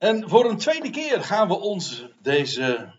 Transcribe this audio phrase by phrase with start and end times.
[0.00, 2.94] En voor een tweede keer gaan we ons deze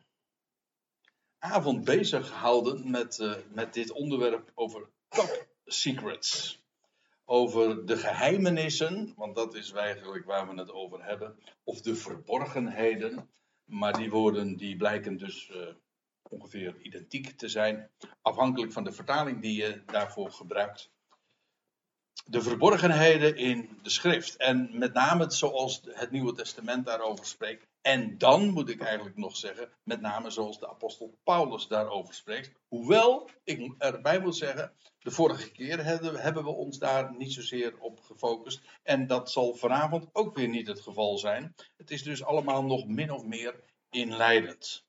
[1.39, 6.61] avond bezighouden met, uh, met dit onderwerp over top secrets.
[7.25, 11.39] Over de geheimenissen, want dat is eigenlijk waar we het over hebben.
[11.63, 13.29] Of de verborgenheden.
[13.65, 15.67] Maar die woorden die blijken dus uh,
[16.29, 17.89] ongeveer identiek te zijn.
[18.21, 20.91] Afhankelijk van de vertaling die je daarvoor gebruikt
[22.25, 24.35] de verborgenheden in de schrift.
[24.35, 27.67] En met name zoals het Nieuwe Testament daarover spreekt.
[27.81, 32.51] En dan moet ik eigenlijk nog zeggen, met name zoals de apostel Paulus daarover spreekt.
[32.67, 37.99] Hoewel ik erbij moet zeggen, de vorige keer hebben we ons daar niet zozeer op
[37.99, 38.61] gefocust.
[38.83, 41.55] En dat zal vanavond ook weer niet het geval zijn.
[41.77, 44.85] Het is dus allemaal nog min of meer inleidend.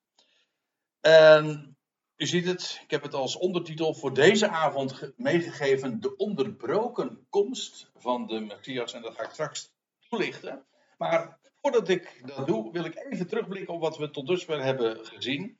[1.00, 1.76] En
[2.22, 7.90] u ziet het, ik heb het als ondertitel voor deze avond meegegeven: De onderbroken komst
[7.96, 8.92] van de Messias.
[8.92, 9.72] En dat ga ik straks
[10.08, 10.64] toelichten.
[10.98, 15.06] Maar voordat ik dat doe, wil ik even terugblikken op wat we tot dusver hebben
[15.06, 15.58] gezien.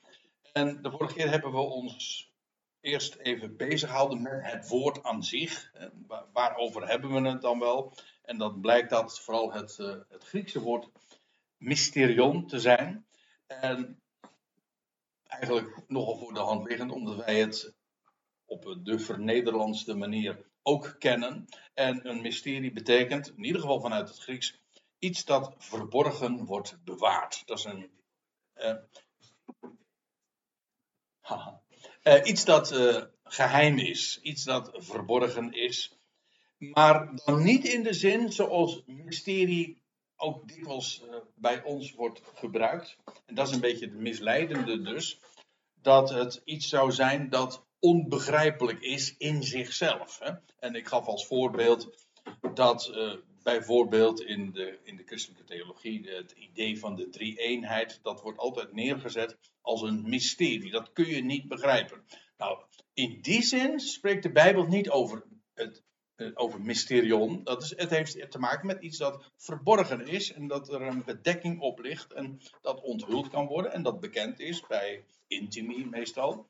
[0.53, 2.33] En de vorige keer hebben we ons
[2.81, 5.73] eerst even bezig gehouden met het woord aan zich.
[6.33, 7.93] Waarover hebben we het dan wel?
[8.23, 10.89] En dan blijkt dat vooral het, eh, het Griekse woord
[11.57, 13.07] mysterion te zijn.
[13.47, 14.02] En
[15.41, 17.75] eigenlijk nogal voor de hand liggend, omdat wij het
[18.45, 21.49] op de vernederlandste manier ook kennen.
[21.75, 24.61] En een mysterie betekent, in ieder geval vanuit het Grieks,
[24.99, 27.43] iets dat verborgen wordt bewaard.
[27.47, 27.91] Dat is een.
[28.55, 28.77] Uh,
[32.05, 35.97] uh, iets dat uh, geheim is, iets dat verborgen is.
[36.59, 39.82] Maar dan niet in de zin zoals mysterie
[40.23, 41.03] ook dikwijls
[41.35, 42.97] bij ons wordt gebruikt.
[43.27, 45.21] En dat is een beetje het misleidende dus
[45.81, 50.19] dat het iets zou zijn dat onbegrijpelijk is in zichzelf.
[50.19, 50.33] Hè?
[50.59, 52.07] En ik gaf als voorbeeld
[52.55, 58.21] dat uh, bijvoorbeeld in de, in de christelijke theologie het idee van de drie-eenheid, dat
[58.21, 60.71] wordt altijd neergezet als een mysterie.
[60.71, 62.05] Dat kun je niet begrijpen.
[62.37, 62.65] Nou,
[62.95, 65.25] in die zin spreekt de Bijbel niet over
[65.55, 65.92] het eh,
[66.35, 67.45] over mysterion.
[67.45, 71.05] Dat is, het heeft te maken met iets dat verborgen is en dat er een
[71.05, 76.47] bedekking op ligt en dat onthuld kan worden en dat bekend is bij intimie meestal.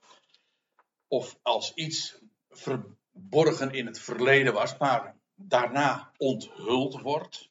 [1.09, 2.19] Of als iets
[2.51, 7.51] verborgen in het verleden was, maar daarna onthuld wordt.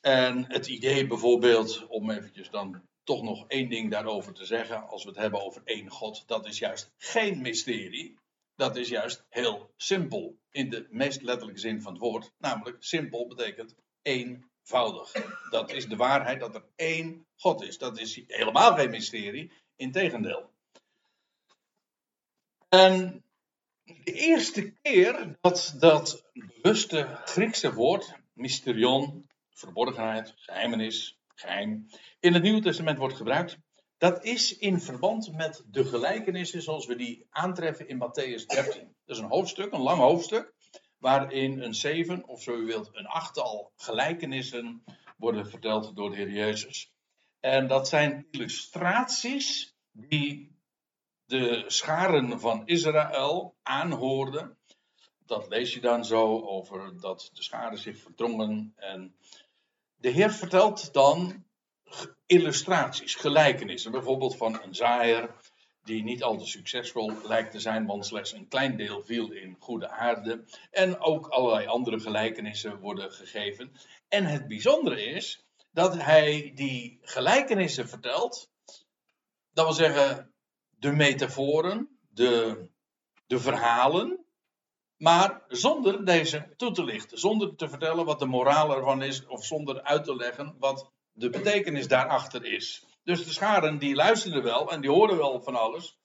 [0.00, 5.02] En het idee bijvoorbeeld, om eventjes dan toch nog één ding daarover te zeggen, als
[5.02, 8.16] we het hebben over één God, dat is juist geen mysterie.
[8.58, 12.32] Dat is juist heel simpel in de meest letterlijke zin van het woord.
[12.38, 15.12] Namelijk, simpel betekent eenvoudig.
[15.50, 17.78] Dat is de waarheid dat er één God is.
[17.78, 19.52] Dat is helemaal geen mysterie.
[19.76, 20.50] Integendeel.
[22.68, 23.24] En
[23.84, 31.86] de eerste keer dat dat bewuste Griekse woord, mysterion, verborgenheid, geheimenis, geheim,
[32.20, 33.58] in het Nieuwe Testament wordt gebruikt,
[33.98, 38.94] dat is in verband met de gelijkenissen zoals we die aantreffen in Matthäus 13.
[39.04, 40.52] Dat is een hoofdstuk, een lang hoofdstuk,
[40.98, 44.84] waarin een zeven, of zo u wilt, een achttal gelijkenissen
[45.16, 46.92] worden verteld door de Heer Jezus.
[47.40, 50.56] En dat zijn illustraties die
[51.24, 54.58] de scharen van Israël aanhoorden.
[55.26, 58.72] Dat lees je dan zo over dat de scharen zich verdrongen.
[58.76, 59.14] En
[59.96, 61.44] de Heer vertelt dan
[62.26, 63.90] illustraties, gelijkenissen.
[63.90, 65.30] Bijvoorbeeld van een zaaier
[65.88, 69.56] die niet al te succesvol lijkt te zijn, want slechts een klein deel viel in
[69.58, 70.44] goede aarde.
[70.70, 73.72] En ook allerlei andere gelijkenissen worden gegeven.
[74.08, 78.50] En het bijzondere is dat hij die gelijkenissen vertelt.
[79.52, 80.32] Dat wil zeggen,
[80.70, 82.66] de metaforen, de,
[83.26, 84.24] de verhalen.
[84.96, 87.18] Maar zonder deze toe te lichten.
[87.18, 89.26] Zonder te vertellen wat de moraal ervan is.
[89.26, 92.84] Of zonder uit te leggen wat de betekenis daarachter is.
[93.04, 95.98] Dus de scharen die luisterden wel en die hoorden wel van alles.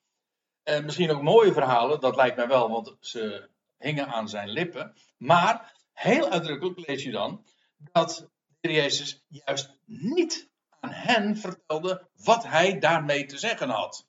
[0.64, 4.96] En misschien ook mooie verhalen, dat lijkt mij wel, want ze hingen aan zijn lippen.
[5.18, 7.46] Maar heel uitdrukkelijk lees je dan
[7.78, 8.30] dat
[8.62, 14.08] Jezus juist niet aan hen vertelde wat hij daarmee te zeggen had.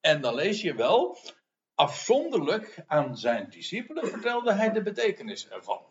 [0.00, 1.18] En dan lees je wel,
[1.74, 5.89] afzonderlijk aan zijn discipelen vertelde hij de betekenis ervan.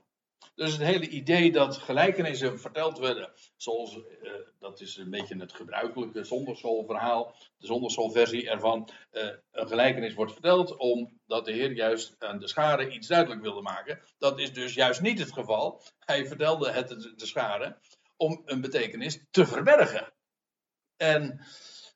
[0.59, 5.53] Dus het hele idee dat gelijkenissen verteld werden, zoals uh, dat is een beetje het
[5.53, 8.89] gebruikelijke zonderschoolverhaal, de zonderschoolversie ervan.
[9.11, 13.61] Uh, een gelijkenis wordt verteld omdat de Heer juist aan de scharen iets duidelijk wilde
[13.61, 14.01] maken.
[14.17, 15.81] Dat is dus juist niet het geval.
[15.99, 17.77] Hij vertelde het de scharen
[18.17, 20.13] om een betekenis te verbergen.
[20.97, 21.45] En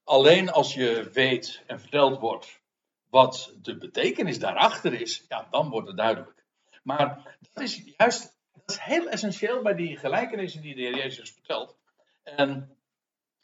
[0.04, 2.62] alleen als je weet en verteld wordt
[3.10, 6.46] wat de betekenis daarachter is, ja, dan wordt het duidelijk.
[6.84, 8.33] Maar dat is juist
[8.66, 11.78] dat is heel essentieel bij die gelijkenissen die de Heer Jezus vertelt.
[12.24, 12.78] En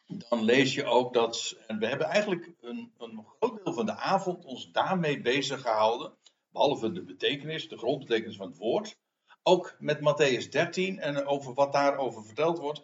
[0.06, 1.56] dan lees je ook dat.
[1.68, 6.14] En we hebben eigenlijk een, een groot deel van de avond ons daarmee bezig gehouden.
[6.52, 8.98] Behalve de betekenis, de grondbetekenis van het woord.
[9.44, 12.82] Ook met Matthäus 13 en over wat daarover verteld wordt.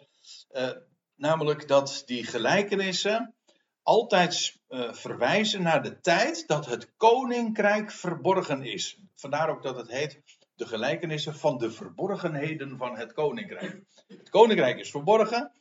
[0.52, 0.70] Uh,
[1.14, 3.34] namelijk dat die gelijkenissen
[3.82, 8.98] altijd uh, verwijzen naar de tijd dat het koninkrijk verborgen is.
[9.14, 10.20] Vandaar ook dat het heet
[10.56, 13.82] de gelijkenissen van de verborgenheden van het koninkrijk.
[14.06, 15.52] Het koninkrijk is verborgen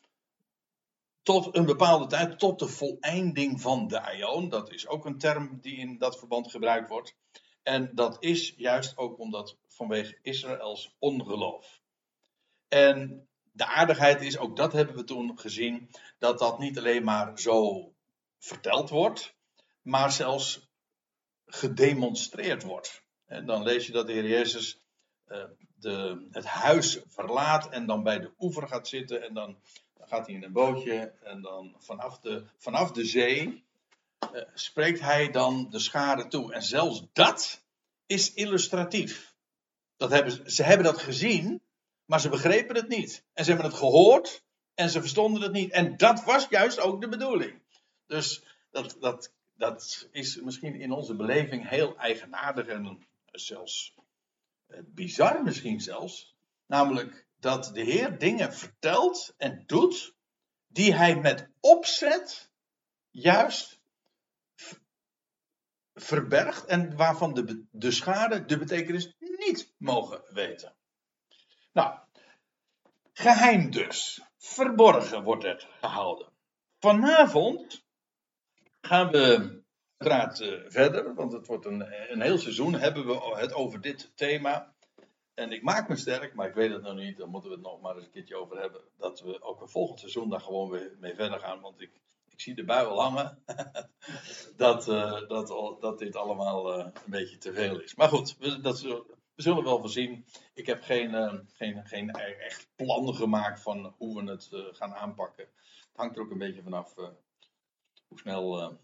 [1.21, 4.49] tot een bepaalde tijd, tot de voleinding van de aion.
[4.49, 7.15] Dat is ook een term die in dat verband gebruikt wordt.
[7.63, 11.81] En dat is juist ook omdat vanwege Israëls ongeloof.
[12.67, 15.89] En de aardigheid is, ook dat hebben we toen gezien,
[16.19, 17.89] dat dat niet alleen maar zo
[18.39, 19.35] verteld wordt,
[19.81, 20.69] maar zelfs
[21.45, 23.03] gedemonstreerd wordt.
[23.25, 24.84] En dan lees je dat de Heer Jezus
[25.79, 29.57] de, het huis verlaat en dan bij de oever gaat zitten en dan,
[29.97, 33.63] dan gaat hij in een bootje en dan vanaf de, vanaf de zee
[34.33, 36.53] uh, spreekt hij dan de schade toe.
[36.53, 37.63] En zelfs dat
[38.05, 39.33] is illustratief.
[39.97, 41.61] Dat hebben, ze hebben dat gezien,
[42.05, 43.23] maar ze begrepen het niet.
[43.33, 44.43] En ze hebben het gehoord
[44.73, 45.71] en ze verstonden het niet.
[45.71, 47.61] En dat was juist ook de bedoeling.
[48.07, 53.94] Dus dat, dat, dat is misschien in onze beleving heel eigenaardig en zelfs eh,
[54.85, 56.35] bizar misschien zelfs.
[56.65, 60.15] Namelijk dat de Heer dingen vertelt en doet
[60.67, 62.51] die hij met opzet
[63.09, 63.79] juist
[65.93, 70.75] verbergt en waarvan de, de schade de betekenis niet mogen weten.
[71.73, 71.99] Nou,
[73.13, 74.21] geheim dus.
[74.37, 76.31] Verborgen wordt het gehouden.
[76.79, 77.85] Vanavond
[78.81, 79.63] gaan we
[79.97, 84.11] uiteraard uh, verder, want het wordt een, een heel seizoen hebben we het over dit
[84.15, 84.73] thema.
[85.33, 87.65] En ik maak me sterk, maar ik weet het nog niet, dan moeten we het
[87.65, 88.81] nog maar eens een keertje over hebben.
[88.97, 91.61] Dat we ook een volgend seizoen daar gewoon weer mee verder gaan.
[91.61, 93.43] Want ik, ik zie de bui hangen.
[94.57, 95.47] dat, uh, dat,
[95.81, 97.95] dat dit allemaal uh, een beetje te veel is.
[97.95, 100.25] Maar goed, we, dat, we zullen wel voorzien.
[100.53, 105.47] Ik heb geen, geen, geen echt plan gemaakt van hoe we het gaan aanpakken.
[105.63, 106.95] Het hangt er ook een beetje vanaf
[108.07, 108.77] hoe snel,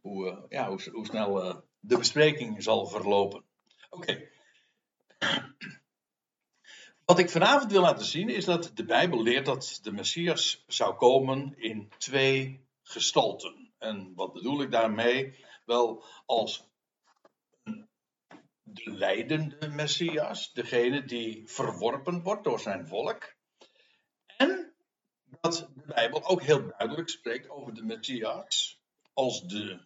[0.00, 3.44] hoe, ja, hoe, snel de bespreking zal verlopen.
[3.90, 4.28] Oké.
[7.04, 10.94] Wat ik vanavond wil laten zien is dat de Bijbel leert dat de Messias zou
[10.94, 13.72] komen in twee gestalten.
[13.78, 15.44] En wat bedoel ik daarmee?
[15.64, 16.68] Wel als
[18.62, 23.34] de leidende Messias, degene die verworpen wordt door zijn volk.
[24.36, 24.74] En
[25.40, 28.79] dat de Bijbel ook heel duidelijk spreekt over de Messias
[29.20, 29.78] als de,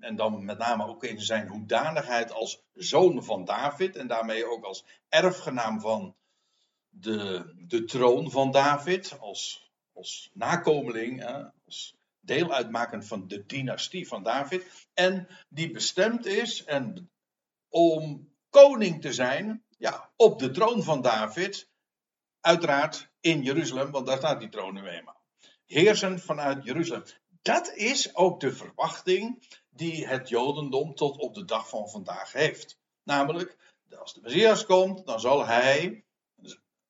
[0.00, 4.64] en dan met name ook in zijn hoedanigheid als zoon van David en daarmee ook
[4.64, 6.16] als erfgenaam van
[6.88, 11.24] de, de troon van David, als, als nakomeling,
[11.66, 17.10] als deel uitmakend van de dynastie van David, en die bestemd is en
[17.68, 21.68] om koning te zijn ja, op de troon van David,
[22.40, 25.20] uiteraard in Jeruzalem, want daar staat die troon nu eenmaal.
[25.66, 27.04] Heersen vanuit Jeruzalem
[27.42, 32.78] dat is ook de verwachting die het Jodendom tot op de dag van vandaag heeft.
[33.02, 33.56] Namelijk,
[33.98, 36.04] als de Messias komt, dan zal hij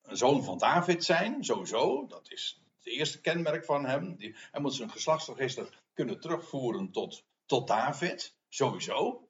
[0.02, 2.06] een zoon van David zijn, sowieso.
[2.06, 4.16] Dat is het eerste kenmerk van hem.
[4.50, 9.28] Hij moet zijn geslachtsregister kunnen terugvoeren tot, tot David, sowieso.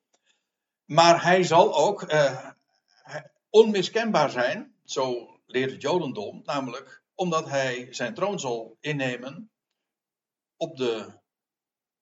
[0.84, 2.50] Maar hij zal ook uh,
[3.50, 9.50] onmiskenbaar zijn, zo leert het Jodendom, namelijk omdat hij zijn troon zal innemen
[10.58, 11.12] op de,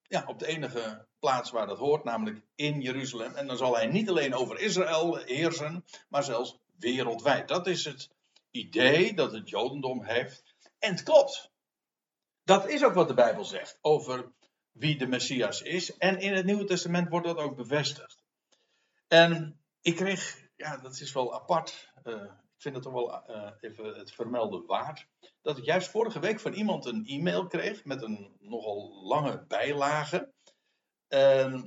[0.02, 3.34] ja, op de enige plaats waar dat hoort, namelijk in Jeruzalem.
[3.34, 7.48] En dan zal hij niet alleen over Israël heersen, maar zelfs wereldwijd.
[7.48, 8.10] Dat is het
[8.50, 10.42] idee dat het Jodendom heeft.
[10.78, 11.50] En het klopt.
[12.44, 14.32] Dat is ook wat de Bijbel zegt over
[14.72, 15.96] wie de Messias is.
[15.96, 18.18] En in het Nieuwe Testament wordt dat ook bevestigd.
[19.08, 21.92] En ik kreeg, ja, dat is wel apart.
[22.04, 25.06] Uh, ik vind het toch wel uh, even het vermelden waard.
[25.42, 30.32] Dat ik juist vorige week van iemand een e-mail kreeg met een nogal lange bijlage.
[31.08, 31.62] Uh,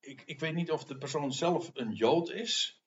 [0.00, 2.82] ik, ik, weet niet of de persoon zelf een Jood is.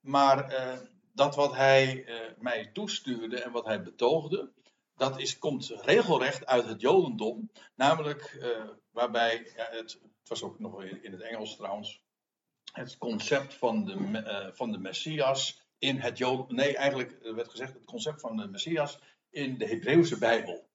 [0.00, 0.78] Maar uh,
[1.12, 4.52] dat wat hij uh, mij toestuurde en wat hij betoogde.
[4.96, 7.50] Dat is, komt regelrecht uit het Jodendom.
[7.74, 8.46] Namelijk
[8.90, 12.02] waarbij, het, het, was ook nog in het Engels trouwens.
[12.72, 17.84] Het concept van de, van de Messias in het Jood, nee, eigenlijk werd gezegd het
[17.84, 18.98] concept van de Messias
[19.30, 20.68] in de Hebreeuwse Bijbel.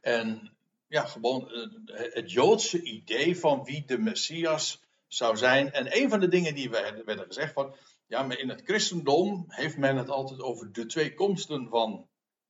[0.00, 0.56] En
[0.86, 5.72] ja, gewoon eh, het Joodse idee van wie de Messias zou zijn.
[5.72, 7.74] En een van de dingen die werden gezegd van,
[8.06, 12.08] ja, maar in het christendom heeft men het altijd over de twee komsten van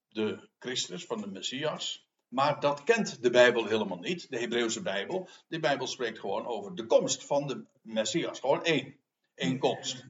[0.09, 2.09] de Christus, van de Messias.
[2.29, 5.29] Maar dat kent de Bijbel helemaal niet, de Hebreeuwse Bijbel.
[5.49, 8.41] De Bijbel spreekt gewoon over de komst van de Messias.
[8.41, 8.97] Gewoon één.
[9.35, 10.07] Eén komst.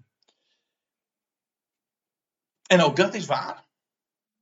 [2.68, 3.66] En ook dat is waar.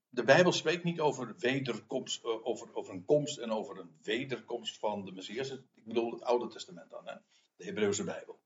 [0.08, 4.78] De Bijbel spreekt niet over, wederkomst, eh, over, over een komst en over een wederkomst
[4.78, 5.50] van de Messias.
[5.50, 7.14] Ik bedoel het Oude Testament dan, hè?
[7.56, 8.38] de Hebreeuwse Bijbel.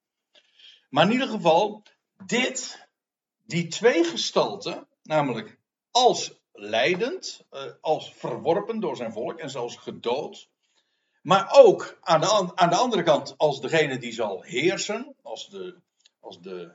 [0.89, 1.83] Maar in ieder geval,
[2.27, 2.89] dit,
[3.47, 5.59] die twee gestalten, namelijk
[5.91, 10.49] als leidend, eh, als verworpen door zijn volk en zelfs gedood.
[11.23, 15.81] Maar ook aan de, aan de andere kant als degene die zal heersen, als de,
[16.21, 16.73] als de,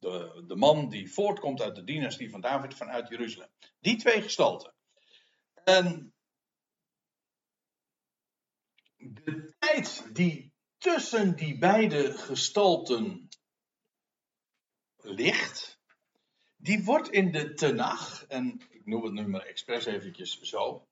[0.00, 3.48] de, de man die voortkomt uit de dynastie van David vanuit Jeruzalem.
[3.80, 4.74] Die twee gestalten.
[5.64, 6.14] En
[8.96, 13.28] de tijd die tussen die beide gestalten
[14.96, 15.80] ligt,
[16.56, 20.88] die wordt in de Tenach, en ik noem het nu maar expres eventjes zo,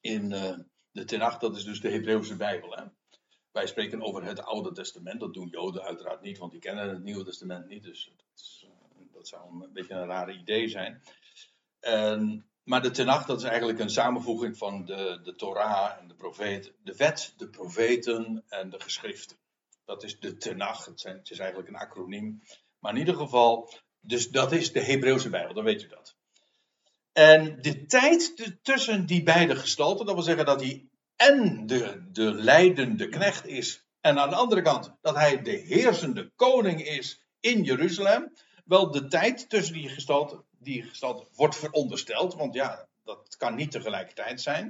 [0.00, 0.58] in uh,
[0.90, 2.76] de Tenach, dat is dus de Hebreeuwse Bijbel.
[2.76, 2.84] Hè?
[3.52, 7.02] Wij spreken over het Oude Testament, dat doen Joden uiteraard niet, want die kennen het
[7.02, 11.02] Nieuwe Testament niet, dus dat, is, uh, dat zou een beetje een rare idee zijn.
[11.80, 16.14] En, maar de Tenach, dat is eigenlijk een samenvoeging van de, de Torah en de
[16.14, 19.36] profeet, de wet, de profeten en de geschriften.
[19.84, 22.42] Dat is de Tenach, het, zijn, het is eigenlijk een acroniem.
[22.78, 26.16] Maar in ieder geval, dus dat is de Hebreeuwse Bijbel, dan weet u dat.
[27.12, 30.89] En de tijd tussen die beide gestalten, dat wil zeggen dat hij
[31.20, 36.30] en de, de leidende knecht is, en aan de andere kant dat hij de heersende
[36.36, 38.32] koning is in Jeruzalem.
[38.64, 43.70] Wel, de tijd tussen die gestalten, die gestalte wordt verondersteld, want ja, dat kan niet
[43.70, 44.66] tegelijkertijd zijn.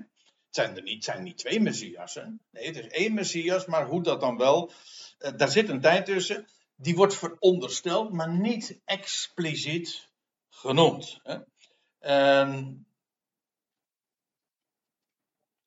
[0.47, 2.41] Het zijn er niet, zijn niet twee messiassen.
[2.51, 4.73] Nee, het is één messias, maar hoe dat dan wel.
[5.19, 10.09] Eh, daar zit een tijd tussen die wordt verondersteld, maar niet expliciet
[10.49, 11.21] genoemd.
[11.23, 11.39] Hè?
[11.99, 12.87] En,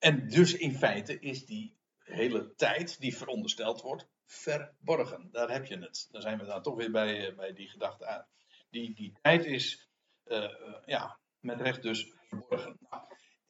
[0.03, 5.29] en dus in feite is die hele tijd die verondersteld wordt verborgen.
[5.31, 6.07] Daar heb je het.
[6.11, 8.25] Dan zijn we dan toch weer bij, eh, bij die gedachte aan.
[8.69, 9.89] Die, die tijd is
[10.25, 10.49] uh, uh,
[10.85, 12.77] ja, met recht dus verborgen.
[12.89, 13.03] Nou,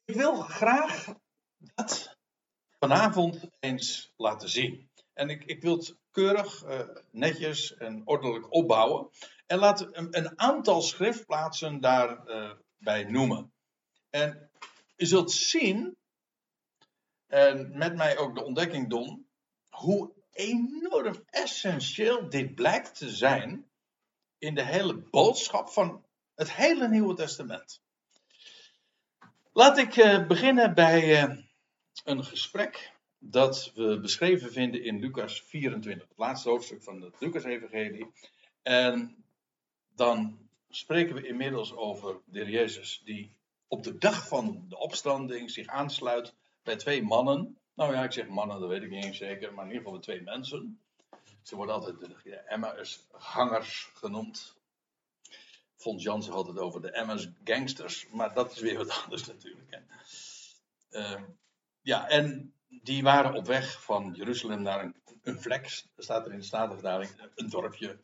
[0.05, 1.15] ik wil graag
[1.57, 2.17] dat
[2.79, 4.89] vanavond eens laten zien.
[5.13, 6.63] En ik, ik wil het keurig,
[7.11, 9.09] netjes en ordelijk opbouwen.
[9.45, 13.53] En laat een, een aantal schriftplaatsen daarbij uh, noemen.
[14.09, 14.49] En
[14.95, 15.97] je zult zien,
[17.33, 19.27] en met mij ook de ontdekking doen,
[19.69, 23.69] hoe enorm essentieel dit blijkt te zijn
[24.37, 27.81] in de hele boodschap van het hele Nieuwe Testament.
[29.53, 31.21] Laat ik uh, beginnen bij
[32.03, 38.11] een gesprek dat we beschreven vinden in Lucas 24, het laatste hoofdstuk van het Lucas-evangelie.
[38.61, 39.23] En
[39.95, 40.37] dan
[40.69, 43.35] spreken we inmiddels over de Jezus die
[43.67, 47.57] op de dag van de opstanding zich aansluit bij twee mannen.
[47.73, 49.99] Nou ja, ik zeg mannen, dat weet ik niet eens zeker, maar in ieder geval
[49.99, 50.79] de twee mensen.
[51.41, 54.55] Ze worden altijd de Emmaus-gangers genoemd.
[55.75, 59.81] Fons Jansen had het over de Emmaus-gangsters, maar dat is weer wat anders natuurlijk.
[60.91, 61.21] Uh,
[61.81, 66.39] ja, en die waren op weg van Jeruzalem naar een, een vlek, staat er in
[66.39, 67.99] de Statenvertaling, een dorpje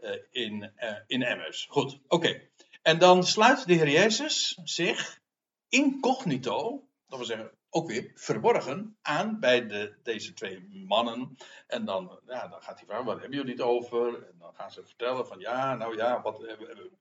[0.00, 1.66] uh, in, uh, in Emmaus.
[1.70, 2.48] Goed, oké.
[2.82, 5.20] En dan sluit de Heer Jezus zich
[5.68, 11.36] incognito, dat wil zeggen ook weer verborgen, aan bij de, deze twee mannen.
[11.66, 14.26] En dan, ja, dan gaat hij vragen, wat hebben jullie het over?
[14.26, 16.40] En dan gaan ze vertellen van, ja, nou ja, wat,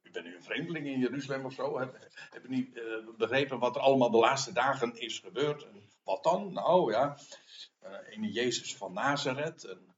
[0.04, 1.80] u bent nu een vreemdeling in Jeruzalem of zo.
[1.80, 1.98] Heb,
[2.30, 2.84] heb je niet uh,
[3.18, 5.64] begrepen wat er allemaal de laatste dagen is gebeurd?
[5.64, 6.54] En wat dan?
[6.54, 7.18] Nou ja,
[7.84, 9.64] uh, in Jezus van Nazareth.
[9.64, 9.93] En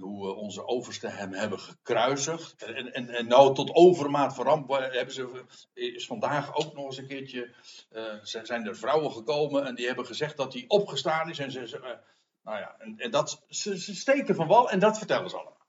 [0.00, 2.62] hoe onze oversten hem hebben gekruisigd.
[2.62, 7.06] En, en, en nou tot overmaat van hebben ze, is vandaag ook nog eens een
[7.06, 7.54] keertje.
[7.92, 11.38] Uh, zijn er vrouwen gekomen en die hebben gezegd dat hij opgestaan is.
[11.38, 11.82] En ze, uh,
[12.42, 15.66] nou ja, en, en dat, ze, ze, steken van wal en dat vertellen ze allemaal.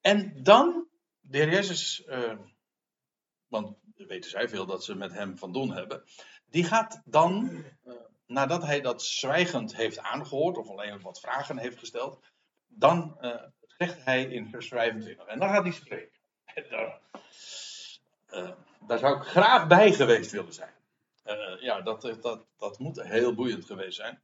[0.00, 0.88] En dan,
[1.20, 2.38] de Jezus, uh,
[3.46, 6.04] want weten zij veel dat ze met hem van doen hebben.
[6.50, 7.64] Die gaat dan
[8.26, 12.24] nadat hij dat zwijgend heeft aangehoord, of alleen wat vragen heeft gesteld,
[12.68, 15.26] dan uh, zegt hij in vers 25.
[15.26, 16.18] En dan gaat hij spreken.
[16.70, 17.00] Daar,
[18.30, 18.50] uh,
[18.86, 20.72] daar, zou ik graag bij geweest willen zijn.
[21.26, 24.20] Uh, ja, dat, dat, dat moet heel boeiend geweest zijn.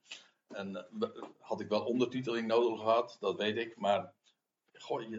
[0.48, 0.86] En
[1.40, 3.76] had ik wel ondertiteling nodig gehad, dat weet ik.
[3.76, 4.12] Maar
[4.72, 5.12] goh,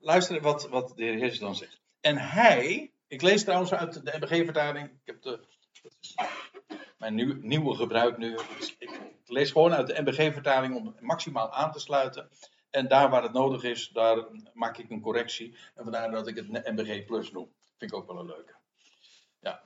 [0.00, 1.80] luister wat, wat de heer Jezus dan zegt.
[2.00, 4.88] En hij, ik lees trouwens uit de MBG-vertaling.
[4.88, 5.40] Ik heb de,
[6.98, 8.36] mijn nieuw, nieuwe gebruik nu.
[8.58, 9.00] Dus ik,
[9.32, 12.30] lees gewoon uit de MBG-vertaling om maximaal aan te sluiten.
[12.70, 15.56] En daar waar het nodig is, daar maak ik een correctie.
[15.74, 17.52] En vandaar dat ik het MBG Plus noem.
[17.76, 18.54] Vind ik ook wel een leuke.
[19.40, 19.62] Ja.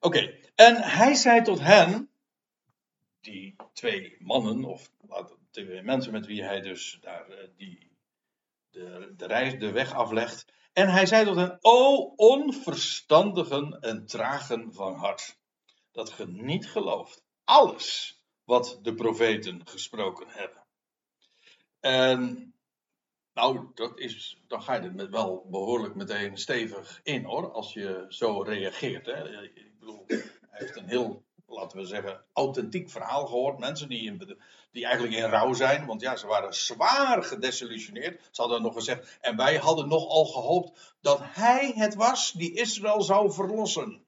[0.00, 2.10] Oké, en hij zei tot hen,
[3.20, 4.90] die twee mannen, of
[5.50, 7.90] twee mensen met wie hij dus daar eh, die,
[8.70, 10.46] de, de, reis, de weg aflegt.
[10.72, 15.37] En hij zei tot hen, o onverstandigen en tragen van hart,
[15.98, 20.64] dat ge niet gelooft alles wat de profeten gesproken hebben.
[21.80, 22.52] En
[23.34, 27.72] nou, dat is, dan ga je er met wel behoorlijk meteen stevig in hoor, als
[27.72, 29.06] je zo reageert.
[29.06, 29.42] Hè.
[29.42, 33.58] Ik bedoel, hij heeft een heel, laten we zeggen, authentiek verhaal gehoord.
[33.58, 34.36] Mensen die,
[34.72, 38.28] die eigenlijk in rouw zijn, want ja, ze waren zwaar gedesillusioneerd.
[38.30, 43.02] Ze hadden nog gezegd, en wij hadden nogal gehoopt dat hij het was die Israël
[43.02, 44.06] zou verlossen.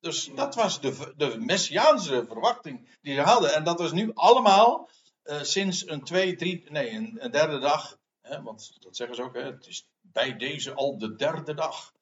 [0.00, 3.54] Dus dat was de, de messiaanse verwachting die ze hadden.
[3.54, 4.88] En dat was nu allemaal
[5.24, 7.98] uh, sinds een twee, drie, nee, een, derde dag.
[8.20, 11.92] Hè, want dat zeggen ze ook, hè, het is bij deze al de derde dag.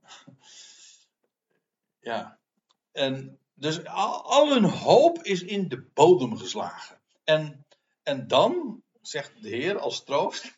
[2.10, 2.38] ja.
[2.92, 7.00] En dus al, hun hoop is in de bodem geslagen.
[7.24, 7.66] En,
[8.02, 10.54] en dan, zegt de Heer als troost.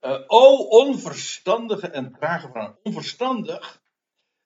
[0.00, 3.81] Uh, o onverstandige en trage van onverstandig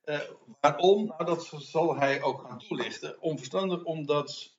[0.07, 0.21] uh,
[0.61, 1.07] waarom?
[1.07, 3.21] Nou, dat zal hij ook gaan toelichten.
[3.21, 4.55] Onverstandig omdat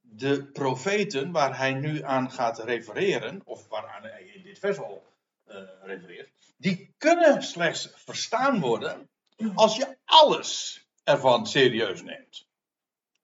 [0.00, 5.02] de profeten waar hij nu aan gaat refereren, of waaraan hij in dit vers al
[5.48, 9.08] uh, refereert, die kunnen slechts verstaan worden
[9.54, 12.46] als je alles ervan serieus neemt.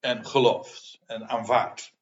[0.00, 1.94] En gelooft en aanvaardt.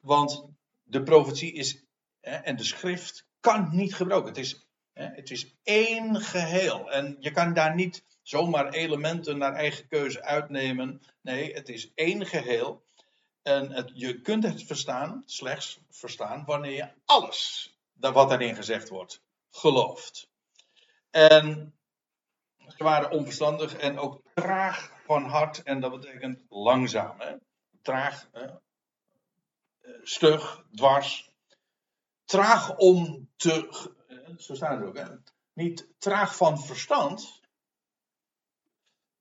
[0.00, 0.44] Want
[0.82, 1.84] de profetie is,
[2.20, 4.28] hè, en de schrift kan niet gebroken.
[4.28, 6.92] Het is, hè, het is één geheel.
[6.92, 11.00] En je kan daar niet zomaar elementen naar eigen keuze uitnemen.
[11.20, 12.84] Nee, het is één geheel.
[13.42, 17.72] En het, je kunt het verstaan, slechts verstaan, wanneer je alles
[18.12, 20.28] wat daarin gezegd wordt, gelooft.
[21.10, 21.74] En
[22.76, 25.62] ze waren onverstandig en ook traag van hart.
[25.62, 27.20] En dat betekent langzaam.
[27.20, 27.34] Hè?
[27.82, 28.28] Traag,
[30.02, 31.32] stug, dwars.
[32.24, 33.68] Traag om te.
[34.38, 35.18] Zo staat het ook.
[35.52, 37.40] Niet traag van verstand,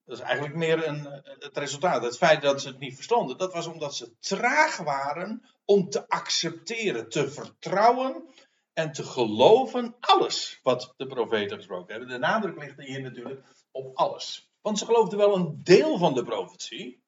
[0.05, 2.03] dat is eigenlijk meer een, het resultaat.
[2.03, 6.09] Het feit dat ze het niet verstonden, dat was omdat ze traag waren om te
[6.09, 8.29] accepteren, te vertrouwen
[8.73, 12.09] en te geloven alles wat de profeten gesproken hebben.
[12.09, 14.51] De nadruk ligt hier natuurlijk op alles.
[14.61, 17.01] Want ze geloofden wel een deel van de profetie.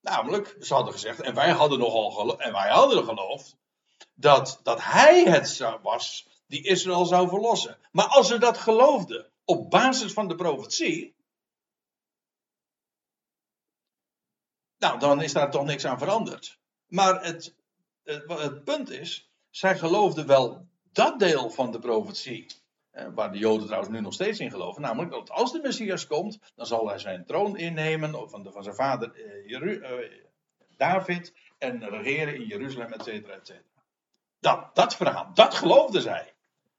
[0.00, 3.56] Namelijk, ze hadden gezegd, en wij hadden nogal geloofd, en wij hadden geloofd,
[4.14, 7.78] dat, dat hij het was die Israël zou verlossen.
[7.92, 11.16] Maar als ze dat geloofden, op basis van de profetie.
[14.78, 16.58] Nou, dan is daar toch niks aan veranderd.
[16.86, 17.54] Maar het,
[18.04, 22.46] het, punt is, zij geloofden wel dat deel van de profetie.
[23.14, 24.82] Waar de Joden trouwens nu nog steeds in geloven.
[24.82, 28.28] Namelijk dat als de Messias komt, dan zal hij zijn troon innemen.
[28.28, 30.10] Van, van zijn vader eh, eh,
[30.76, 31.34] David.
[31.58, 33.82] En regeren in Jeruzalem, et cetera, et cetera.
[34.40, 36.34] Dat, dat verhaal, dat geloofden zij.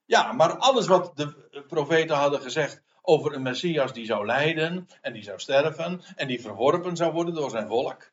[0.10, 5.13] Ja, maar alles wat de profeten hadden gezegd over een Messias die zou lijden en
[5.13, 8.12] die zou sterven en die verworpen zou worden door zijn volk,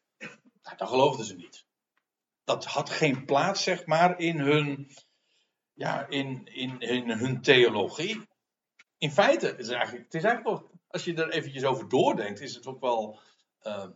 [0.63, 1.65] nou, dat geloofden ze niet.
[2.45, 4.91] Dat had geen plaats, zeg maar, in hun,
[5.73, 6.47] ja, in,
[6.81, 8.29] in, hun theologie.
[8.99, 12.41] In feite, het is eigenlijk, het is eigenlijk wel, als je er eventjes over doordenkt,
[12.41, 13.19] is het ook wel,
[13.63, 13.87] uh,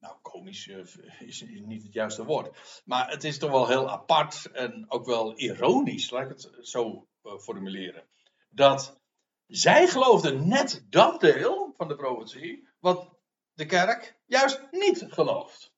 [0.00, 2.82] nou, komisch uh, is niet het juiste woord.
[2.84, 7.06] Maar het is toch wel heel apart en ook wel ironisch, laat ik het zo
[7.22, 8.08] uh, formuleren.
[8.48, 9.00] Dat
[9.46, 13.08] zij geloofden net dat deel van de profetie, wat
[13.52, 15.72] de kerk juist niet gelooft.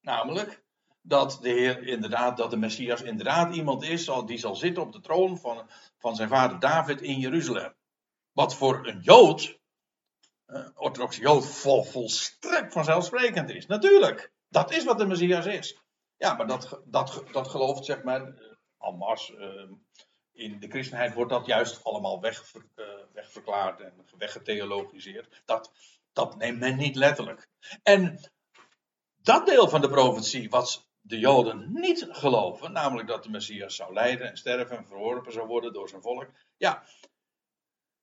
[0.00, 0.64] Namelijk
[1.02, 5.00] dat de Heer inderdaad, dat de Messias inderdaad iemand is die zal zitten op de
[5.00, 7.74] troon van, van zijn vader David in Jeruzalem.
[8.32, 9.59] Wat voor een Jood
[10.52, 13.66] uh, orthodoxe Jood vol, volstrekt vanzelfsprekend is.
[13.66, 15.78] Natuurlijk, dat is wat de Messias is.
[16.16, 18.34] Ja, maar dat, dat, dat gelooft, zeg maar,
[18.78, 19.70] Almas, uh,
[20.32, 25.42] in de christenheid wordt dat juist allemaal weg, uh, wegverklaard en weggetheologiseerd.
[25.44, 25.72] Dat,
[26.12, 27.48] dat neemt men niet letterlijk.
[27.82, 28.20] En
[29.22, 33.92] dat deel van de profetie, wat de Joden niet geloven, namelijk dat de Messias zou
[33.92, 36.84] lijden en sterven en verworpen zou worden door zijn volk, ja,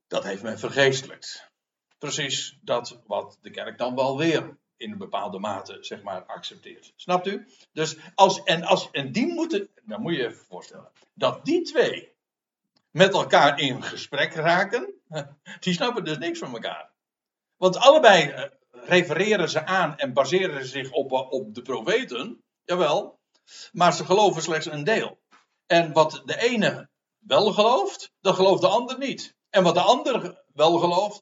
[0.08, 1.52] dat heeft men vergeestelijkt
[1.98, 6.94] precies dat wat de kerk dan wel weer in een bepaalde mate, zeg maar, accepteert.
[6.96, 7.48] Snapt u?
[7.72, 12.16] Dus als, en, als, en die moeten, dan moet je je voorstellen, dat die twee
[12.92, 14.94] met elkaar in gesprek raken,
[15.60, 16.90] die snappen dus niks van elkaar.
[17.58, 23.20] Want allebei eh, refereren ze aan en baseren ze zich op, op de profeten, jawel,
[23.72, 25.20] maar ze geloven slechts een deel.
[25.66, 29.36] En wat de ene wel gelooft, dat gelooft de ander niet.
[29.50, 31.22] En wat de ander wel gelooft,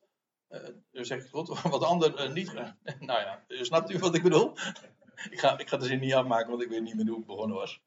[0.91, 1.31] zeg ik
[1.71, 2.53] wat de ander uh, niet.
[2.99, 4.51] nou ja, snapt u wat ik bedoel?
[5.31, 7.25] ik, ga, ik ga de zin niet afmaken, want ik weet niet meer hoe ik
[7.25, 7.81] begonnen was.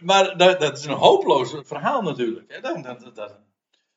[0.00, 2.52] maar dat, dat, is een hopeloos verhaal natuurlijk.
[2.52, 2.60] Hè?
[2.60, 3.38] Dat, dat, dat,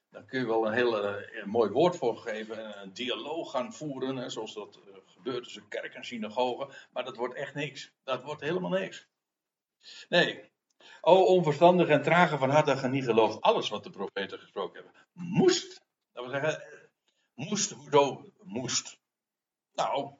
[0.09, 1.15] daar kun je wel een heel
[1.45, 2.81] mooi woord voor geven.
[2.81, 6.69] Een dialoog gaan voeren, zoals dat gebeurt tussen kerk en synagoge.
[6.91, 7.91] Maar dat wordt echt niks.
[8.03, 9.07] Dat wordt helemaal niks.
[10.09, 10.51] Nee.
[11.01, 15.01] O onverstandig en trage van hart dat niet gelooft alles wat de profeten gesproken hebben.
[15.13, 15.81] Moest.
[16.13, 16.63] Dat wil zeggen,
[17.33, 18.99] moest, hoezo moest?
[19.73, 20.15] Nou,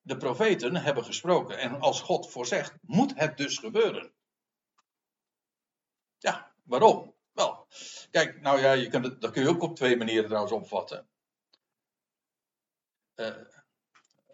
[0.00, 1.58] de profeten hebben gesproken.
[1.58, 4.12] En als God voorzegt, moet het dus gebeuren.
[6.18, 7.14] Ja, waarom?
[7.32, 7.66] Wel,
[8.10, 11.08] kijk, nou ja, je kunt het, dat kun je ook op twee manieren trouwens opvatten.
[13.14, 13.36] Uh,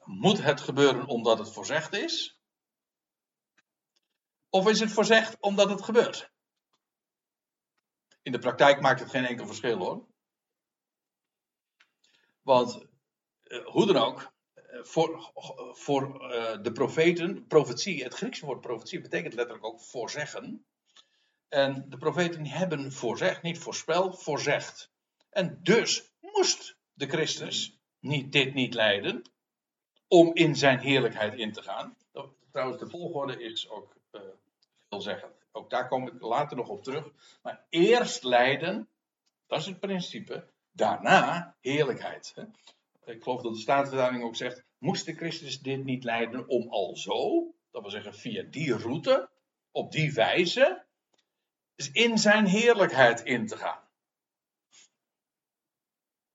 [0.05, 2.41] moet het gebeuren omdat het voorzegd is?
[4.49, 6.33] Of is het voorzegd omdat het gebeurt?
[8.23, 10.07] In de praktijk maakt het geen enkel verschil hoor.
[12.43, 12.87] Want
[13.43, 15.33] eh, hoe dan ook, eh, voor,
[15.73, 20.65] voor uh, de profeten, profetie, het Griekse woord profetie betekent letterlijk ook voorzeggen.
[21.49, 24.91] En de profeten hebben voorzegd, niet voorspel, voorzegd.
[25.31, 29.23] En dus moest de Christus niet, dit niet leiden
[30.09, 31.97] om in zijn heerlijkheid in te gaan.
[32.51, 34.21] Trouwens, de volgorde is ook uh,
[34.89, 35.33] veelzeggend.
[35.53, 37.13] Ook daar kom ik later nog op terug.
[37.43, 38.89] Maar eerst lijden,
[39.47, 40.52] dat is het principe.
[40.73, 42.35] Daarna heerlijkheid.
[43.05, 46.97] Ik geloof dat de Statenvertaling ook zegt: moest de Christus dit niet leiden om al
[46.97, 49.31] zo, dat wil zeggen via die route,
[49.71, 50.85] op die wijze,
[51.93, 53.81] in zijn heerlijkheid in te gaan?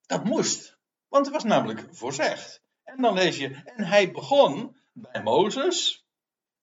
[0.02, 2.62] Dat moest, want het was namelijk voorzegd.
[2.84, 6.06] En dan lees je, en hij begon bij Mozes.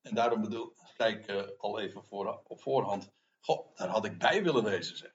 [0.02, 3.12] En daarom bedoel, ik uh, al even voor, op voorhand.
[3.40, 5.13] Goh, daar had ik bij willen wezen, zeg.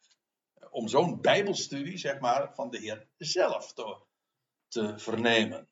[0.70, 3.98] Om zo'n bijbelstudie, zeg maar, van de Heer zelf te,
[4.68, 5.68] te vernemen.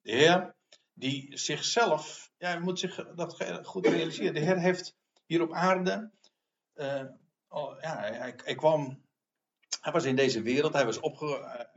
[0.00, 0.54] De Heer
[0.92, 4.34] die zichzelf, ja, je moet zich dat goed realiseren.
[4.34, 4.96] De Heer heeft
[5.26, 6.10] hier op aarde,
[7.48, 9.02] oh, ja, hij, hij, kwam,
[9.80, 11.68] hij was in deze wereld, hij was, opge,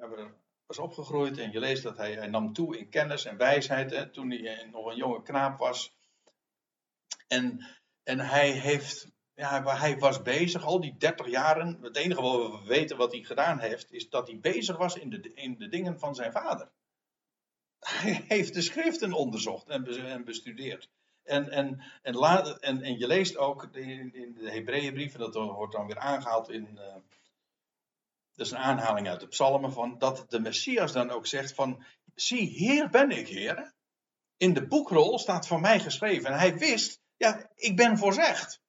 [0.65, 4.09] was opgegroeid en je leest dat hij, hij nam toe in kennis en wijsheid hè,
[4.09, 5.97] toen hij nog een jonge knaap was.
[7.27, 7.65] En,
[8.03, 11.77] en hij heeft, ja, hij was bezig al die 30 jaren.
[11.81, 15.09] Het enige wat we weten wat hij gedaan heeft, is dat hij bezig was in
[15.09, 16.69] de, in de dingen van zijn vader.
[17.79, 20.89] Hij heeft de schriften onderzocht en, bestudeerd.
[21.23, 22.15] En, en, en,
[22.59, 26.69] en, en je leest ook in, in de Hebreeënbrief, dat wordt dan weer aangehaald in,
[26.73, 26.95] uh,
[28.35, 31.83] dat is een aanhaling uit de psalmen, van dat de Messias dan ook zegt van,
[32.15, 33.73] zie, hier ben ik, Heer.
[34.37, 36.29] In de boekrol staat van mij geschreven.
[36.29, 38.63] En hij wist, ja, ik ben voorzegd.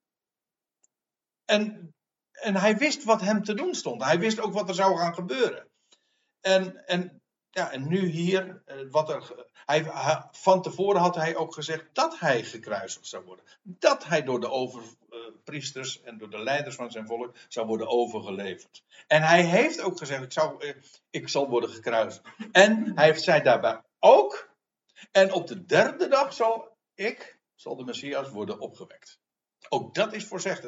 [1.46, 1.94] En,
[2.32, 4.04] en hij wist wat hem te doen stond.
[4.04, 5.68] Hij wist ook wat er zou gaan gebeuren.
[6.40, 9.84] En, en, ja, en nu hier, eh, wat er, hij,
[10.30, 13.44] van tevoren had hij ook gezegd dat hij gekruisigd zou worden.
[13.62, 18.82] Dat hij door de overpriesters en door de leiders van zijn volk zou worden overgeleverd.
[19.06, 20.74] En hij heeft ook gezegd, ik, zou, eh,
[21.10, 22.26] ik zal worden gekruisigd.
[22.52, 24.50] En hij heeft zei daarbij ook,
[25.10, 29.18] en op de derde dag zal ik, zal de Messias worden opgewekt.
[29.68, 30.64] Ook dat is voorzegd.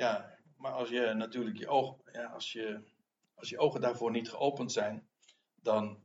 [0.00, 2.80] Ja, maar als je natuurlijk je ogen, ja, als je,
[3.34, 5.08] als je ogen daarvoor niet geopend zijn,
[5.54, 6.04] dan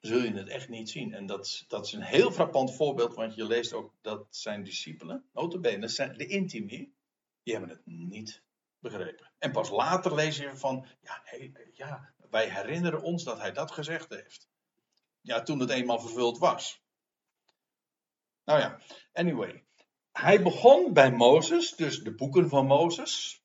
[0.00, 1.14] zul je het echt niet zien.
[1.14, 5.28] En dat, dat is een heel frappant voorbeeld, want je leest ook dat zijn discipelen,
[5.32, 6.94] notabene, zijn de intimi,
[7.42, 8.42] die hebben het niet
[8.78, 9.32] begrepen.
[9.38, 11.22] En pas later lees je van, ja,
[11.72, 14.48] ja, wij herinneren ons dat hij dat gezegd heeft.
[15.20, 16.82] Ja, toen het eenmaal vervuld was.
[18.44, 18.80] Nou ja,
[19.12, 19.67] anyway.
[20.12, 23.42] Hij begon bij Mozes, dus de boeken van Mozes.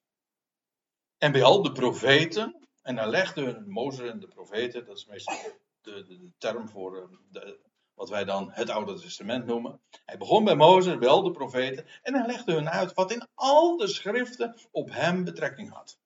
[1.18, 2.68] En bij al de profeten.
[2.82, 5.36] En hij legde Mozes en de profeten, dat is meestal
[5.82, 7.60] de, de, de term voor eh, de,
[7.94, 9.82] wat wij dan het Oude Testament noemen.
[10.06, 13.78] Hij begon bij Mozes, wel de profeten, en hij legde hun uit wat in al
[13.78, 16.00] de schriften op hem betrekking had.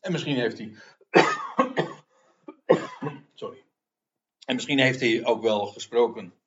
[0.00, 0.76] En misschien heeft hij.
[3.34, 3.64] Sorry.
[4.44, 6.39] En misschien heeft hij ook wel gesproken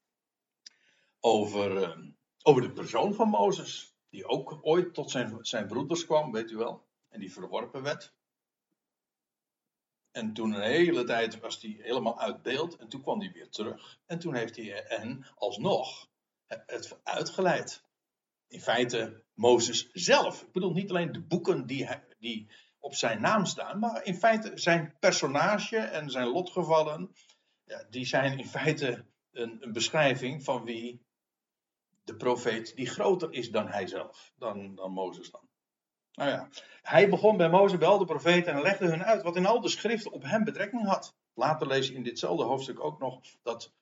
[1.26, 1.98] over, eh,
[2.42, 6.56] over de persoon van Mozes, die ook ooit tot zijn, zijn broeders kwam, weet u
[6.56, 8.14] wel, en die verworpen werd.
[10.12, 12.76] En toen een hele tijd was hij helemaal uit beeld.
[12.76, 14.00] En toen kwam hij weer terug.
[14.06, 16.10] En toen heeft hij hen alsnog
[16.48, 17.84] het uitgeleid.
[18.48, 20.42] In feite Mozes zelf.
[20.42, 23.80] Ik bedoel niet alleen de boeken die, die op zijn naam staan.
[23.80, 27.16] Maar in feite zijn personage en zijn lotgevallen.
[27.64, 31.03] Ja, die zijn in feite een, een beschrijving van wie
[32.04, 35.48] de profeet die groter is dan hij zelf, dan, dan Mozes dan.
[36.14, 36.50] Nou ja,
[36.82, 39.70] hij begon bij Mozes wel de profeten en legde hun uit wat in al de
[39.70, 41.16] schriften op hem betrekking had.
[41.34, 43.74] Later lees je in ditzelfde hoofdstuk ook nog dat,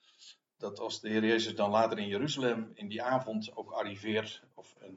[0.57, 4.75] dat als de Heer Jezus dan later in Jeruzalem in die avond ook arriveert, of
[4.79, 4.87] eh,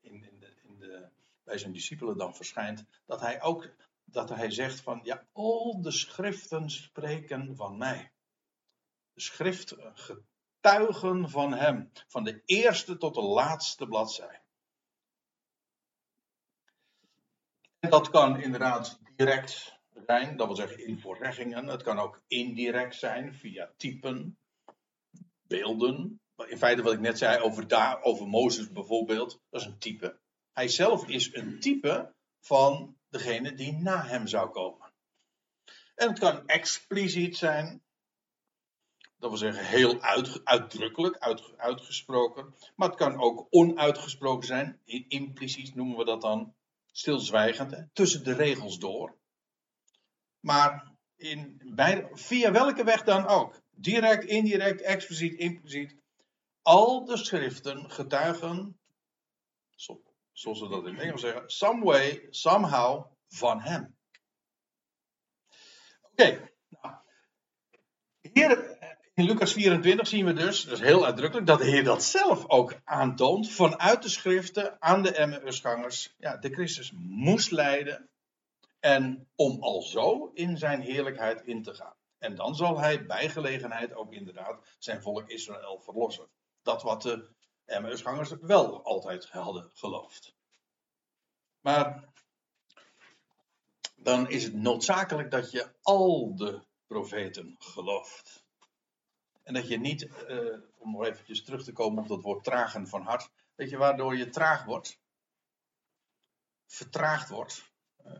[0.00, 1.08] in, in, de, in de,
[1.44, 3.68] bij zijn discipelen dan verschijnt, dat hij ook
[4.04, 8.12] dat hij zegt van ja, al de schriften spreken van mij.
[9.14, 9.76] De schrift
[10.62, 14.42] getuigen van hem, van de eerste tot de laatste bladzij.
[17.78, 21.66] En dat kan inderdaad direct zijn, dat wil zeggen in voorzeggingen.
[21.66, 24.38] Het kan ook indirect zijn via typen,
[25.46, 26.20] beelden.
[26.46, 30.18] In feite wat ik net zei over, daar, over Mozes bijvoorbeeld, dat is een type.
[30.52, 34.92] Hij zelf is een type van degene die na hem zou komen.
[35.94, 37.82] En het kan expliciet zijn,
[39.22, 40.00] dat wil zeggen heel
[40.44, 42.54] uitdrukkelijk, uit, uitgesproken.
[42.76, 46.54] Maar het kan ook onuitgesproken zijn, impliciet noemen we dat dan,
[46.92, 49.16] stilzwijgend, tussen de regels door.
[50.40, 51.60] Maar in,
[52.12, 55.96] via welke weg dan ook, direct, indirect, expliciet, impliciet,
[56.62, 58.78] al de schriften getuigen,
[60.32, 63.96] zoals we dat in Engels zeggen, some way, somehow, van hem.
[66.02, 66.94] Oké, nou,
[68.20, 68.80] hier
[69.14, 72.48] in Lucas 24 zien we dus, dat is heel uitdrukkelijk, dat de Heer dat zelf
[72.48, 76.14] ook aantoont vanuit de schriften aan de Emmausgangers.
[76.18, 78.08] Ja, de Christus moest lijden
[78.80, 81.94] en om al zo in zijn heerlijkheid in te gaan.
[82.18, 86.28] En dan zal hij bij gelegenheid ook inderdaad zijn volk Israël verlossen.
[86.62, 87.28] Dat wat de
[87.64, 90.34] Emmausgangers wel altijd hadden geloofd.
[91.60, 92.04] Maar
[93.96, 98.41] dan is het noodzakelijk dat je al de profeten gelooft.
[99.42, 102.88] En dat je niet, uh, om nog eventjes terug te komen op dat woord tragen
[102.88, 103.30] van hart.
[103.54, 104.98] Weet je waardoor je traag wordt?
[106.66, 107.72] Vertraagd wordt.
[108.06, 108.12] Uh,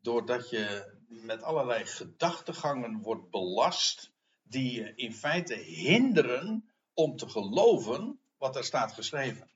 [0.00, 4.10] doordat je met allerlei gedachtegangen wordt belast.
[4.42, 9.50] Die je in feite hinderen om te geloven wat er staat geschreven.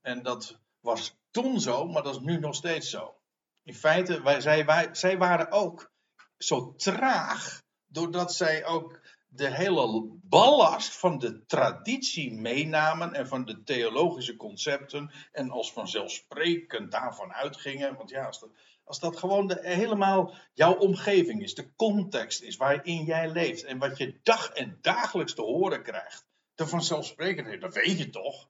[0.00, 3.16] En dat was toen zo, maar dat is nu nog steeds zo.
[3.62, 5.90] In feite, wij, zij, wij, zij waren ook
[6.38, 7.62] zo traag.
[7.86, 9.00] Doordat zij ook
[9.34, 16.90] de hele ballast van de traditie meenamen en van de theologische concepten en als vanzelfsprekend
[16.90, 17.96] daarvan uitgingen.
[17.96, 18.50] Want ja, als dat,
[18.84, 23.78] als dat gewoon de, helemaal jouw omgeving is, de context is waarin jij leeft en
[23.78, 28.48] wat je dag en dagelijks te horen krijgt, de vanzelfsprekendheid, dat weet je toch?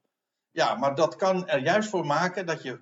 [0.50, 2.80] Ja, maar dat kan er juist voor maken dat je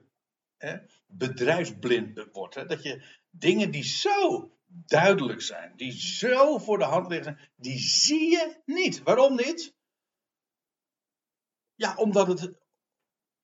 [0.57, 2.55] hè, bedrijfsblind wordt.
[2.55, 2.67] Hè?
[2.67, 4.51] Dat je dingen die zo
[4.87, 9.03] duidelijk zijn, die zo voor de hand liggen, die zie je niet.
[9.03, 9.75] Waarom niet?
[11.75, 12.53] Ja, omdat, het,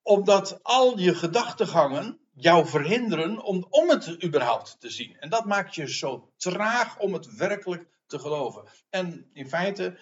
[0.03, 5.17] omdat al je gedachtegangen jou verhinderen om, om het überhaupt te zien.
[5.19, 8.69] En dat maakt je zo traag om het werkelijk te geloven.
[8.91, 9.99] En in feite,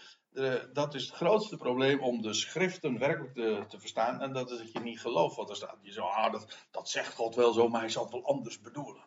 [0.72, 4.20] dat is het grootste probleem om de schriften werkelijk te, te, verstaan.
[4.20, 5.78] En dat is dat je niet gelooft wat er staat.
[5.82, 8.60] Je zegt, ah, dat, dat zegt God wel zo, maar hij zal het wel anders
[8.60, 9.04] bedoelen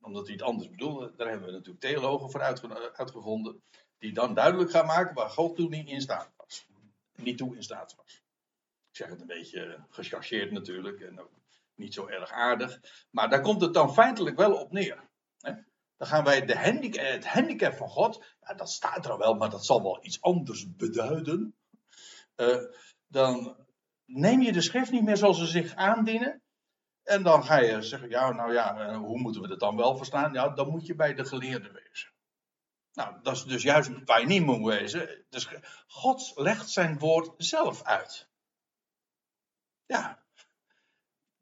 [0.00, 1.12] omdat hij het anders bedoelde.
[1.16, 2.42] Daar hebben we natuurlijk theologen voor
[2.92, 3.62] uitgevonden.
[3.98, 6.66] Die dan duidelijk gaan maken waar God toen niet in staat was.
[7.14, 8.22] Niet toe in staat was.
[8.90, 11.00] Ik zeg het een beetje gechargeerd natuurlijk.
[11.00, 11.30] En ook
[11.74, 12.80] niet zo erg aardig.
[13.10, 15.08] Maar daar komt het dan feitelijk wel op neer.
[15.96, 18.24] Dan gaan wij de handicap, het handicap van God.
[18.40, 21.54] Ja, dat staat er wel, maar dat zal wel iets anders beduiden.
[22.36, 22.56] Uh,
[23.06, 23.56] dan
[24.04, 26.42] neem je de schrift niet meer zoals ze zich aandienen.
[27.10, 29.96] En dan ga je zeggen, ja, nou ja, eh, hoe moeten we dat dan wel
[29.96, 30.32] verstaan?
[30.32, 32.10] Ja, dan moet je bij de geleerde wezen.
[32.92, 35.24] Nou, dat is dus juist waar je niet moet wezen.
[35.28, 35.48] Dus
[35.86, 38.28] God legt zijn woord zelf uit.
[39.86, 40.22] Ja.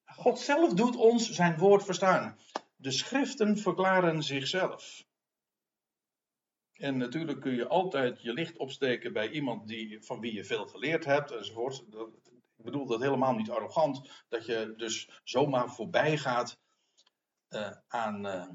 [0.05, 2.39] God zelf doet ons zijn woord verstaan.
[2.77, 5.05] De schriften verklaren zichzelf.
[6.73, 10.67] En natuurlijk kun je altijd je licht opsteken bij iemand die, van wie je veel
[10.67, 11.85] geleerd hebt enzovoort.
[12.59, 16.59] Ik bedoel dat helemaal niet arrogant, dat je dus zomaar voorbij gaat
[17.51, 18.49] uh, aan, uh,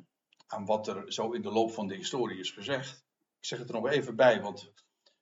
[0.48, 3.06] aan wat er zo in de loop van de historie is gezegd.
[3.40, 4.72] Ik zeg het er nog even bij, want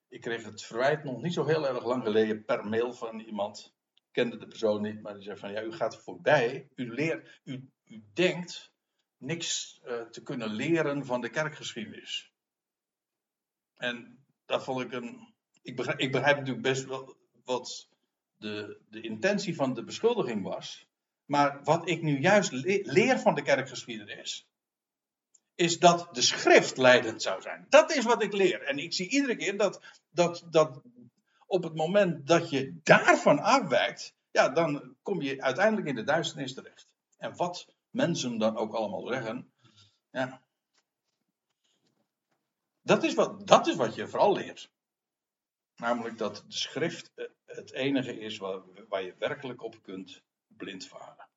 [0.08, 3.76] ik kreeg het verwijt nog niet zo heel erg lang geleden per mail van iemand.
[3.96, 7.42] Ik kende de persoon niet, maar die zei van ja, u gaat voorbij, u leert,
[7.44, 8.74] u, u denkt
[9.18, 12.34] niks uh, te kunnen leren van de kerkgeschiedenis.
[13.76, 15.34] En dat vond ik een.
[15.62, 17.91] Ik ik begrijp natuurlijk best wel wat
[18.42, 20.88] de, de intentie van de beschuldiging was.
[21.26, 24.48] Maar wat ik nu juist leer van de kerkgeschiedenis,
[25.56, 27.66] is dat de schrift leidend zou zijn.
[27.70, 28.62] Dat is wat ik leer.
[28.62, 30.82] En ik zie iedere keer dat, dat, dat
[31.46, 36.54] op het moment dat je daarvan afwijkt, ja, dan kom je uiteindelijk in de duisternis
[36.54, 36.88] terecht.
[37.18, 39.52] En wat mensen dan ook allemaal zeggen,
[40.12, 40.42] ja.
[42.82, 44.72] Dat is wat, dat is wat je vooral leert.
[45.76, 50.88] Namelijk dat de schrift eh, het enige is waar, waar je werkelijk op kunt blind
[50.88, 51.28] varen.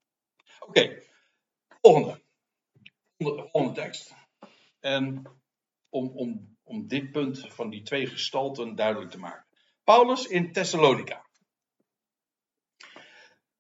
[0.59, 1.03] Oké,
[1.81, 2.23] volgende.
[3.17, 4.15] Volgende tekst.
[4.81, 5.27] En
[5.89, 9.47] om, om, om dit punt van die twee gestalten duidelijk te maken.
[9.85, 11.27] Paulus in Thessalonica.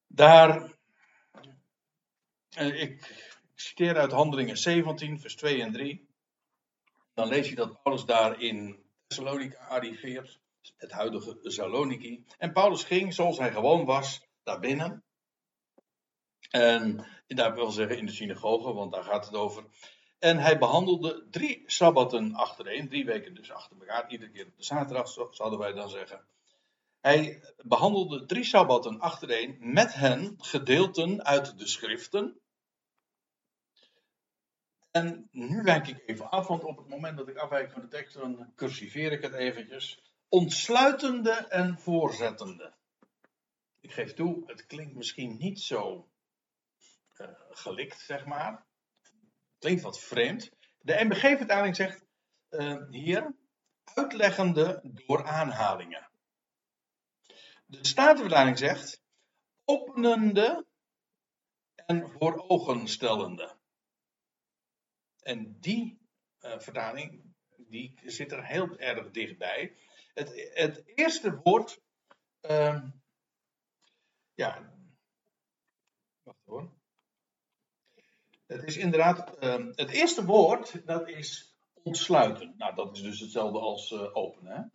[0.07, 0.73] Daar,
[2.49, 6.09] eh, ik citeer uit Handelingen 17, vers 2 en 3.
[7.15, 10.41] Dan lees je dat Paulus daar in Thessalonica arriveert,
[10.77, 12.25] het huidige Saloniki.
[12.39, 15.05] En Paulus ging, zoals hij gewoon was, daar binnen.
[16.51, 19.65] En daar wil zeggen in de synagoge, want daar gaat het over.
[20.19, 24.65] En hij behandelde drie sabbaten achtereen, drie weken dus achter elkaar, iedere keer op de
[24.65, 26.25] zaterdag, zouden wij dan zeggen.
[27.01, 32.41] Hij behandelde drie sabbaten achtereen met hen gedeelten uit de schriften.
[34.91, 37.89] En nu wijk ik even af, want op het moment dat ik afwijk van de
[37.89, 40.03] tekst, dan cursiveer ik het eventjes.
[40.29, 42.75] Ontsluitende en voorzettende.
[43.81, 46.11] Ik geef toe, het klinkt misschien niet zo
[47.17, 48.67] uh, gelikt, zeg maar.
[49.59, 50.51] Klinkt wat vreemd.
[50.79, 52.05] De MBG-vertaling zegt
[52.51, 53.35] uh, hier
[53.85, 56.11] uitleggende door aanhalingen.
[57.67, 59.03] De Statenvertaling zegt
[59.65, 60.67] openende
[61.75, 63.57] en voor ogen stellende.
[65.23, 65.99] En die
[66.41, 69.77] uh, vertaling die zit er heel erg dichtbij.
[70.15, 71.81] Het, het eerste woord,
[72.41, 72.83] uh,
[74.35, 74.73] ja,
[76.23, 76.73] wacht hoor.
[78.47, 82.55] Het is inderdaad, uh, het eerste woord, dat is ontsluiten.
[82.57, 84.71] Nou, dat is dus hetzelfde als uh, openen.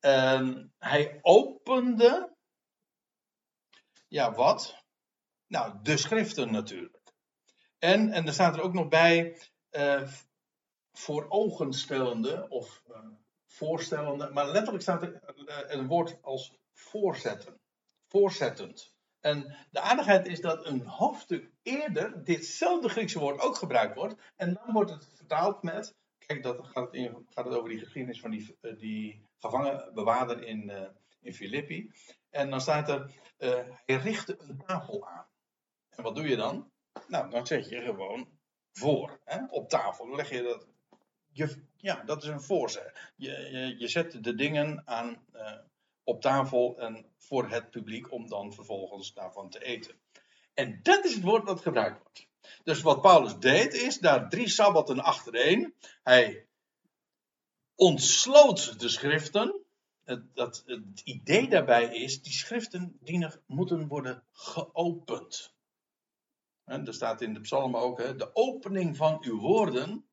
[0.00, 2.36] En hij opende,
[4.08, 4.84] ja wat?
[5.46, 7.12] Nou, de schriften natuurlijk.
[7.78, 10.08] En, en er staat er ook nog bij, uh,
[10.92, 12.82] voor ogen stellende of
[13.58, 15.20] voorstellende, maar letterlijk staat er
[15.68, 17.60] een woord als voorzetten.
[18.06, 18.96] Voorzettend.
[19.20, 24.14] En de aardigheid is dat een hoofdstuk eerder ditzelfde Griekse woord ook gebruikt wordt.
[24.36, 25.94] En dan wordt het vertaald met.
[26.26, 30.42] Kijk, dat gaat het, gaat het over die geschiedenis van die, uh, die gevangen bewaarder
[30.42, 30.88] in, uh,
[31.20, 31.90] in Filippi.
[32.30, 33.10] En dan staat er.
[33.84, 35.26] Hij richtte een tafel aan.
[35.90, 36.70] En wat doe je dan?
[37.06, 38.28] Nou, dan zet je gewoon
[38.72, 39.20] voor.
[39.24, 40.06] Hè, op tafel.
[40.06, 40.66] Dan leg je dat.
[41.26, 42.92] Je, ja, dat is een voorzet.
[43.16, 45.24] Je, je, zet de dingen aan
[46.04, 49.94] op tafel en voor het publiek om dan vervolgens daarvan te eten.
[50.54, 52.26] En dat is het woord dat gebruikt wordt.
[52.64, 56.46] Dus wat Paulus deed is, daar drie sabbaten achtereen, hij
[57.74, 59.62] ontsloot de schriften.
[60.04, 65.54] Het, dat, het idee daarbij is, die schriften dienen, moeten worden geopend.
[66.64, 70.07] En er staat in de psalmen ook, hè, de opening van uw woorden,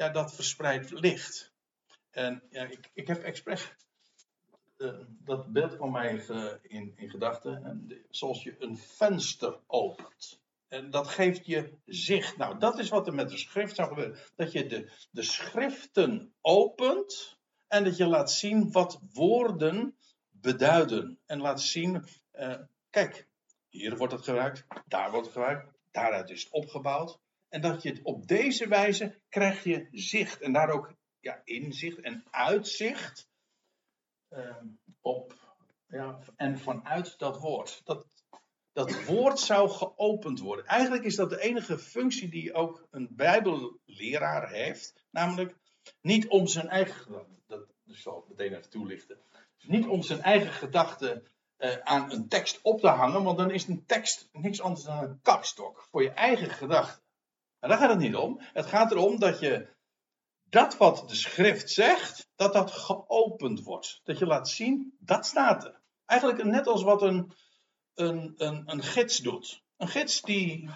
[0.00, 1.52] ja, dat verspreidt licht.
[2.10, 3.72] En ja, ik, ik heb expres
[4.76, 6.24] uh, dat beeld kwam mij
[6.62, 8.04] in, in gedachten.
[8.10, 10.40] Zoals je een venster opent.
[10.68, 12.36] En dat geeft je zicht.
[12.36, 14.18] Nou, dat is wat er met de schrift zou gebeuren.
[14.36, 17.38] Dat je de, de schriften opent.
[17.68, 19.96] En dat je laat zien wat woorden
[20.30, 21.18] beduiden.
[21.26, 22.54] En laat zien, uh,
[22.90, 23.26] kijk,
[23.68, 27.18] hier wordt het gebruikt, daar wordt het gebruikt, daaruit is het opgebouwd.
[27.50, 30.40] En dat je op deze wijze krijg je zicht.
[30.40, 33.30] En daar ook ja, inzicht en uitzicht
[34.30, 34.66] Ehm,
[35.00, 35.34] op,
[35.86, 37.80] ja, en vanuit dat woord.
[37.84, 38.06] Dat,
[38.72, 40.66] dat woord zou geopend worden.
[40.66, 45.04] Eigenlijk is dat de enige functie die ook een Bijbelleraar heeft.
[45.10, 45.56] Namelijk
[46.00, 47.26] niet om zijn eigen.
[47.46, 49.18] Dat zal ik meteen even toelichten.
[49.62, 51.26] Niet om zijn eigen gedachten
[51.58, 53.22] uh, aan een tekst op te hangen.
[53.22, 57.02] Want dan is een tekst niks anders dan een kapstok voor je eigen gedachten.
[57.60, 58.40] Maar daar gaat het niet om.
[58.40, 59.68] Het gaat erom dat je
[60.50, 64.00] dat wat de schrift zegt, dat dat geopend wordt.
[64.04, 65.80] Dat je laat zien, dat staat er.
[66.06, 67.32] Eigenlijk net als wat een,
[67.94, 69.62] een, een, een gids doet.
[69.76, 70.70] Een gids die,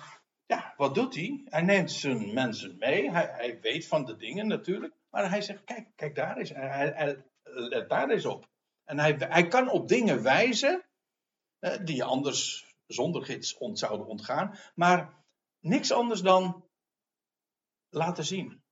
[0.47, 1.43] ja, wat doet hij?
[1.45, 3.11] Hij neemt zijn mensen mee.
[3.11, 4.95] Hij, hij weet van de dingen natuurlijk.
[5.11, 6.51] Maar hij zegt, kijk, kijk daar is.
[6.51, 8.49] Hij, hij, let daar eens op.
[8.85, 10.85] En hij, hij kan op dingen wijzen
[11.59, 14.59] eh, die je anders zonder gids ont, zouden ontgaan.
[14.75, 15.25] Maar
[15.61, 16.65] niks anders dan
[17.95, 18.63] laten zien.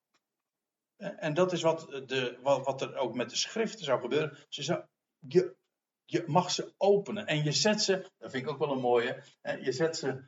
[0.96, 4.38] En dat is wat, de, wat, er ook met de schriften zou gebeuren.
[4.48, 4.84] Ze zou,
[5.18, 5.56] je,
[6.04, 9.22] je mag ze openen en je zet ze, dat vind ik ook wel een mooie,
[9.60, 10.24] je zet ze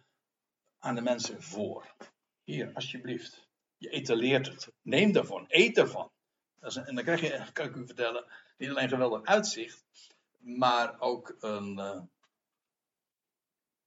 [0.79, 1.95] aan de mensen voor.
[2.45, 3.49] Hier, alsjeblieft.
[3.77, 4.73] Je etaleert het.
[4.83, 6.11] Neem daarvan, eet daarvan.
[6.61, 8.27] En dan krijg je, kan ik u vertellen,
[8.57, 9.85] Niet alleen geweldig uitzicht,
[10.39, 12.03] maar ook een, uh,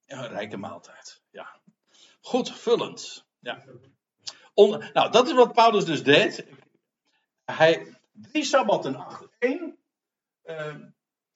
[0.06, 1.22] een rijke maaltijd.
[1.30, 1.60] Ja.
[2.20, 3.26] Goed vullend.
[3.38, 3.64] Ja.
[4.66, 6.46] Nou, dat is wat Paulus dus deed.
[7.44, 9.78] Hij, drie sabbatten achter één,
[10.44, 10.74] uh,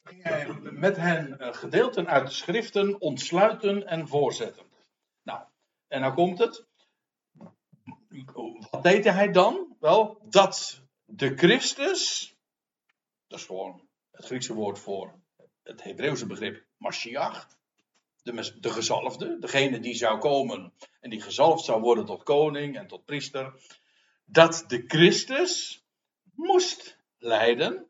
[0.03, 4.67] ging hij met hen uh, gedeelten uit de schriften ontsluiten en voorzetten.
[5.23, 5.41] Nou,
[5.89, 6.67] en nou komt het.
[8.71, 9.77] Wat deed hij dan?
[9.81, 12.35] Wel, dat de Christus,
[13.27, 15.15] dat is gewoon het Griekse woord voor
[15.63, 17.49] het Hebreeuwse begrip Mashiach,
[18.23, 22.87] de, de gezalfde, degene die zou komen en die gezalfd zou worden tot koning en
[22.87, 23.55] tot priester,
[24.25, 25.85] dat de Christus
[26.35, 27.87] moest lijden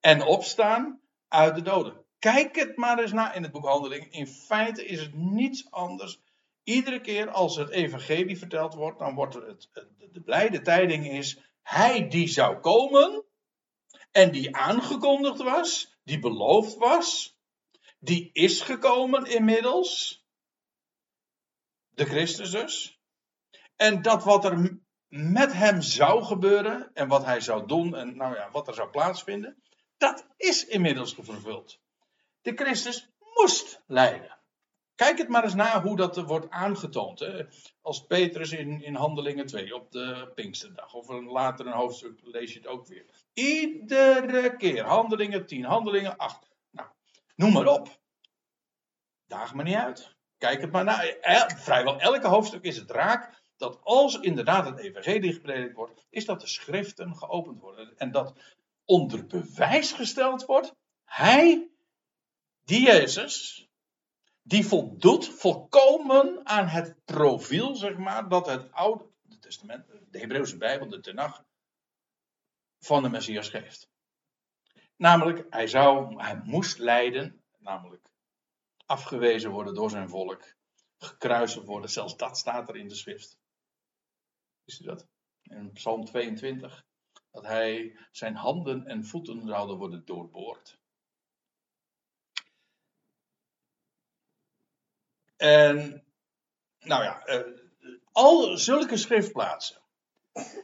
[0.00, 2.04] en opstaan uit de doden.
[2.18, 4.12] Kijk het maar eens na in het boek Handeling.
[4.12, 6.20] In feite is het niets anders.
[6.62, 9.68] Iedere keer als het evangelie verteld wordt, dan wordt het,
[10.12, 13.24] de blijde tijding is, hij die zou komen
[14.10, 17.37] en die aangekondigd was, die beloofd was,
[17.98, 20.24] die is gekomen inmiddels.
[21.88, 23.00] De Christus dus.
[23.76, 24.78] En dat wat er
[25.08, 28.90] met hem zou gebeuren en wat hij zou doen en nou ja, wat er zou
[28.90, 29.62] plaatsvinden,
[29.96, 31.80] dat is inmiddels vervuld.
[32.42, 34.38] De Christus moest lijden.
[34.94, 37.18] Kijk het maar eens na hoe dat wordt aangetoond.
[37.18, 37.44] Hè?
[37.80, 40.94] Als Petrus in, in Handelingen 2 op de Pinksterdag.
[40.94, 43.04] Of een later een hoofdstuk lees je het ook weer.
[43.32, 44.84] Iedere keer.
[44.84, 46.47] Handelingen 10, Handelingen 8.
[47.38, 48.00] Noem maar op.
[49.26, 50.16] Daag me niet uit.
[50.38, 51.02] Kijk het maar na.
[51.56, 56.40] Vrijwel elke hoofdstuk is het raak dat als inderdaad het evangelie gepredikt wordt, is dat
[56.40, 57.96] de schriften geopend worden.
[57.96, 60.74] En dat onder bewijs gesteld wordt,
[61.04, 61.70] hij,
[62.64, 63.68] die Jezus,
[64.42, 69.04] die voldoet volkomen aan het profiel, zeg maar, dat het Oude
[69.40, 71.44] Testament, de Hebreeuwse Bijbel, de Tenach,
[72.78, 73.88] van de Messias geeft.
[74.98, 78.10] Namelijk, hij zou, hij moest lijden, namelijk
[78.86, 80.54] afgewezen worden door zijn volk,
[80.98, 83.38] gekruisigd worden, zelfs dat staat er in de schrift.
[84.64, 85.06] Wist u dat?
[85.42, 86.84] In Psalm 22,
[87.30, 90.78] dat hij zijn handen en voeten zouden worden doorboord.
[95.36, 96.04] En,
[96.78, 97.58] nou ja, uh,
[98.12, 99.77] al zulke schriftplaatsen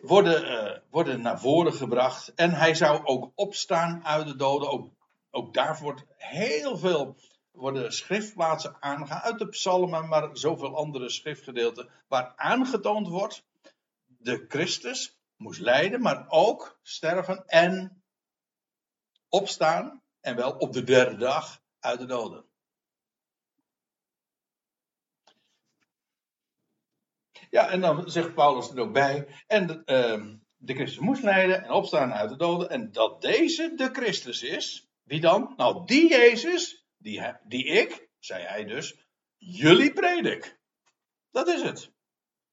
[0.02, 2.34] worden, uh, worden naar voren gebracht.
[2.34, 4.92] En hij zou ook opstaan uit de doden.
[5.30, 7.16] Ook, daar wordt heel veel
[7.54, 13.44] worden schriftplaatsen aangegaan uit de psalmen, maar zoveel andere schriftgedeelten, waar aangetoond wordt,
[14.06, 18.02] de Christus moest lijden, maar ook sterven en
[19.28, 22.44] opstaan, en wel op de derde dag uit de doden.
[27.54, 29.26] Ja, en dan zegt Paulus er ook bij.
[29.46, 32.70] En de, uh, de Christus moest lijden en opstaan uit de doden.
[32.70, 34.88] En dat deze de Christus is.
[35.02, 35.54] Wie dan?
[35.56, 40.58] Nou, die Jezus, die, die ik, zei hij dus, jullie predik.
[41.30, 41.92] Dat is het.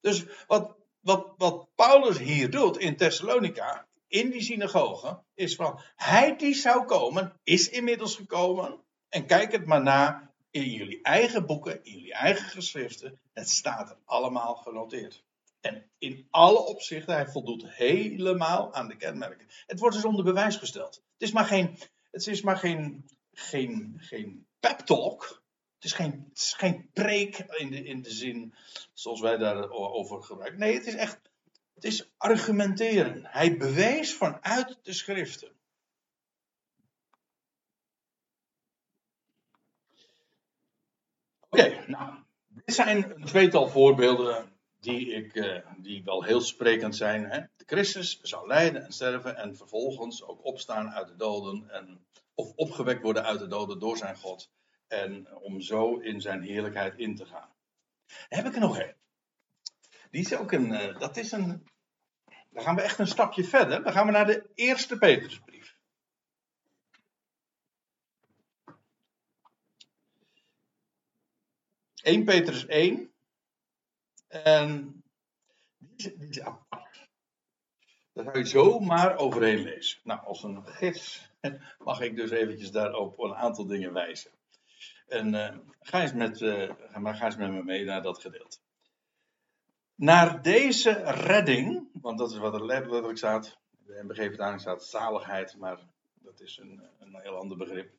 [0.00, 6.36] Dus wat, wat, wat Paulus hier doet in Thessalonica, in die synagoge, is van, hij
[6.36, 8.84] die zou komen, is inmiddels gekomen.
[9.08, 13.20] En kijk het maar na in jullie eigen boeken, in jullie eigen geschriften.
[13.32, 15.24] Het staat er allemaal genoteerd.
[15.60, 19.46] En in alle opzichten, hij voldoet helemaal aan de kenmerken.
[19.66, 20.94] Het wordt dus onder bewijs gesteld.
[20.94, 21.78] Het is maar geen,
[22.10, 25.42] het is maar geen, geen, geen pep talk.
[25.74, 28.54] Het is geen, het is geen preek in de, in de zin
[28.92, 30.60] zoals wij daarover gebruiken.
[30.60, 31.20] Nee, het is echt,
[31.74, 33.24] het is argumenteren.
[33.24, 35.52] Hij bewees vanuit de schriften.
[41.52, 42.14] Oké, nou,
[42.48, 47.24] dit zijn een tweetal voorbeelden die, ik, uh, die wel heel sprekend zijn.
[47.24, 47.40] Hè?
[47.56, 51.70] De Christus zou lijden en sterven en vervolgens ook opstaan uit de doden.
[51.70, 54.50] En, of opgewekt worden uit de doden door zijn God.
[54.88, 57.48] En om zo in zijn heerlijkheid in te gaan.
[58.28, 58.94] heb ik er nog een.
[60.10, 61.66] Die is ook een, uh, dat is een,
[62.50, 63.82] dan gaan we echt een stapje verder.
[63.82, 65.51] Dan gaan we naar de eerste Petrusbrief.
[72.02, 73.12] 1 Petrus 1.
[74.28, 75.02] En
[75.78, 77.08] die is, apart.
[78.12, 80.00] Daar zou je zomaar overheen lezen.
[80.04, 81.30] Nou, als een gids
[81.78, 84.30] mag ik dus eventjes daarop een aantal dingen wijzen.
[85.06, 88.58] En uh, ga, eens met, uh, ga eens met me mee naar dat gedeelte.
[89.94, 93.58] Naar deze redding, want dat is wat er letterlijk staat.
[93.70, 95.78] De MBG-vertaling staat zaligheid, maar
[96.14, 97.90] dat is een, een heel ander begrip.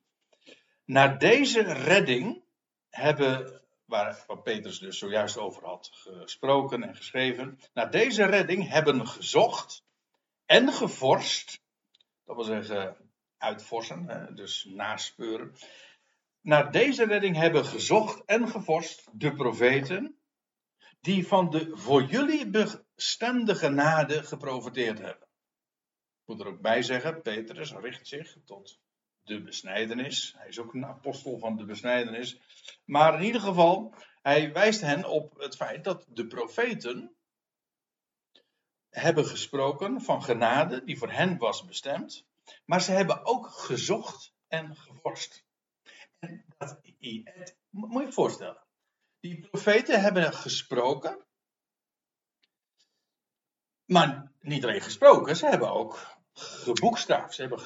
[0.86, 2.42] Naar deze redding
[2.90, 9.84] hebben waar, Petrus dus zojuist over had gesproken en geschreven, naar deze redding hebben gezocht
[10.46, 11.62] en gevorst,
[12.26, 12.98] dat wil zeggen
[13.38, 15.56] uitvorsen, dus naspeuren.
[16.42, 20.18] Naar deze redding hebben gezocht en gevorst de profeten,
[21.02, 25.28] die van de voor jullie bestemde genade geprofiteerd hebben.
[26.22, 28.80] Ik moet er ook bij zeggen, Petrus richt zich tot
[29.24, 30.34] de besnijdenis.
[30.38, 32.40] Hij is ook een apostel van de besnijdenis.
[32.86, 37.16] Maar in ieder geval, hij wijst hen op het feit dat de profeten
[38.90, 42.26] hebben gesproken van genade die voor hen was bestemd.
[42.66, 45.46] Maar ze hebben ook gezocht en gevorst.
[46.20, 46.82] En dat,
[47.70, 48.64] moet je je voorstellen.
[49.20, 51.26] Die profeten hebben gesproken.
[53.86, 57.34] Maar niet alleen gesproken, ze hebben ook geboekstaafd.
[57.34, 57.60] Ze hebben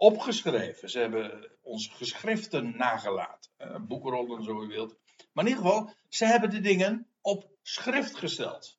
[0.00, 0.90] opgeschreven.
[0.90, 3.50] Ze hebben onze geschriften nagelaten.
[3.58, 4.96] Uh, boekrollen, zo u wilt.
[5.32, 8.78] Maar in ieder geval, ze hebben de dingen op schrift gesteld.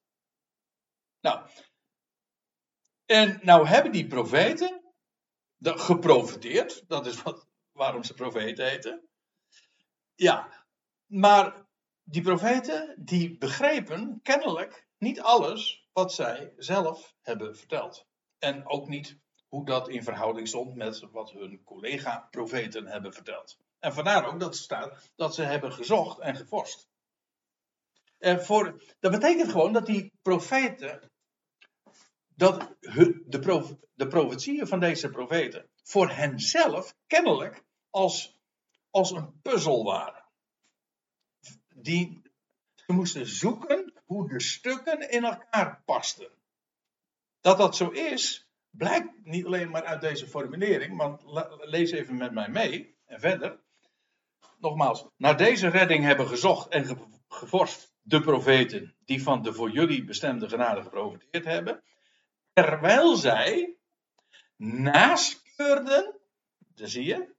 [1.22, 1.50] Nou,
[3.06, 4.82] en nou hebben die profeten
[5.60, 6.84] geprofiteerd.
[6.88, 9.08] Dat is wat, waarom ze profeten heten.
[10.16, 10.66] Ja,
[11.06, 11.66] maar
[12.04, 18.08] die profeten die begrepen kennelijk niet alles wat zij zelf hebben verteld.
[18.40, 19.20] En ook niet
[19.52, 23.58] hoe dat in verhouding stond met wat hun collega-profeten hebben verteld.
[23.80, 26.90] En vandaar ook dat staat dat ze hebben gezocht en gevorst.
[28.18, 31.12] En voor, dat betekent gewoon dat die profeten,
[32.36, 38.40] dat de, prof, de profetieën van deze profeten voor henzelf kennelijk als,
[38.90, 40.26] als een puzzel waren.
[41.76, 42.22] Die,
[42.76, 46.32] ze moesten zoeken hoe de stukken in elkaar pasten.
[47.42, 51.24] Dat dat zo is, blijkt niet alleen maar uit deze formulering, want
[51.60, 53.60] lees even met mij mee en verder.
[54.60, 56.98] Nogmaals, naar deze redding hebben gezocht en
[57.28, 61.84] gevorst de profeten die van de voor jullie bestemde genade geprofiteerd hebben,
[62.54, 63.78] terwijl zij
[64.58, 66.20] naspeurden,
[66.58, 67.36] dat zie je,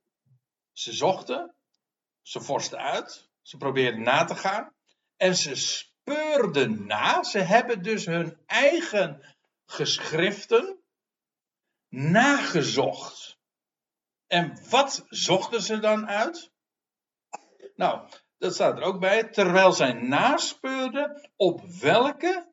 [0.73, 1.55] ze zochten,
[2.23, 4.73] ze vorsten uit, ze probeerden na te gaan
[5.17, 10.82] en ze speurden na, ze hebben dus hun eigen geschriften
[11.93, 13.39] nagezocht.
[14.27, 16.51] En wat zochten ze dan uit?
[17.75, 19.25] Nou, dat staat er ook bij.
[19.25, 22.51] Terwijl zij naspeurden op welke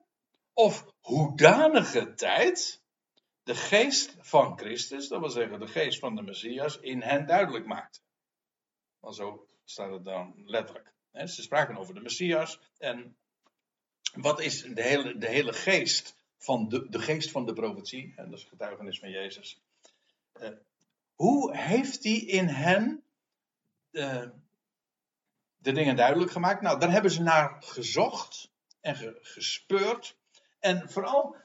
[0.54, 2.84] of hoedanige tijd
[3.44, 7.66] de geest van Christus, dat wil zeggen de geest van de Messias, in hen duidelijk
[7.66, 8.00] maakte.
[9.00, 10.94] Want zo staat het dan letterlijk.
[11.12, 13.18] Ze spraken over de Messias en
[14.14, 18.30] wat is de hele, de hele geest van de, de geest van de profetie, en
[18.30, 19.62] dat is getuigenis van Jezus.
[20.42, 20.50] Uh,
[21.14, 23.04] hoe heeft hij in hen
[23.92, 24.26] uh,
[25.58, 26.62] de dingen duidelijk gemaakt?
[26.62, 30.18] Nou, daar hebben ze naar gezocht en ge, gespeurd.
[30.60, 31.36] En vooral,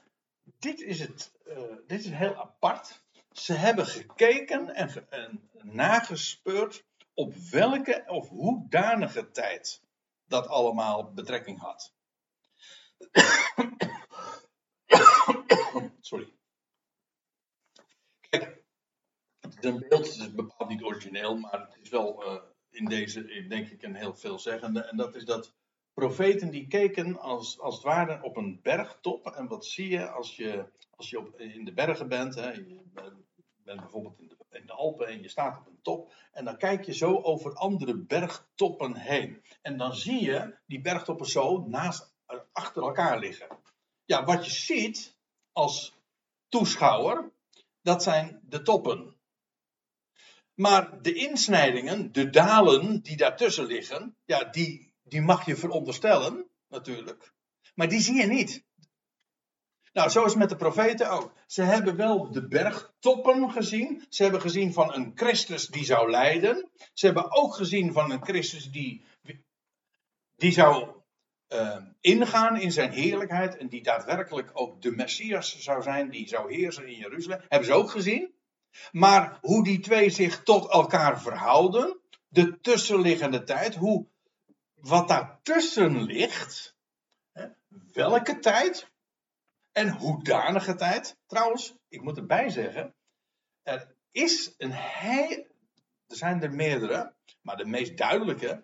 [0.59, 3.03] dit is, het, uh, dit is heel apart.
[3.31, 6.83] Ze hebben gekeken en, en nagespeurd
[7.13, 9.81] op welke of hoedanige tijd
[10.27, 11.93] dat allemaal betrekking had.
[16.01, 16.33] Sorry.
[18.29, 18.63] Kijk,
[19.39, 22.85] het is een beeld, het is bepaald niet origineel, maar het is wel uh, in
[22.85, 24.81] deze, denk ik, een heel veelzeggende.
[24.83, 25.53] En dat is dat
[25.93, 29.27] profeten die keken als, als het ware op een bergtop.
[29.27, 32.35] En wat zie je als je, als je op, in de bergen bent?
[32.35, 32.81] Hè, je
[33.63, 36.13] bent bijvoorbeeld in de, in de Alpen en je staat op een top.
[36.31, 39.43] En dan kijk je zo over andere bergtoppen heen.
[39.61, 42.13] En dan zie je die bergtoppen zo naast,
[42.51, 43.47] achter elkaar liggen.
[44.05, 45.14] Ja, wat je ziet
[45.55, 45.93] als
[46.49, 47.31] toeschouwer,
[47.81, 49.15] dat zijn de toppen.
[50.53, 57.33] Maar de insnijdingen, de dalen die daartussen liggen, ja, die, die mag je veronderstellen, natuurlijk.
[57.75, 58.63] Maar die zie je niet.
[59.93, 61.33] Nou, zo is het met de profeten ook.
[61.47, 64.05] Ze hebben wel de bergtoppen gezien.
[64.09, 66.69] Ze hebben gezien van een Christus die zou lijden.
[66.93, 69.05] Ze hebben ook gezien van een Christus die,
[70.35, 71.03] die zou
[71.49, 73.57] uh, ingaan in zijn heerlijkheid.
[73.57, 76.09] En die daadwerkelijk ook de Messias zou zijn.
[76.09, 77.41] Die zou heersen in Jeruzalem.
[77.47, 78.33] Hebben ze ook gezien.
[78.91, 81.99] Maar hoe die twee zich tot elkaar verhouden.
[82.27, 83.75] De tussenliggende tijd.
[83.75, 84.07] Hoe,
[84.75, 86.75] wat daartussen ligt.
[87.31, 87.47] Hè,
[87.93, 88.91] welke tijd.
[89.71, 91.17] En hoedanige tijd.
[91.27, 92.95] Trouwens, ik moet erbij zeggen.
[93.63, 95.47] Er is een heel.
[96.07, 97.13] Er zijn er meerdere.
[97.41, 98.63] Maar de meest duidelijke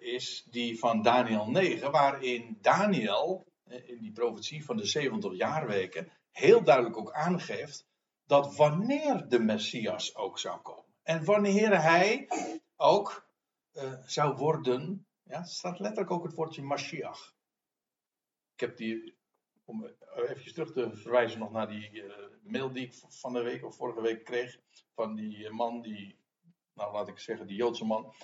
[0.00, 6.08] is die van Daniel 9, waarin Daniel eh, in die profetie van de 70 jaarweken
[6.30, 7.86] heel duidelijk ook aangeeft
[8.26, 12.28] dat wanneer de Messias ook zou komen en wanneer hij
[12.76, 13.28] ook
[13.72, 17.34] uh, zou worden, ja, staat letterlijk ook het woordje Mashiach.
[18.54, 19.16] Ik heb die
[19.64, 22.04] om even terug te verwijzen nog naar die
[22.42, 24.58] mail die ik van de week of vorige week kreeg.
[24.94, 26.18] Van die man, die,
[26.74, 28.14] nou laat ik zeggen, die Joodse man.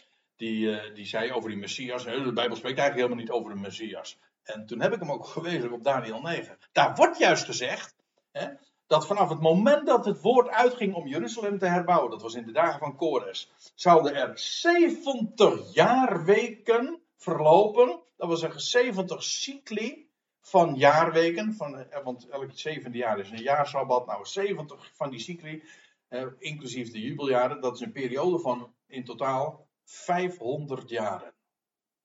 [0.40, 2.04] Die, die zei over die Messias.
[2.04, 4.18] De Bijbel spreekt eigenlijk helemaal niet over de Messias.
[4.42, 6.58] En toen heb ik hem ook gewezen op Daniel 9.
[6.72, 7.96] Daar wordt juist gezegd
[8.32, 8.46] hè,
[8.86, 12.46] dat vanaf het moment dat het woord uitging om Jeruzalem te herbouwen, dat was in
[12.46, 18.00] de dagen van Kores, zouden er 70 jaarweken verlopen.
[18.16, 20.08] Dat wil zeggen 70 cycli
[20.40, 21.54] van jaarweken.
[21.54, 24.06] Van, eh, want elk zevende jaar is een jaarsabbat.
[24.06, 25.62] Nou, 70 van die cycli,
[26.08, 31.34] eh, inclusief de jubeljaren, dat is een periode van in totaal 500 jaren.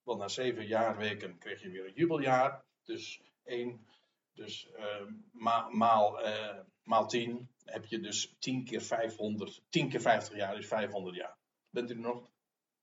[0.02, 2.64] Want na zeven jaarweken kreeg je weer een jubeljaar.
[2.84, 3.86] Dus één,
[4.32, 4.68] dus
[5.32, 9.62] ma maal, uh, maal 10 heb je dus 10 keer 500.
[9.68, 11.36] 10 keer 50 jaar is 500 jaar.
[11.70, 12.30] Bent u er nog?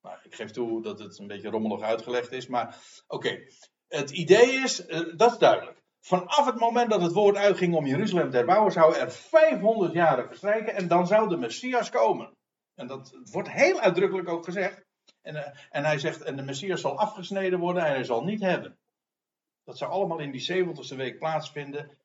[0.01, 2.47] Nou, ik geef toe dat het een beetje rommelig uitgelegd is.
[2.47, 2.77] Maar
[3.07, 3.47] oké,
[3.87, 5.81] het idee is, uh, dat is duidelijk.
[5.99, 10.27] Vanaf het moment dat het woord uitging om Jeruzalem te herbouwen, zou er 500 jaren
[10.27, 12.33] verstrijken en dan zou de Messias komen.
[12.75, 14.82] En dat wordt heel uitdrukkelijk ook gezegd.
[15.23, 18.41] En, uh, en hij zegt, en de Messias zal afgesneden worden en hij zal niet
[18.41, 18.77] hebben.
[19.63, 21.97] Dat zou allemaal in die 70ste week plaatsvinden.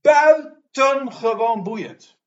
[0.00, 2.18] Buitengewoon boeiend.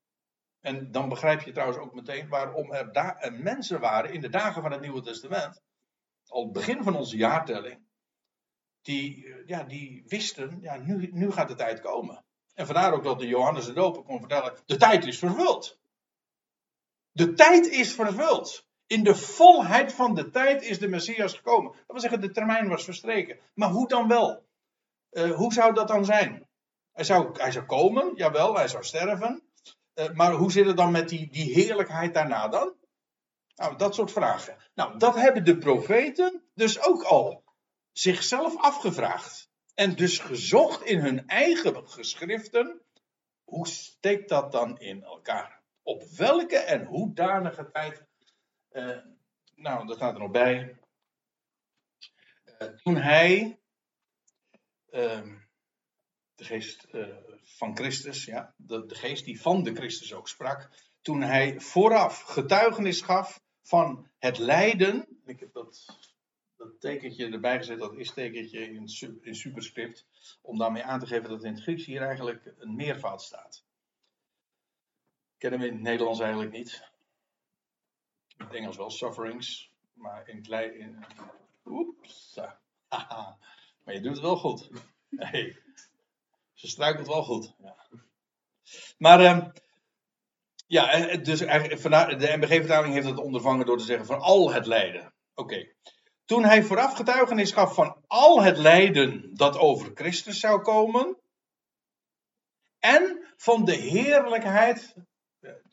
[0.59, 4.61] En dan begrijp je trouwens ook meteen waarom er, er mensen waren in de dagen
[4.61, 5.61] van het Nieuwe Testament.
[6.27, 7.79] Al het begin van onze jaartelling.
[8.81, 12.25] Die, eh, ja, die wisten, ja, nu, nu gaat de tijd komen.
[12.53, 15.79] En vandaar ook dat de Johannes de Doper kon vertellen, de tijd is vervuld.
[17.11, 18.69] De tijd is vervuld.
[18.91, 21.71] In de volheid van de tijd is de Messias gekomen.
[21.71, 23.39] Dat wil zeggen, de termijn was verstreken.
[23.53, 24.45] Maar hoe dan wel?
[25.11, 26.47] Uh, hoe zou dat dan zijn?
[26.91, 29.43] Hij zou, hij zou komen, jawel, hij zou sterven.
[29.95, 32.73] Uh, maar hoe zit het dan met die, die heerlijkheid daarna dan?
[33.55, 34.57] Nou, dat soort vragen.
[34.73, 37.43] Nou, dat hebben de profeten dus ook al
[37.91, 39.49] zichzelf afgevraagd.
[39.73, 42.81] En dus gezocht in hun eigen geschriften.
[43.43, 45.61] Hoe steekt dat dan in elkaar?
[45.83, 48.09] Op welke en hoedanige tijd
[49.55, 50.79] nou, dat staat er nog bij.
[52.61, 53.59] Uh, toen hij,
[54.91, 55.23] uh,
[56.35, 60.69] de geest uh, van Christus, ja, de, geest die van de Christus ook sprak,
[61.01, 65.85] toen hij vooraf getuigenis gaf van het lijden, ik heb dat,
[66.79, 68.87] tekentje erbij gezet, dat is-tekentje in,
[69.21, 70.05] in superscript,
[70.41, 73.65] om daarmee aan te geven dat in het Grieks hier eigenlijk een meervoud staat.
[75.37, 76.90] Kennen we in het Nederlands eigenlijk niet
[78.41, 80.79] in het Engels wel sufferings, maar in klein.
[80.79, 81.05] In,
[81.65, 82.39] oeps.
[83.83, 84.69] Maar je doet het wel goed.
[85.15, 85.57] Hey,
[86.53, 87.55] ze struikelt wel goed.
[87.57, 87.75] Ja.
[88.97, 89.47] Maar, uh,
[90.67, 95.13] ja, dus de MBG-vertaling heeft het ondervangen door te zeggen van al het lijden.
[95.33, 95.73] Oké.
[96.25, 101.17] Toen hij vooraf getuigenis gaf van al het lijden dat over Christus zou komen.
[102.79, 104.95] En van de heerlijkheid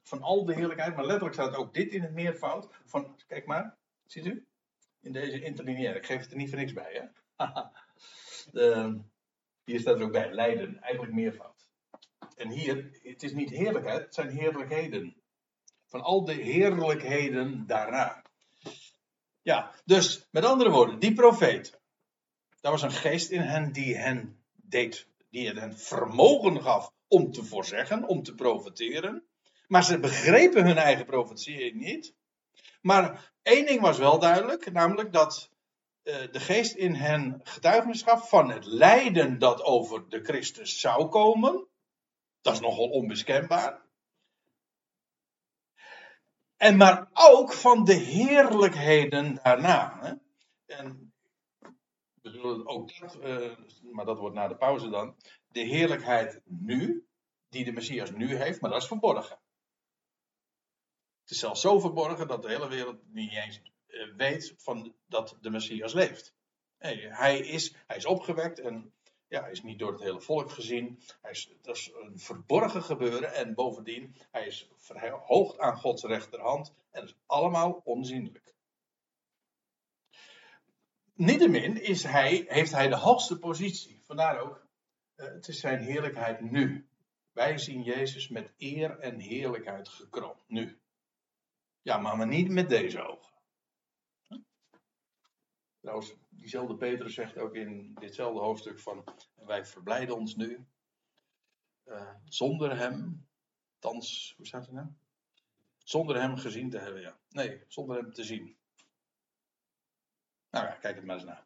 [0.09, 2.69] van al de heerlijkheid, maar letterlijk staat ook dit in het meervoud.
[2.85, 4.47] Van, kijk maar, ziet u?
[5.01, 5.99] In deze interlineaire.
[5.99, 7.07] Ik geef het er niet voor niks bij, hè?
[8.53, 8.99] de,
[9.65, 11.69] hier staat er ook bij, lijden, eigenlijk meervoud.
[12.37, 15.17] En hier, het is niet heerlijkheid, het zijn heerlijkheden.
[15.87, 18.23] Van al de heerlijkheden daarna.
[19.43, 21.81] Ja, dus met andere woorden, die profeet.
[22.61, 27.45] Daar was een geest in hen die hen deed, die hen vermogen gaf om te
[27.45, 29.28] voorzeggen, om te profeteren.
[29.69, 32.15] Maar ze begrepen hun eigen profetie niet.
[32.81, 35.51] Maar één ding was wel duidelijk, namelijk dat
[36.03, 41.09] uh, de geest in hen getuigenis gaf van het lijden dat over de Christus zou
[41.09, 41.67] komen.
[42.41, 43.87] Dat is nogal onbeskenbaar.
[46.57, 49.99] En maar ook van de heerlijkheden daarna.
[50.01, 50.13] Hè?
[50.77, 51.13] En
[52.23, 53.57] bedoel, ook dat, uh,
[53.93, 55.17] maar dat wordt na de pauze dan.
[55.49, 57.07] De heerlijkheid nu,
[57.49, 59.39] die de Messias nu heeft, maar dat is verborgen.
[61.29, 65.37] Het is zelfs zo verborgen dat de hele wereld niet eens eh, weet van dat
[65.41, 66.35] de Messias leeft.
[66.79, 68.93] hij, is, hij is opgewekt en
[69.27, 71.03] ja, hij is niet door het hele volk gezien.
[71.21, 76.75] Hij is, dat is een verborgen gebeuren en bovendien, hij is verhoogd aan Gods rechterhand
[76.91, 78.55] en dat is allemaal onzienlijk.
[81.15, 84.03] Niettemin is hij, heeft hij de hoogste positie.
[84.05, 84.67] Vandaar ook,
[85.17, 86.89] uh, het is zijn heerlijkheid nu.
[87.33, 90.79] Wij zien Jezus met eer en heerlijkheid gekroond, nu.
[91.89, 93.33] Ja, maar, niet met deze ogen.
[95.81, 100.67] Trouwens, diezelfde Petrus zegt ook in ditzelfde hoofdstuk van wij verblijden ons nu
[101.85, 103.27] uh, zonder hem,
[103.79, 104.87] thans, hoe staat het nou?
[105.79, 107.19] Zonder hem gezien te hebben, ja.
[107.29, 108.57] Nee, zonder hem te zien.
[110.51, 111.45] Nou ja, kijk het maar eens na.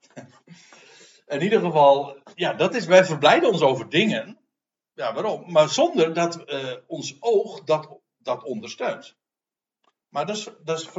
[1.36, 4.38] In ieder geval, ja, dat is, wij verblijden ons over dingen.
[4.94, 5.52] Ja, waarom?
[5.52, 9.20] Maar zonder dat uh, ons oog dat, dat ondersteunt.
[10.12, 10.90] Maar dat, dat is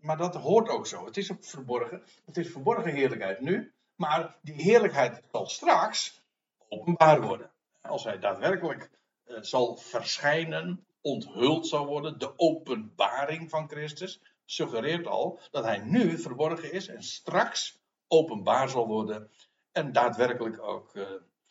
[0.00, 1.04] maar dat hoort ook zo.
[1.04, 2.02] Het is verborgen.
[2.24, 3.72] Het is verborgen heerlijkheid nu.
[3.94, 6.20] Maar die heerlijkheid zal straks
[6.68, 7.50] openbaar worden.
[7.80, 8.90] Als hij daadwerkelijk
[9.26, 16.18] uh, zal verschijnen, onthuld zal worden, de openbaring van Christus, suggereert al dat hij nu
[16.18, 19.30] verborgen is en straks openbaar zal worden
[19.72, 21.06] en daadwerkelijk ook uh,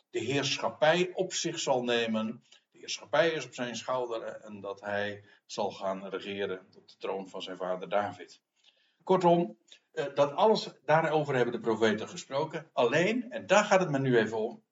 [0.10, 2.44] de heerschappij op zich zal nemen.
[2.90, 7.42] Heerschappij is op zijn schouder en dat hij zal gaan regeren op de troon van
[7.42, 8.42] zijn vader David.
[9.04, 9.58] Kortom,
[9.94, 12.70] uh, dat alles, daarover hebben de profeten gesproken.
[12.74, 14.64] Alleen, en daar gaat het me nu even om.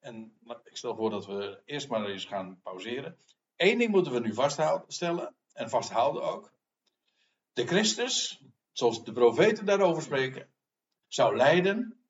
[0.00, 3.16] En ik stel voor dat we eerst maar eens gaan pauzeren.
[3.56, 6.52] Eén ding moeten we nu vaststellen, en vasthouden ook.
[7.52, 8.42] De Christus,
[8.72, 10.48] zoals de profeten daarover spreken,
[11.08, 12.00] zou lijden.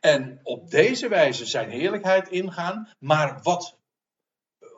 [0.00, 2.88] En op deze wijze zijn heerlijkheid ingaan.
[2.98, 3.82] Maar wat,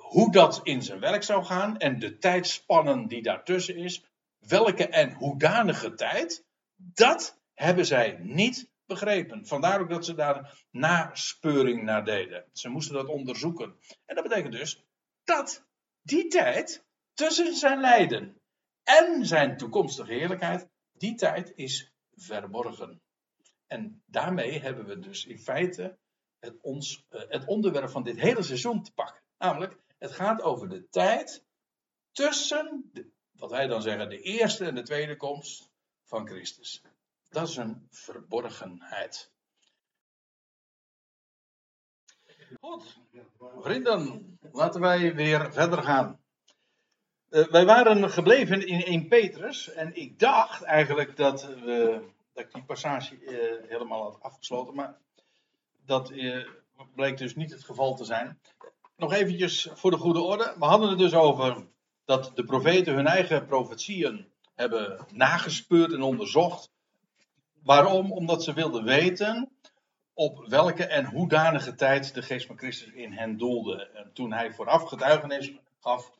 [0.09, 4.05] hoe dat in zijn werk zou gaan en de tijdspannen die daartussen is,
[4.39, 6.45] welke en hoedanige tijd,
[6.77, 9.47] dat hebben zij niet begrepen.
[9.47, 12.45] Vandaar ook dat ze daar naspeuring naar deden.
[12.53, 13.77] Ze moesten dat onderzoeken.
[14.05, 14.85] En dat betekent dus
[15.25, 15.65] dat
[16.03, 16.85] die tijd
[17.15, 18.41] tussen zijn lijden
[18.83, 23.01] en zijn toekomstige heerlijkheid, die tijd is verborgen.
[23.67, 25.99] En daarmee hebben we dus in feite
[26.39, 29.23] het, ons, eh, het onderwerp van dit hele seizoen te pakken.
[29.39, 31.45] Namelijk, het gaat over de tijd
[32.13, 32.93] tussen,
[33.33, 35.71] wat wij dan zeggen, de eerste en de tweede komst
[36.05, 36.83] van Christus.
[37.29, 39.31] Dat is een verborgenheid.
[42.61, 42.99] Goed,
[43.59, 46.21] vrienden, laten wij weer verder gaan.
[47.31, 52.53] Uh, wij waren gebleven in 1 Petrus en ik dacht eigenlijk dat, we, dat ik
[52.53, 54.99] die passage uh, helemaal had afgesloten, maar
[55.85, 56.49] dat uh,
[56.95, 58.41] bleek dus niet het geval te zijn.
[58.97, 60.55] Nog eventjes voor de goede orde.
[60.59, 61.67] We hadden het dus over
[62.05, 66.71] dat de profeten hun eigen profetieën hebben nagespeurd en onderzocht.
[67.63, 68.13] Waarom?
[68.13, 69.51] Omdat ze wilden weten
[70.15, 73.91] op welke en hoedanige tijd de geest van Christus in hen doelde.
[73.95, 76.11] En toen hij vooraf getuigenis gaf,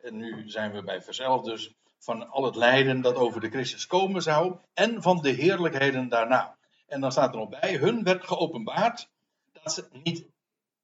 [0.00, 3.86] en nu zijn we bij 11 dus, van al het lijden dat over de Christus
[3.86, 6.56] komen zou en van de heerlijkheden daarna.
[6.86, 9.08] En dan staat er nog bij, hun werd geopenbaard
[9.52, 10.24] dat, ze niet,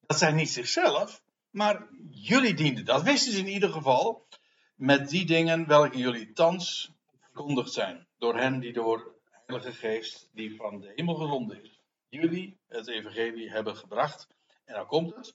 [0.07, 2.85] dat zij niet zichzelf, maar jullie dienden.
[2.85, 4.27] Dat wisten ze in ieder geval
[4.75, 8.07] met die dingen welke jullie thans verkondigd zijn.
[8.19, 11.79] Door hen die door de Heilige Geest, die van de hemel gezonden is
[12.09, 14.29] jullie het evangelie hebben gebracht.
[14.65, 15.35] En dan komt het,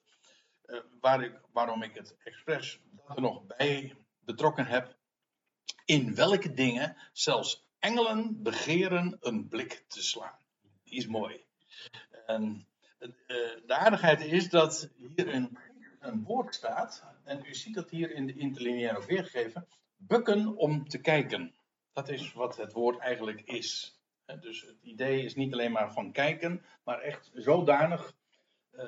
[0.65, 4.97] uh, waar ik, waarom ik het expres er nog bij betrokken heb.
[5.85, 10.37] In welke dingen zelfs engelen begeren een blik te slaan.
[10.83, 11.43] Die is mooi.
[12.25, 12.67] En
[12.99, 13.09] uh,
[13.65, 15.57] de aardigheid is dat hier een,
[16.03, 17.03] een woord staat.
[17.23, 19.67] En u ziet dat hier in de interlineair ook weergegeven.
[19.97, 21.53] Bukken om te kijken.
[21.93, 23.97] Dat is wat het woord eigenlijk is.
[24.41, 28.13] Dus het idee is niet alleen maar van kijken, maar echt zodanig
[28.71, 28.83] uh,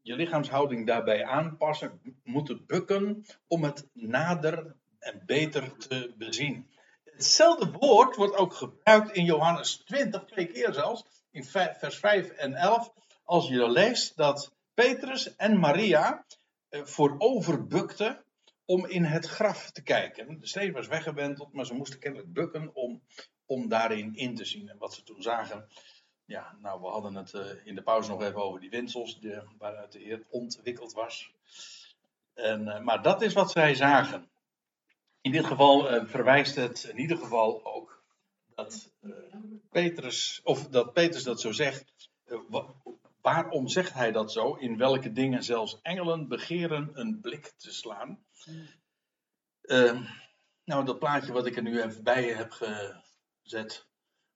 [0.00, 6.68] je lichaamshouding daarbij aanpassen, moeten bukken om het nader en beter te bezien.
[7.04, 12.54] Hetzelfde woord wordt ook gebruikt in Johannes 20, twee keer zelfs, in vers 5 en
[12.54, 12.92] 11,
[13.24, 16.26] als je leest dat Petrus en Maria
[16.70, 18.24] uh, voorover bukten
[18.64, 20.40] om in het graf te kijken.
[20.40, 23.02] De steen was weggewenteld, maar ze moesten kennelijk bukken om
[23.46, 24.68] om daarin in te zien.
[24.68, 25.68] En wat ze toen zagen,
[26.24, 29.42] ja, nou, we hadden het uh, in de pauze nog even over die winsels, de,
[29.58, 31.32] waaruit de Heer ontwikkeld was.
[32.34, 34.28] En, uh, maar dat is wat zij zagen.
[35.20, 38.02] In dit geval verwijst het in ieder geval ook
[38.54, 38.92] dat
[39.70, 42.10] Petrus, of dat Petrus dat zo zegt.
[43.24, 44.54] Waarom zegt hij dat zo?
[44.54, 48.24] In welke dingen zelfs engelen begeren een blik te slaan?
[49.60, 50.02] Ehm,
[50.64, 53.00] nou, dat plaatje wat ik er nu even bij heb ge,
[53.42, 53.86] zet,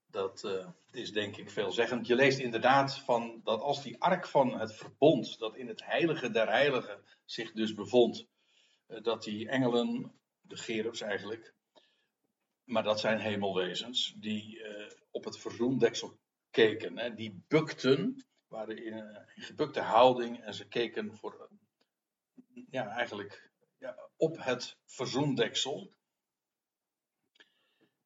[0.07, 2.07] dat uh, is denk ik veelzeggend.
[2.07, 6.31] Je leest inderdaad van dat als die ark van het verbond, dat in het heilige
[6.31, 8.27] der heiligen zich dus bevond,
[8.89, 11.55] uh, dat die engelen, de gerubs eigenlijk,
[12.65, 16.19] maar dat zijn hemelwezens, die uh, op het verzoendeksel
[16.51, 16.99] keken.
[16.99, 21.49] Hè, die bukten, waren in een gebukte houding en ze keken voor,
[22.71, 25.93] ja, eigenlijk ja, op het verzoendeksel.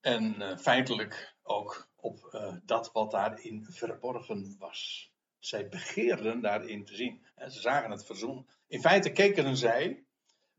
[0.00, 5.12] En uh, feitelijk ook op uh, dat wat daarin verborgen was.
[5.38, 7.26] Zij begeerden daarin te zien.
[7.34, 8.48] En ze zagen het verzoen.
[8.66, 10.04] In feite keken zij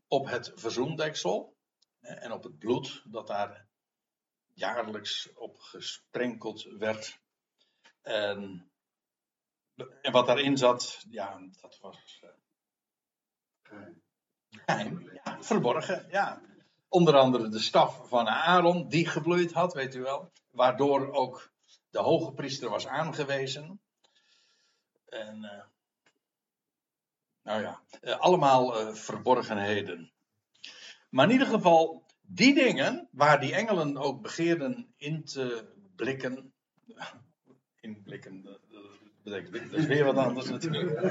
[0.08, 1.56] op het verzoendeksel
[2.00, 3.66] en op het bloed dat daar
[4.52, 7.20] jaarlijks op gesprenkeld werd.
[8.02, 8.70] En
[10.02, 12.22] en wat daarin zat, ja, dat was.
[12.24, 13.80] Uh,
[14.50, 15.10] geheim.
[15.24, 16.40] Ja, verborgen, ja.
[16.88, 20.32] Onder andere de staf van Aaron, die gebloeid had, weet u wel.
[20.50, 21.52] Waardoor ook
[21.90, 23.80] de hoge priester was aangewezen.
[25.04, 25.64] En, uh,
[27.42, 30.12] nou ja, uh, allemaal uh, verborgenheden.
[31.10, 36.52] Maar in ieder geval, die dingen waar die engelen ook begeerden in te blikken.
[37.80, 38.60] In blikken,
[39.24, 41.02] dat is weer wat anders natuurlijk.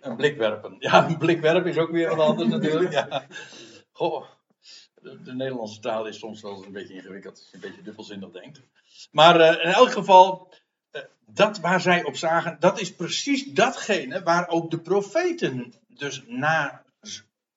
[0.00, 0.76] Een blik werpen.
[0.78, 2.92] Ja, een blik werpen is ook weer wat anders natuurlijk.
[2.92, 3.26] Ja.
[3.92, 4.24] Goh,
[4.94, 7.38] de, de, Nederlandse taal is soms wel een beetje ingewikkeld.
[7.38, 8.60] Als je een beetje dubbelzinnig denkt.
[9.10, 10.52] Maar uh, in elk geval,
[10.92, 16.22] uh, dat waar zij op zagen, dat is precies datgene waar ook de profeten dus
[16.26, 16.84] na,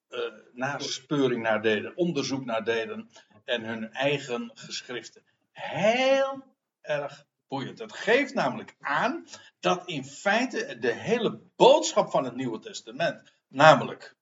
[0.10, 0.20] uh,
[0.54, 3.10] naspeuring naar deden, onderzoek naar deden
[3.46, 5.22] en hun eigen geschriften.
[5.52, 6.44] Heel
[6.82, 7.80] erg boeiend.
[7.80, 9.28] Het geeft namelijk aan
[9.60, 14.16] dat in feite de hele boodschap van het Nieuwe Testament, namelijk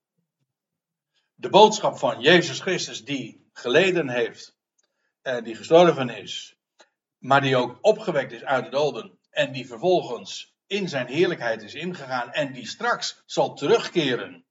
[1.36, 4.58] de boodschap van Jezus Christus die geleden heeft
[5.44, 6.58] die gestorven is,
[7.18, 11.74] maar die ook opgewekt is uit de doden en die vervolgens in zijn heerlijkheid is
[11.74, 14.46] ingegaan en die straks zal terugkeren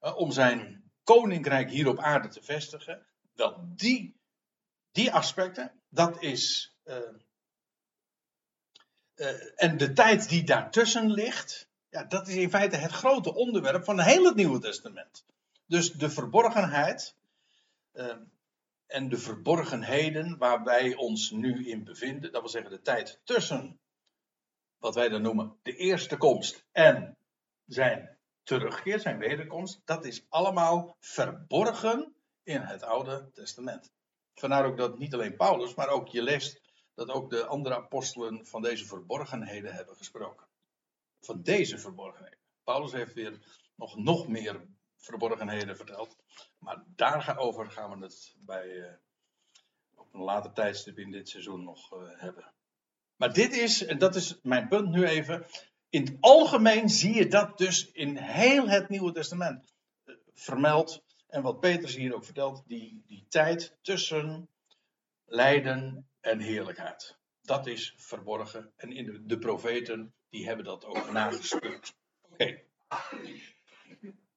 [0.00, 4.20] uh, om zijn koninkrijk hier op aarde te vestigen, wel die,
[4.92, 6.96] die aspecten, dat is uh,
[9.16, 13.84] uh, en de tijd die daartussen ligt, ja, dat is in feite het grote onderwerp
[13.84, 15.24] van heel het Nieuwe Testament.
[15.66, 17.14] Dus de verborgenheid
[17.94, 18.16] uh,
[18.86, 23.78] en de verborgenheden waar wij ons nu in bevinden, dat wil zeggen de tijd tussen
[24.78, 27.16] wat wij dan noemen de eerste komst en
[27.66, 33.90] zijn terugkeer, zijn wederkomst, dat is allemaal verborgen in het Oude Testament.
[34.34, 36.60] Vandaar ook dat niet alleen Paulus, maar ook je leest
[36.96, 40.46] dat ook de andere apostelen van deze verborgenheden hebben gesproken.
[41.20, 42.38] Van deze verborgenheden.
[42.64, 43.38] Paulus heeft weer
[43.74, 44.66] nog, nog meer
[44.96, 46.16] verborgenheden verteld.
[46.58, 48.92] Maar daarover gaan we het bij, uh,
[49.94, 52.52] op een later tijdstip in dit seizoen nog uh, hebben.
[53.16, 55.46] Maar dit is, en dat is mijn punt nu even.
[55.88, 59.74] In het algemeen zie je dat dus in heel het Nieuwe Testament
[60.04, 61.04] uh, vermeld.
[61.26, 64.48] En wat Petrus hier ook vertelt, die, die tijd tussen
[65.26, 67.18] lijden en heerlijkheid.
[67.40, 68.72] Dat is verborgen.
[68.76, 71.94] En in de, de profeten, die hebben dat ook nagespeurd.
[72.20, 72.62] Oké.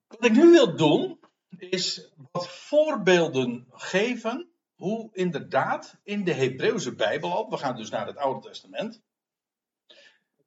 [0.07, 1.19] Wat ik nu wil doen,
[1.57, 8.07] is wat voorbeelden geven hoe inderdaad in de Hebreeuwse Bijbel al, we gaan dus naar
[8.07, 9.01] het Oude Testament,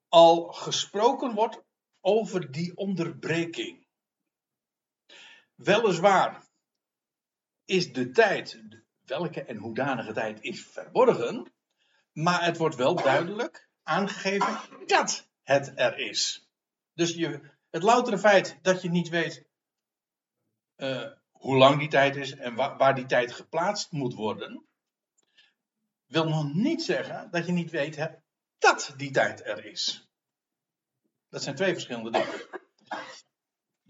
[0.08, 1.62] al gesproken wordt
[2.00, 3.86] over die onderbreking.
[5.54, 6.48] Weliswaar
[7.64, 8.62] is de tijd,
[9.18, 11.52] welke en hoedanige tijd is verborgen,
[12.12, 16.48] maar het wordt wel duidelijk aangegeven dat het er is.
[16.94, 17.40] Dus je,
[17.70, 19.44] het loutere feit dat je niet weet
[20.76, 24.64] uh, hoe lang die tijd is en wa waar die tijd geplaatst moet worden,
[26.06, 28.10] wil nog niet zeggen dat je niet weet
[28.58, 30.08] dat die tijd er is.
[31.28, 32.40] Dat zijn twee verschillende dingen.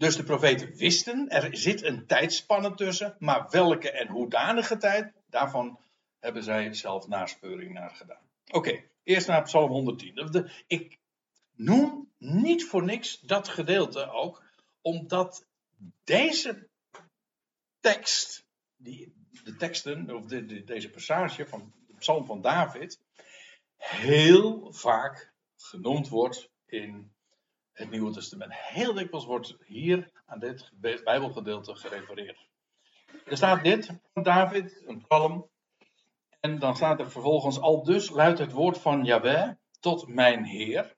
[0.03, 5.79] Dus de profeten wisten, er zit een tijdspanne tussen, maar welke en hoedanige tijd, daarvan
[6.19, 8.21] hebben zij zelf naspeuring naar gedaan.
[8.51, 10.49] Oké, eerst naar Psalm 110.
[10.67, 10.97] Ik
[11.55, 14.43] noem niet voor niks dat gedeelte ook,
[14.81, 15.45] omdat
[16.03, 16.67] deze
[17.79, 18.45] tekst,
[18.75, 22.99] die, de teksten, of de, de, deze passage van de Psalm van David,
[23.77, 27.12] heel vaak genoemd wordt in
[27.73, 28.53] het Nieuwe Testament.
[28.53, 30.71] Heel dikwijls wordt hier aan dit
[31.03, 32.47] Bijbelgedeelte gerefereerd.
[33.25, 35.49] Er staat dit van David, een psalm.
[36.39, 40.95] En dan staat er vervolgens al dus luidt het woord van Yahweh tot mijn Heer.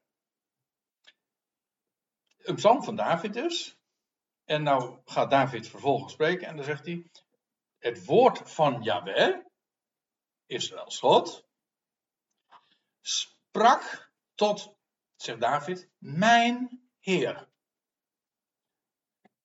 [2.38, 3.78] Een psalm van David dus.
[4.46, 7.12] En nou gaat David vervolgens spreken en dan zegt hij:
[7.78, 9.38] Het woord van Yahweh,
[10.46, 11.46] Israëls God,
[13.02, 14.75] sprak tot,
[15.16, 17.48] zegt David, mijn Heer.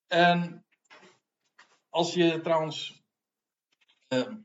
[0.07, 0.65] En
[1.89, 3.03] als je trouwens.
[4.07, 4.41] Ja,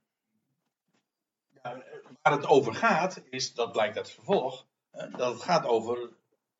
[2.23, 6.13] waar het over gaat, is, dat blijkt uit het vervolg, uh, dat het gaat over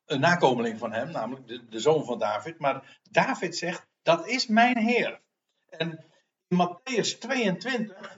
[0.05, 2.59] een nakomeling van hem, namelijk de, de zoon van David.
[2.59, 5.21] Maar David zegt, dat is mijn Heer.
[5.69, 6.05] En
[6.47, 8.16] in Matthäus 22,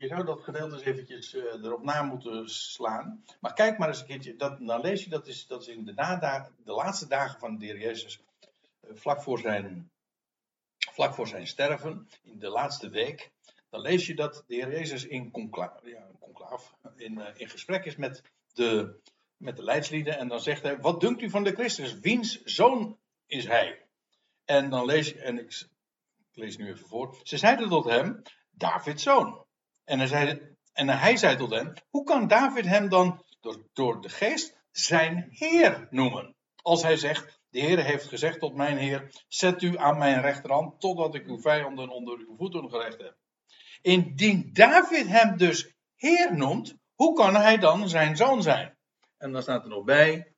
[0.00, 3.24] je zou dat gedeelte eens eventjes uh, erop na moeten slaan.
[3.40, 5.84] Maar kijk maar eens een keertje, dat, dan lees je, dat is, dat is in
[5.84, 8.20] de, nadagen, de laatste dagen van de Heer Jezus,
[8.84, 9.90] uh, vlak, voor zijn,
[10.78, 13.30] vlak voor zijn sterven, in de laatste week.
[13.70, 16.00] Dan lees je dat de Heer Jezus in conclave,
[16.96, 18.22] in, uh, in gesprek is met
[18.52, 18.98] de
[19.36, 20.18] met de leidslieden.
[20.18, 22.00] En dan zegt hij, wat dunkt u van de Christus?
[22.00, 23.86] Wiens zoon is hij?
[24.44, 25.66] En dan lees je, en ik,
[26.30, 27.20] ik lees nu even voor.
[27.22, 29.48] Ze zeiden tot hem, Davids zoon.
[29.84, 34.00] En hij, zei, en hij zei tot hen, hoe kan David hem dan door, door
[34.00, 36.34] de geest zijn Heer noemen?
[36.62, 40.80] Als hij zegt, de Heer heeft gezegd tot mijn Heer, zet u aan mijn rechterhand,
[40.80, 43.16] totdat ik uw vijanden onder uw voeten gerecht heb.
[43.82, 48.76] Indien David hem dus Heer noemt, hoe kan hij dan zijn zoon zijn?
[49.16, 50.34] En dan staat er nog bij.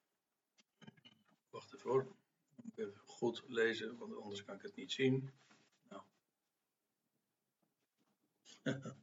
[1.50, 2.16] Wacht even hoor.
[2.74, 5.32] Even goed lezen, want anders kan ik het niet zien.
[5.88, 6.02] Nou.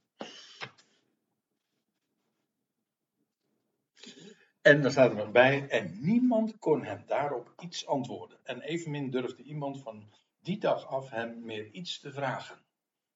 [4.70, 8.38] En dan staat er nog bij, en niemand kon hem daarop iets antwoorden.
[8.44, 10.12] En evenmin durfde iemand van
[10.42, 12.60] die dag af hem meer iets te vragen.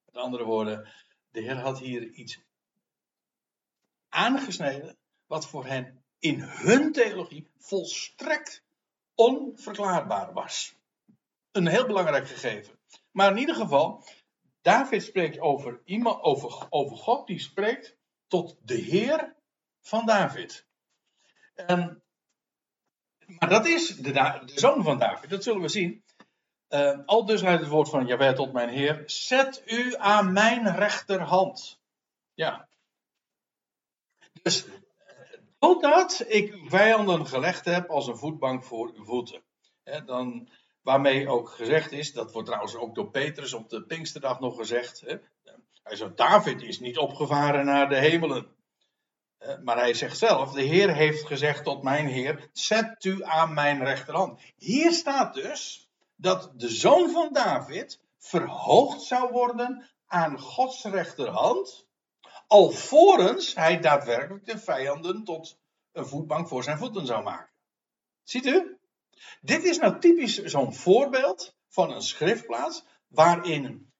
[0.05, 0.87] Met andere woorden,
[1.31, 2.39] de Heer had hier iets
[4.09, 8.63] aangesneden, wat voor hen in hun theologie volstrekt
[9.15, 10.75] onverklaarbaar was.
[11.51, 12.79] Een heel belangrijk gegeven.
[13.11, 14.03] Maar in ieder geval,
[14.61, 17.95] David spreekt over, iemand, over, over God, die spreekt
[18.27, 19.35] tot de Heer
[19.79, 20.65] van David.
[21.55, 22.01] Um,
[23.39, 26.03] maar dat is de, de, zoon van David, dat zullen we zien.
[26.69, 30.75] Uh, al dus uit het woord van Jawel tot mijn Heer, zet u aan mijn
[30.75, 31.79] rechterhand.
[32.33, 32.67] Ja.
[34.41, 34.65] Dus,
[35.59, 39.43] totdat ik uw vijanden gelegd heb als een voetbank voor uw voeten.
[40.05, 40.49] dan,
[40.81, 45.03] waarmee ook gezegd is, dat wordt trouwens ook door Petrus op de Pinksterdag nog gezegd.
[45.83, 48.55] hij zei, David is niet opgevaren naar de hemelen.
[49.43, 53.53] Eh, maar hij zegt zelf: De Heer heeft gezegd tot mijn Heer: Zet u aan
[53.53, 54.41] mijn rechterhand.
[54.55, 61.87] Hier staat dus dat de zoon van David verhoogd zou worden aan Gods rechterhand.
[62.47, 65.57] Alvorens hij daadwerkelijk de vijanden tot
[65.91, 67.53] een voetbank voor zijn voeten zou maken.
[68.23, 68.77] Ziet u?
[69.41, 73.91] Dit is nou typisch zo'n voorbeeld van een schriftplaats waarin,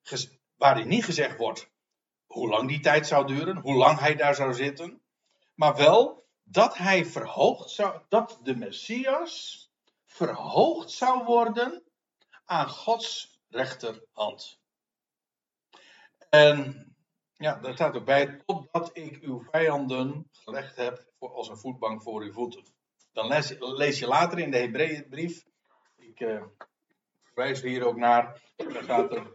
[0.58, 1.70] waarin niet gezegd wordt
[2.26, 5.03] hoe lang die tijd zou duren, hoe lang hij daar zou zitten
[5.56, 9.62] maar wel dat hij verhoogd zou, dat de Messias
[10.06, 11.84] verhoogd zou worden
[12.46, 14.60] aan Gods rechterhand.
[16.30, 16.88] En
[17.34, 22.22] ja, daar staat erbij, totdat ik uw vijanden gelegd heb voor, als een voetbank voor
[22.22, 22.64] uw voeten.
[23.12, 23.28] Dan
[23.58, 25.46] lees, je later in de Hebreeënbrief,
[25.98, 26.44] ik uh,
[27.24, 29.32] verwijs hier ook naar, daar staat er,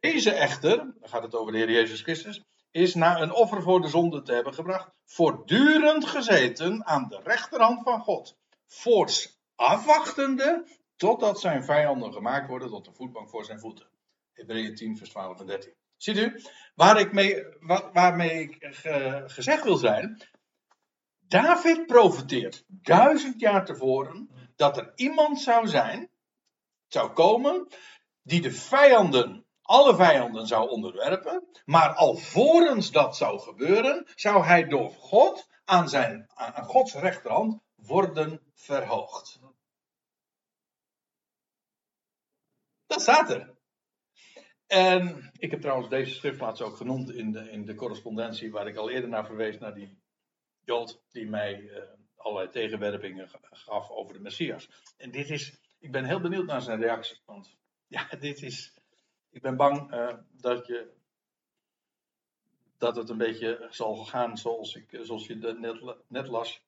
[0.00, 3.80] deze echter, dan gaat het over de Heer Jezus Christus, is na een offer voor
[3.80, 8.36] de zonde te hebben gebracht, voortdurend gezeten aan de rechterhand van God.
[8.66, 10.66] Voorts afwachtende
[10.96, 13.88] totdat zijn vijanden gemaakt worden tot de voetbank voor zijn voeten.
[14.32, 15.74] Hebreeën 10, vers 12 en 13.
[15.96, 16.42] Ziet u,
[16.74, 17.44] waar ik mee,
[17.92, 18.74] waarmee ik
[19.26, 20.22] gezegd wil zijn.
[21.18, 26.10] David profeteert duizend jaar tevoren dat er iemand zou zijn,
[26.86, 27.66] zou komen,
[28.22, 29.39] die de vijanden
[29.70, 31.48] alle vijanden zou onderwerpen.
[31.64, 38.40] Maar alvorens dat zou gebeuren, zou hij door God aan, zijn, aan Gods rechterhand worden
[38.54, 39.40] verhoogd.
[42.86, 43.54] Dat staat er.
[44.66, 48.76] En ik heb trouwens deze schriftplaats ook genoemd in de, in de correspondentie waar ik
[48.76, 49.98] al eerder naar verwees, naar die
[50.64, 51.82] Jood die mij uh,
[52.16, 54.68] allerlei tegenwerpingen gaf over de Messias.
[54.96, 57.56] En dit is, ik ben heel benieuwd naar zijn reactie, want
[57.86, 58.79] ja, dit is,
[59.30, 60.90] ik ben bang uh, dat, je,
[62.78, 66.62] dat het een beetje zal gaan zoals, ik, zoals je net, net las.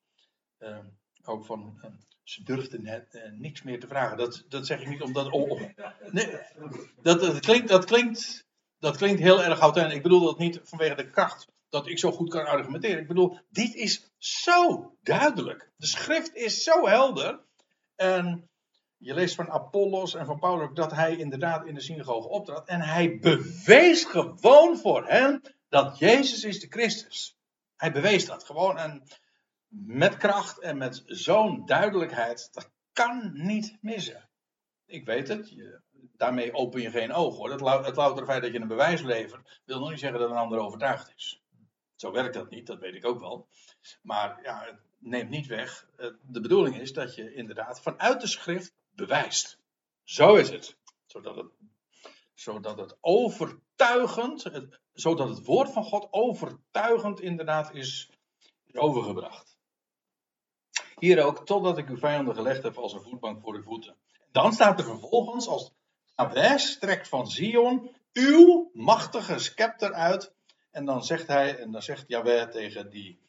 [0.58, 0.78] Uh,
[1.24, 1.90] ook van, uh,
[2.22, 4.16] ze durfden net niks meer te vragen.
[4.16, 5.30] Dat, dat zeg ik niet omdat...
[5.30, 5.60] Oh, oh.
[6.10, 6.38] Nee,
[7.02, 8.46] dat, dat, klinkt, dat, klinkt,
[8.78, 9.76] dat klinkt heel erg oud.
[9.76, 13.00] En ik bedoel dat niet vanwege de kracht dat ik zo goed kan argumenteren.
[13.00, 15.70] Ik bedoel, dit is zo duidelijk.
[15.76, 17.40] De schrift is zo helder.
[17.96, 18.50] En
[19.03, 22.68] je leest van Apollos en van Paulus dat hij inderdaad in de synagoge optrad.
[22.68, 27.36] En hij bewees gewoon voor hen dat Jezus is de Christus.
[27.76, 29.03] Hij bewees dat gewoon en
[29.68, 32.48] met kracht en met zo'n duidelijkheid.
[32.53, 34.28] Dat kan niet missen.
[34.86, 35.55] Ik weet het,
[36.16, 37.50] daarmee open je geen oog hoor.
[37.50, 40.36] Het, het louter feit dat je een bewijs levert, wil nog niet zeggen dat een
[40.36, 41.42] ander overtuigd is.
[41.96, 43.48] Zo werkt dat niet, dat weet ik ook wel.
[44.03, 45.86] Maar ja, het neemt niet weg.
[46.22, 49.59] De bedoeling is dat je inderdaad vanuit de schrift bewijst.
[50.03, 50.76] Zo is het.
[51.07, 51.51] Zodat het,
[52.34, 54.51] zodat het overtuigend,
[54.93, 58.11] zodat het woord van God overtuigend inderdaad is,
[58.72, 59.57] overgebracht.
[60.99, 63.97] Hier ook, totdat ik uw vijanden gelegd heb als een voetbank voor uw voeten.
[64.30, 65.72] Dan staat er vervolgens, als
[66.16, 70.34] Yahweh strekt van Zion uw machtige scepter uit.
[70.70, 73.20] En dan zegt hij, en dan zegt Yahweh tegen, die,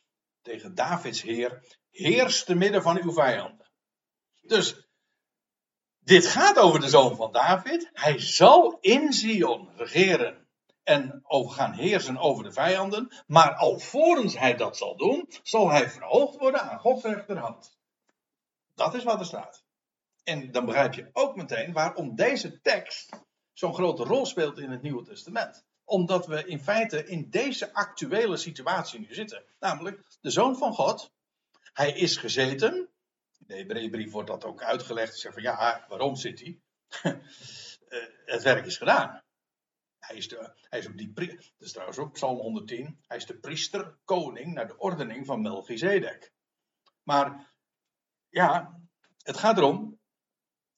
[0.42, 3.72] tegen Davids heer, heers te midden van uw vijanden.
[4.42, 4.83] Dus
[6.04, 7.90] dit gaat over de zoon van David.
[7.94, 10.48] Hij zal in Zion regeren
[10.84, 13.24] en gaan heersen over de vijanden.
[13.28, 17.78] Maar alvorens hij dat zal doen, zal hij verhoogd worden aan Gods rechterhand.
[18.76, 19.64] Dat is wat er staat.
[20.24, 23.10] En dan begrijp je ook meteen waarom deze tekst
[23.54, 25.66] zo'n grote rol speelt in het Nieuwe Testament.
[25.86, 29.44] Omdat we in feite in deze actuele situatie nu zitten.
[29.60, 31.12] Namelijk, de Zoon van God,
[31.74, 32.90] hij is gezeten.
[33.44, 35.18] In de Hebreeënbrief wordt dat ook uitgelegd.
[35.18, 36.60] Zeg van ja, waarom zit hij?
[37.94, 39.24] Eh, het werk is gedaan.
[40.00, 41.14] Hij is, de, hij is ook die.
[41.14, 43.04] Dat is trouwens ook Psalm 110.
[43.08, 46.34] Hij is de priester, koning, naar de ordening van Melchizedek.
[47.04, 47.54] Maar
[48.30, 48.82] ja,
[49.18, 50.00] het gaat erom.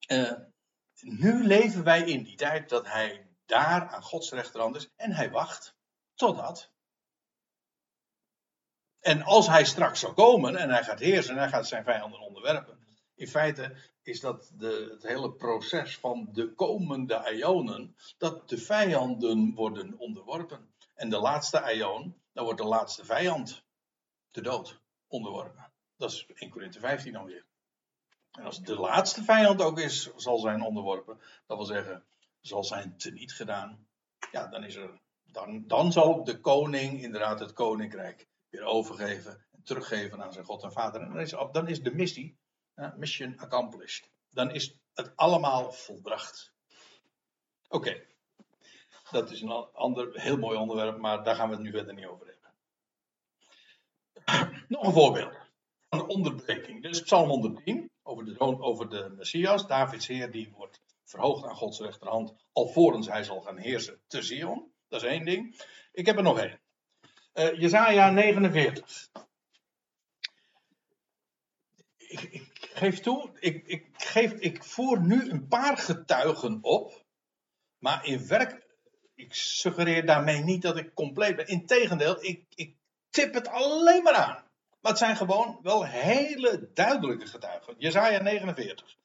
[0.08, 0.34] Uh,
[1.00, 5.32] nu leven wij in die tijd dat hij daar aan Gods rechterhand is en hij
[5.32, 5.76] wacht
[6.14, 6.74] totdat.
[9.06, 12.20] En als hij straks zal komen en hij gaat heersen en hij gaat zijn vijanden
[12.20, 12.78] onderwerpen.
[13.16, 19.54] In feite is dat de, het hele proces van de komende ionen, dat de vijanden
[19.54, 20.74] worden onderworpen.
[20.94, 23.64] En de laatste ion, dan wordt de laatste vijand,
[24.32, 25.72] de dood, onderworpen.
[25.98, 27.46] Dat is 1 Corinthië 15 alweer.
[28.32, 32.04] En als de laatste vijand ook is, zal zijn onderworpen, dat wil zeggen,
[32.42, 33.88] zal zijn teniet gedaan,
[34.32, 38.28] ja, dan, is er, dan, dan zal de koning inderdaad het koninkrijk
[38.64, 41.02] overgeven en teruggeven aan zijn God en Vader.
[41.02, 42.38] En dan is, dan is de missie,
[42.96, 44.12] mission accomplished.
[44.30, 46.54] Dan is het allemaal volbracht.
[47.68, 48.06] Oké,
[49.12, 52.06] dat is een ander heel mooi onderwerp, maar daar gaan we het nu verder niet
[52.06, 52.44] over hebben.
[54.68, 55.38] Nog een voorbeeld
[55.90, 56.82] van de onderbreking.
[56.82, 59.68] Dus Psalm 110 over de, over de Messias.
[59.68, 62.34] Davids Heer die wordt verhoogd aan Gods rechterhand.
[62.52, 64.74] Alvorens hij zal gaan heersen te Zion.
[64.88, 65.62] Dat is één ding.
[65.92, 66.60] Ik heb er nog één.
[67.36, 69.10] Uh, Jezaja 49.
[71.98, 77.04] Ik, ik, geef toe, ik, ik, geef, ik voer nu een paar getuigen op.
[77.78, 78.66] Maar in werk,
[79.16, 81.48] ik suggereer daarmee niet dat ik compleet ben.
[81.48, 82.76] Integendeel, ik, ik
[83.10, 84.44] tip het alleen maar aan.
[84.82, 87.76] Maar het zijn gewoon wel hele duidelijke getuigen.
[87.78, 88.98] Jezaja 49.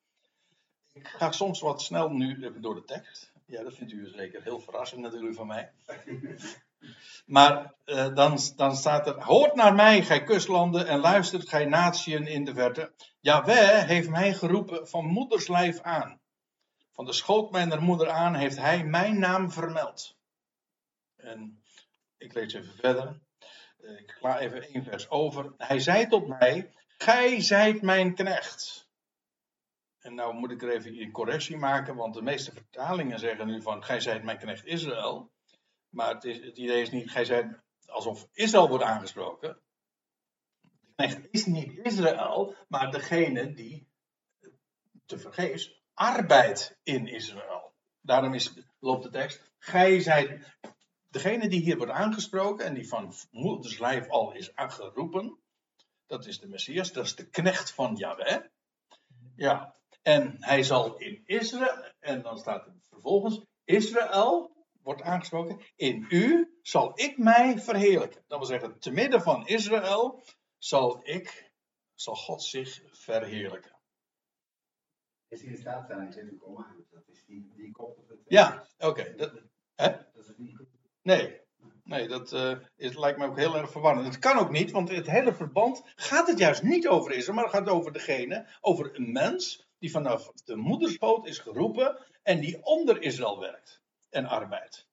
[0.93, 3.33] Ik ga soms wat snel nu door de tekst.
[3.47, 5.72] Ja, dat vindt u zeker heel verrassend natuurlijk van mij.
[7.26, 12.26] Maar uh, dan, dan staat er: Hoort naar mij, gij kustlanden, en luistert, gij natieën
[12.26, 12.93] in de verte.
[13.20, 16.20] Jawel heeft mij geroepen van moederslijf aan.
[16.93, 20.16] Van de schoot mijner moeder aan heeft hij mijn naam vermeld.
[21.16, 21.62] En
[22.18, 23.20] ik lees even verder.
[23.81, 25.53] Eh, ik sla even één vers over.
[25.57, 28.89] Hij zei tot mij: Gij zijt mijn knecht.
[30.01, 33.62] En nou moet ik er even een correctie maken, want de meeste vertalingen zeggen nu
[33.62, 35.31] van: Gij zijt mijn knecht Israël.
[35.91, 39.61] Maar het, is, het idee is niet: Gij zijt alsof Israël wordt aangesproken.
[40.61, 43.88] De knecht is niet Israël, maar degene die
[45.07, 47.74] te vergeefs arbeidt in Israël.
[48.01, 50.59] Daarom is, loopt de tekst: Gij zijt
[51.09, 55.38] degene die hier wordt aangesproken en die van moeders lijf al is aangeroepen,
[56.07, 58.45] dat is de Messias, dat is de knecht van Yahweh.
[59.36, 66.07] Ja, en hij zal in Israël, en dan staat er vervolgens, Israël wordt aangesproken, in
[66.09, 68.24] u zal ik mij verheerlijken.
[68.26, 70.22] Dat wil zeggen, te midden van Israël
[70.59, 71.53] zal ik,
[71.95, 73.78] zal God zich verheerlijken.
[75.28, 76.39] Is die in staat zijn
[76.91, 77.76] Dat is die, die
[78.26, 79.14] Ja, oké.
[79.17, 79.33] Dat
[81.03, 81.41] Nee,
[81.84, 84.07] nee dat uh, is, lijkt me ook heel erg verwarrend.
[84.07, 87.45] Het kan ook niet, want het hele verband gaat het juist niet over Israël, maar
[87.45, 92.64] het gaat over degene, over een mens die vanaf de moederspoot is geroepen en die
[92.64, 93.79] onder Israël werkt
[94.11, 94.88] en arbeidt.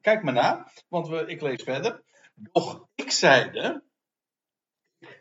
[0.00, 2.02] Kijk maar na, want we, ik lees verder.
[2.34, 3.82] Doch ik zeide,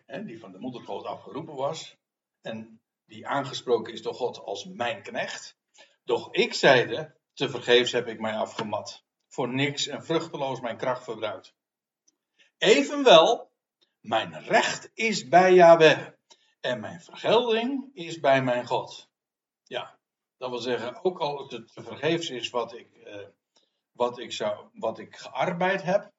[0.06, 1.98] die van de moederspoot afgeroepen was
[2.42, 5.58] en die aangesproken is door God als mijn knecht.
[6.04, 11.04] Doch ik zeide, te vergeefs heb ik mij afgemat voor niks en vruchteloos mijn kracht
[11.04, 11.54] verbruikt.
[12.58, 13.52] Evenwel,
[14.00, 16.08] mijn recht is bij Yahweh
[16.60, 19.10] en mijn vergelding is bij mijn God.
[19.64, 20.00] Ja,
[20.42, 23.28] dat wil zeggen, ook al het vergeefs is wat ik, eh,
[23.92, 26.12] wat, ik zou, wat ik gearbeid heb,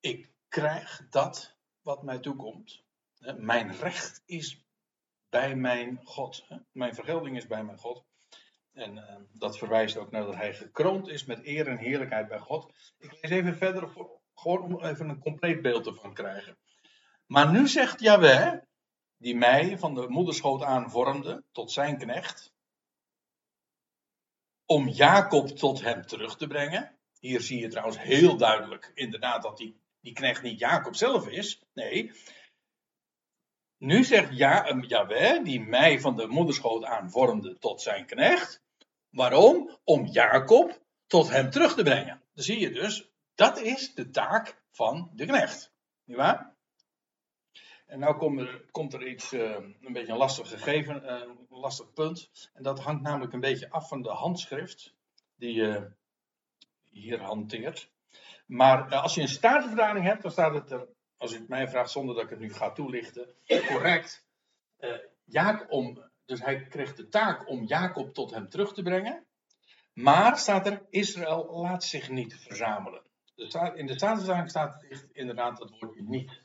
[0.00, 2.84] ik krijg dat wat mij toekomt.
[3.36, 4.64] Mijn recht is
[5.28, 6.46] bij mijn God.
[6.72, 8.04] Mijn vergelding is bij mijn God.
[8.72, 12.38] En uh, dat verwijst ook naar dat hij gekroond is met eer en heerlijkheid bij
[12.38, 12.72] God.
[12.98, 16.58] Ik lees even verder, voor, gewoon om even een compleet beeld ervan te krijgen.
[17.26, 18.52] Maar nu zegt Yahweh,
[19.16, 22.54] die mij van de moederschoot aan vormde tot zijn knecht,
[24.66, 26.98] om Jacob tot hem terug te brengen.
[27.20, 31.62] Hier zie je trouwens heel duidelijk inderdaad dat die, die knecht niet Jacob zelf is.
[31.74, 32.12] Nee,
[33.78, 38.62] Nu zegt ja, um, Yahweh, die mij van de moederschoot aan vormde tot zijn knecht.
[39.10, 39.78] Waarom?
[39.84, 42.22] Om Jacob tot hem terug te brengen.
[42.34, 45.72] Dan zie je dus, dat is de taak van de knecht.
[46.04, 46.55] Niet waar?
[47.86, 49.50] En nou komt er, komt er iets, uh,
[49.80, 51.10] een beetje een lastig gegeven, uh,
[51.50, 52.50] een lastig punt.
[52.54, 54.94] En dat hangt namelijk een beetje af van de handschrift
[55.36, 55.90] die je
[56.90, 57.90] hier hanteert.
[58.46, 61.90] Maar als je een statenvertaling hebt, dan staat het er, als u het mij vraagt
[61.90, 63.34] zonder dat ik het nu ga toelichten,
[63.66, 64.24] correct.
[65.24, 69.26] Jacob, dus hij kreeg de taak om Jacob tot hem terug te brengen.
[69.92, 73.02] Maar staat er, Israël laat zich niet verzamelen.
[73.74, 76.44] In de statenvertaling staat inderdaad dat woordje niet.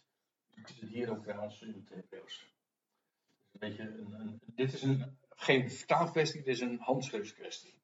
[0.71, 2.53] Zie het hier ook trouwens in het Hebreeuws.
[3.59, 7.79] Een een, een, dit is een, geen vertaalkwestie, dit is een handschriftskwestie.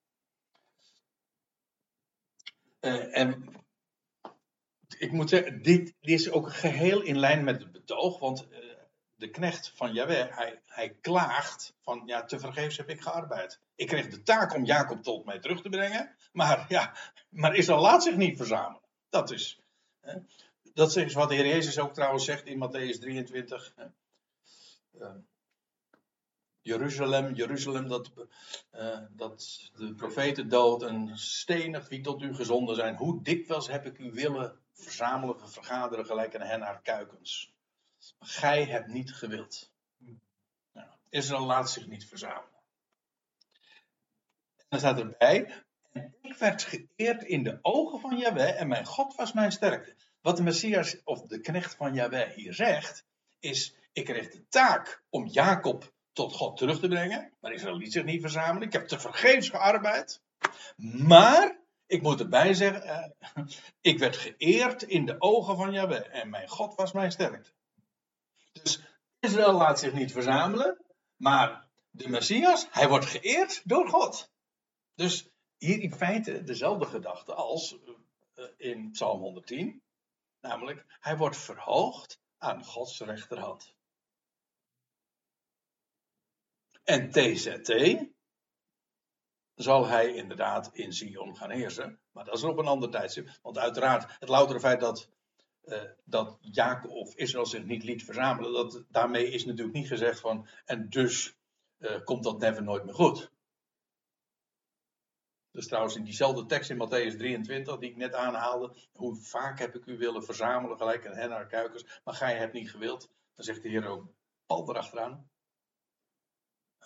[2.81, 3.49] Uh, en
[4.97, 8.57] ik moet zeggen, dit, dit, is ook geheel in lijn met het betoog, want uh,
[9.15, 13.61] de knecht van Jahweh, hij, hij klaagt van, ja, tevergeefs heb ik gearbeid.
[13.75, 16.95] Ik kreeg de taak om Jacob tot mij terug te brengen, maar ja,
[17.29, 18.81] maar Israël laat zich niet verzamelen.
[19.09, 19.61] Dat is,
[20.77, 23.73] dat is wat de Heer Jezus ook trouwens zegt in Matthäus 23.
[24.91, 25.09] Uh,
[26.61, 28.11] Jeruzalem, Jeruzalem, dat,
[28.75, 32.95] uh, dat de profeten dood en stenig wie tot u gezonden zijn.
[32.95, 37.53] Hoe dikwijls heb ik u willen verzamelen, vergaderen, gelijk aan hen naar kuikens.
[38.19, 39.71] Gij hebt niet gewild.
[40.71, 42.61] Nou, Israël laat zich niet verzamelen.
[44.55, 48.85] En dan staat erbij, en ik werd geëerd in de ogen van Jahweh en mijn
[48.85, 49.95] God was mijn sterkte.
[50.27, 53.05] Wat de Messias of de knecht van Yahweh hier zegt,
[53.39, 57.91] is: Ik kreeg de taak om Jacob tot God terug te brengen, maar Israël liet
[57.91, 58.67] zich niet verzamelen.
[58.67, 60.21] Ik heb te vergeefs gearbeid.
[61.07, 63.43] Maar, ik moet erbij zeggen, eh,
[63.91, 67.51] ik werd geëerd in de ogen van Yahweh en mijn God was mijn sterkte.
[68.51, 68.81] Dus
[69.19, 70.85] Israël laat zich niet verzamelen,
[71.15, 74.31] maar de Messias, hij wordt geëerd door God.
[74.95, 77.77] Dus hier in feite dezelfde gedachte als
[78.33, 79.81] eh, in Psalm 110.
[80.41, 83.75] Namelijk, hij wordt verhoogd aan Gods rechterhand.
[86.83, 87.97] En TZT
[89.55, 91.99] zal hij inderdaad in Sion gaan heersen.
[92.11, 93.29] Maar dat is op een ander tijdstip.
[93.41, 95.09] Want uiteraard, het loutere feit dat,
[95.63, 100.19] uh, dat Jacob of Israël zich niet liet verzamelen, dat, daarmee is natuurlijk niet gezegd
[100.19, 101.37] van, en dus
[101.77, 103.31] uh, komt dat never nooit meer goed.
[105.57, 108.75] Dus trouwens in diezelfde tekst in Matthäus 23 die ik net aanhaalde.
[108.93, 111.85] Hoe vaak heb ik u willen verzamelen gelijk een hen naar kuikens.
[112.03, 113.09] Maar gij hebt niet gewild.
[113.35, 114.07] Dan zegt de Heer ook
[114.45, 115.29] pal erachteraan.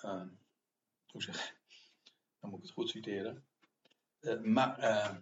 [0.05, 0.23] Uh,
[1.11, 1.55] hoe zeg
[2.39, 3.45] Dan moet ik het goed citeren.
[4.21, 5.15] Uh, maar uh,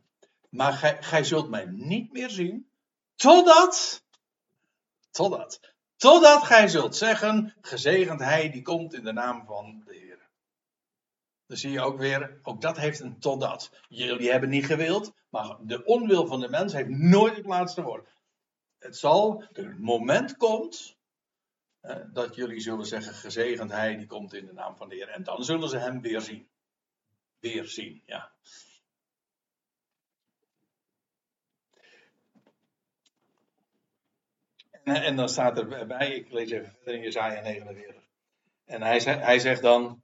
[0.49, 2.69] maar gij, gij zult mij niet meer zien.
[3.15, 4.03] Totdat.
[5.11, 5.73] Totdat.
[5.95, 7.55] Totdat gij zult zeggen.
[7.61, 10.08] Gezegend hij die komt in de naam van de Heer.
[11.49, 13.71] Dan zie je ook weer, ook dat heeft een totdat.
[13.87, 18.09] Jullie hebben niet gewild, maar de onwil van de mens heeft nooit het laatste woord.
[18.79, 20.97] Het zal, het moment komt,
[22.11, 25.07] dat jullie zullen zeggen, gezegend hij, die komt in de naam van de Heer.
[25.07, 26.49] En dan zullen ze hem weer zien.
[27.39, 28.31] Weer zien, ja.
[34.71, 38.03] En, en dan staat er bij, ik lees even verder in Jezaja 49.
[38.65, 40.03] En hij, hij zegt dan,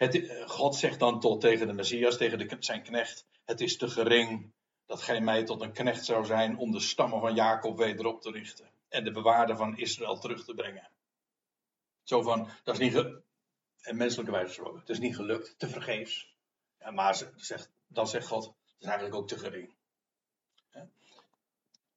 [0.00, 3.88] het, eh, God zegt dan tot tegen de Messias, tegen zijn knecht: Het is te
[3.88, 4.52] gering
[4.86, 8.30] dat gij mij tot een knecht zou zijn om de stammen van Jacob wederop te
[8.30, 10.90] richten en de bewaarder van Israël terug te brengen.
[12.02, 13.04] Zo van, dat is niet,
[13.80, 16.34] en menselijke wijze gesproken, het is niet gelukt, te vergeefs.
[16.78, 19.74] Ja, maar zegt, dan zegt God, het is eigenlijk ook te gering.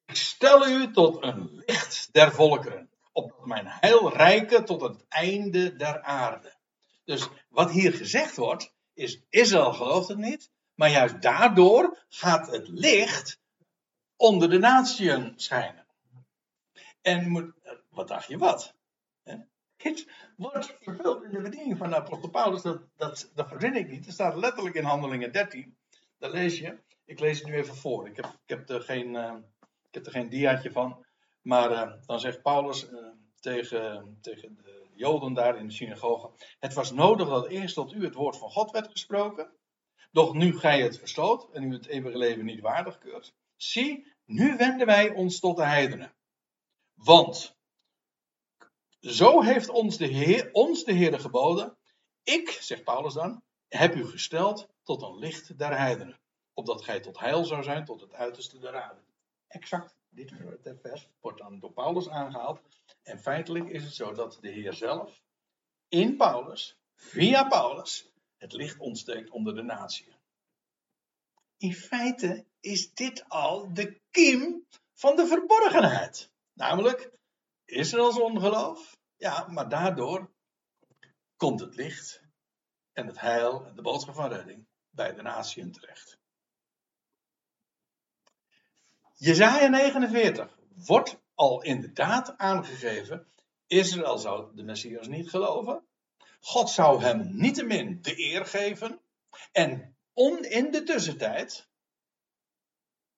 [0.05, 5.75] Ik stel u tot een licht der volkeren, opdat mijn heil rijke tot het einde
[5.75, 6.53] der aarde.
[7.03, 12.67] Dus wat hier gezegd wordt, is Israël gelooft het niet, maar juist daardoor gaat het
[12.67, 13.39] licht
[14.15, 15.85] onder de natieën schijnen.
[17.01, 17.53] En
[17.89, 18.73] wat dacht je wat?
[19.83, 23.89] Het wordt vervuld in de bediening van de apostel Paulus, dat, dat, dat verzin ik
[23.89, 24.05] niet.
[24.05, 25.77] Er staat letterlijk in Handelingen 13.
[26.17, 26.77] Daar lees je.
[27.05, 28.07] Ik lees het nu even voor.
[28.07, 29.33] Ik heb, ik heb, er, geen, uh,
[29.87, 31.05] ik heb er geen diaatje van.
[31.41, 33.07] Maar uh, dan zegt Paulus uh,
[33.39, 36.31] tegen, tegen de Joden daar in de synagoge.
[36.59, 39.51] Het was nodig dat eerst tot u het woord van God werd gesproken.
[40.11, 43.33] Doch nu gij het verstoot en u het eeuwige leven niet waardig keurt.
[43.55, 46.13] Zie, nu wenden wij ons tot de heidenen.
[46.93, 47.57] Want
[48.99, 51.77] zo heeft ons de Heer, ons de Heer geboden.
[52.23, 56.19] Ik, zegt Paulus dan, heb u gesteld tot een licht der heidenen.
[56.53, 59.01] Opdat gij tot heil zou zijn tot het uiterste der aarde.
[59.47, 60.33] Exact dit
[60.81, 62.61] vers wordt dan door Paulus aangehaald.
[63.03, 65.21] En feitelijk is het zo dat de Heer zelf
[65.87, 70.15] in Paulus, via Paulus, het licht ontsteekt onder de natie.
[71.57, 76.31] In feite is dit al de kiem van de verborgenheid.
[76.53, 77.11] Namelijk
[77.65, 78.97] Israëls ongeloof.
[79.15, 80.31] Ja, maar daardoor
[81.35, 82.21] komt het licht
[82.93, 86.17] en het heil en de boodschap van redding bij de natieën terecht.
[89.13, 93.27] Jezaja 49 wordt al inderdaad aangegeven.
[93.67, 95.85] Israël zou de Messias niet geloven.
[96.39, 99.01] God zou hem niettemin de eer geven.
[99.51, 101.69] En on, in de tussentijd,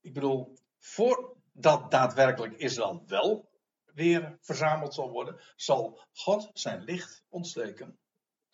[0.01, 3.49] ik bedoel, voordat daadwerkelijk Israël wel
[3.85, 7.99] weer verzameld zal worden, zal God zijn licht ontsteken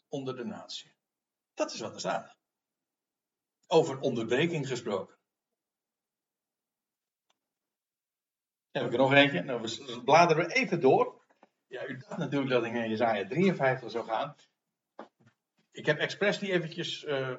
[0.10, 0.92] onder de natie.
[1.54, 2.36] Dat is wat er staat.
[3.68, 5.21] Over onderbreking gesproken.
[8.72, 9.44] Heb ik er nog eentje.
[9.44, 11.22] Nou, we bladeren even door.
[11.68, 14.36] Ja, u dacht natuurlijk dat ik naar Jezaja 53 zou gaan.
[15.72, 17.34] Ik heb expres die eventjes uh,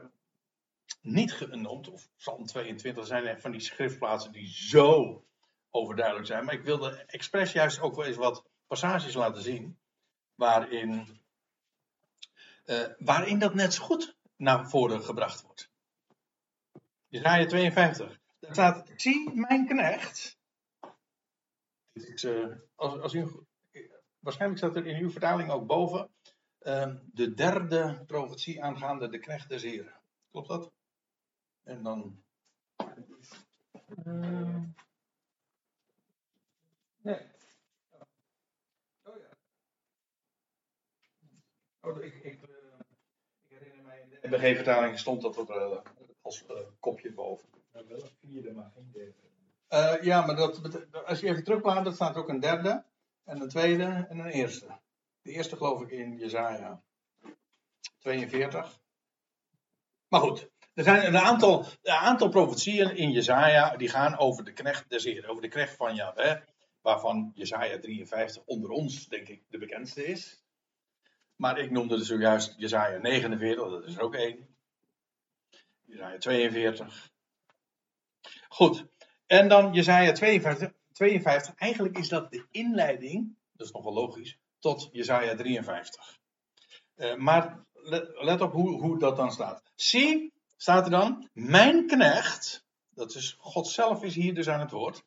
[1.01, 1.89] niet genoemd.
[1.89, 5.25] Of Psalm 22 zijn van die schriftplaatsen die zo
[5.71, 6.45] overduidelijk zijn.
[6.45, 9.79] Maar ik wilde expres juist ook wel eens wat passages laten zien.
[10.35, 11.21] Waarin,
[12.67, 15.71] uh, waarin dat net zo goed naar voren gebracht wordt.
[17.09, 18.21] Jezaja 52.
[18.41, 20.41] Daar staat, zie mijn knecht
[21.95, 23.47] uh, als, als u,
[24.19, 26.11] waarschijnlijk staat er in uw vertaling ook boven
[26.63, 30.01] uh, de derde profetie aangaande de knecht des Heren.
[30.31, 30.73] Klopt dat?
[31.63, 32.23] En dan.
[34.07, 34.63] Uh,
[36.97, 37.21] nee.
[39.03, 39.37] Oh ja.
[41.81, 42.57] Oh, ik, ik, uh,
[43.43, 45.83] ik herinner mij in de MBG-vertaling stond dat er
[46.23, 46.45] als
[46.81, 47.49] kopje boven.
[47.73, 49.32] Nou, wel een vierde, maar geen derde.
[49.73, 50.61] Uh, ja, maar dat,
[51.05, 52.85] als je even terugbladert, staat ook een derde,
[53.25, 54.81] en een tweede en een eerste.
[55.23, 56.83] De eerste geloof ik in Jezaja
[57.99, 58.81] 42.
[60.09, 64.53] Maar goed, er zijn een aantal, een aantal profetieën in Jezaja die gaan over de
[64.53, 66.41] knecht des Heer, over de knecht van Yahweh,
[66.81, 70.43] waarvan Jezaja 53 onder ons, denk ik, de bekendste is.
[71.37, 74.57] Maar ik noemde dus zojuist Jezaja 49, dat is er ook één.
[75.83, 77.11] Jezaja 42.
[78.49, 78.87] Goed,
[79.33, 81.55] en dan Jezaja 52, 52.
[81.55, 86.19] Eigenlijk is dat de inleiding, dat is nogal logisch, tot Jezaja 53.
[86.97, 89.63] Uh, maar let, let, op hoe, hoe dat dan staat.
[89.75, 94.71] Zie, staat er dan, mijn knecht, dat is God zelf is hier dus aan het
[94.71, 95.05] woord,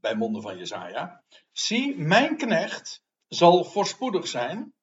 [0.00, 1.22] bij monden van Jezaja.
[1.52, 4.74] Zie, mijn knecht zal voorspoedig zijn,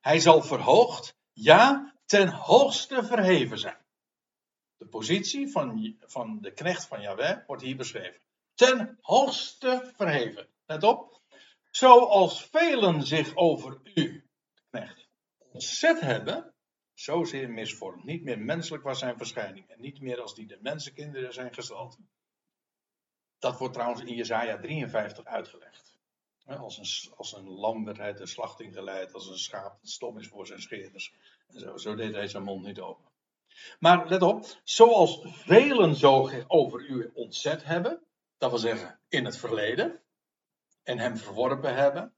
[0.00, 3.85] hij zal verhoogd, ja, ten hoogste verheven zijn.
[4.76, 8.20] De positie van, van de knecht van Yahweh wordt hier beschreven.
[8.54, 10.48] Ten hoogste verheven.
[10.66, 11.20] Let op.
[11.70, 14.28] Zoals velen zich over u,
[14.70, 15.08] knecht,
[15.38, 16.54] ontzet hebben,
[16.94, 18.04] zozeer misvormd.
[18.04, 19.68] Niet meer menselijk was zijn verschijning.
[19.68, 21.98] En niet meer als die de mensenkinderen zijn gesteld.
[23.38, 25.94] Dat wordt trouwens in Jezaja 53 uitgelegd.
[26.46, 30.18] Als een, als een lam werd hij de slachting geleid, als een schaap dat stom
[30.18, 31.14] is voor zijn scheerders.
[31.46, 33.05] En zo, zo deed hij zijn mond niet open.
[33.78, 38.02] Maar let op, zoals velen zo over u ontzet hebben,
[38.38, 40.00] dat wil zeggen in het verleden,
[40.82, 42.14] en hem verworpen hebben.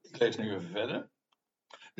[0.00, 1.10] Ik lees nu even verder.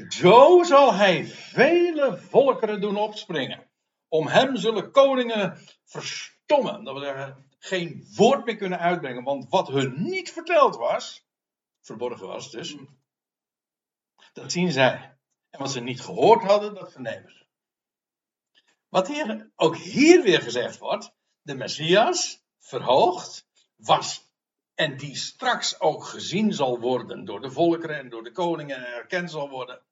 [0.08, 3.70] Zo zal hij vele volkeren doen opspringen.
[4.08, 6.84] Om hem zullen koningen verstommen.
[6.84, 9.24] Dat wil zeggen, geen woord meer kunnen uitbrengen.
[9.24, 11.26] Want wat hun niet verteld was,
[11.80, 12.76] verborgen was dus,
[14.32, 15.17] dat zien zij.
[15.50, 17.46] En wat ze niet gehoord hadden, dat vernemen ze.
[18.88, 21.12] Wat hier, ook hier weer gezegd wordt,
[21.42, 23.46] de Messias, verhoogd,
[23.76, 24.28] was
[24.74, 28.94] en die straks ook gezien zal worden door de volkeren en door de koningen en
[28.94, 29.82] erkend zal worden.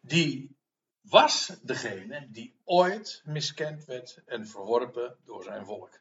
[0.00, 0.56] Die
[1.00, 6.00] was degene die ooit miskend werd en verworpen door zijn volk.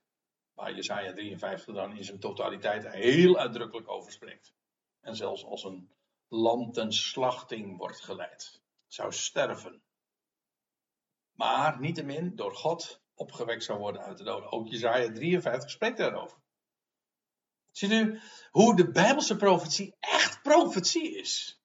[0.53, 4.53] Waar Jesaja 53 dan in zijn totaliteit heel uitdrukkelijk over spreekt.
[5.01, 5.89] En zelfs als een
[6.33, 8.61] lam ten slachting wordt geleid.
[8.87, 9.83] Zou sterven.
[11.31, 14.51] Maar niettemin door God opgewekt zou worden uit de doden.
[14.51, 16.37] Ook Jezaja 53 spreekt daarover.
[17.71, 18.19] Ziet u
[18.51, 21.61] hoe de Bijbelse profetie echt profetie is?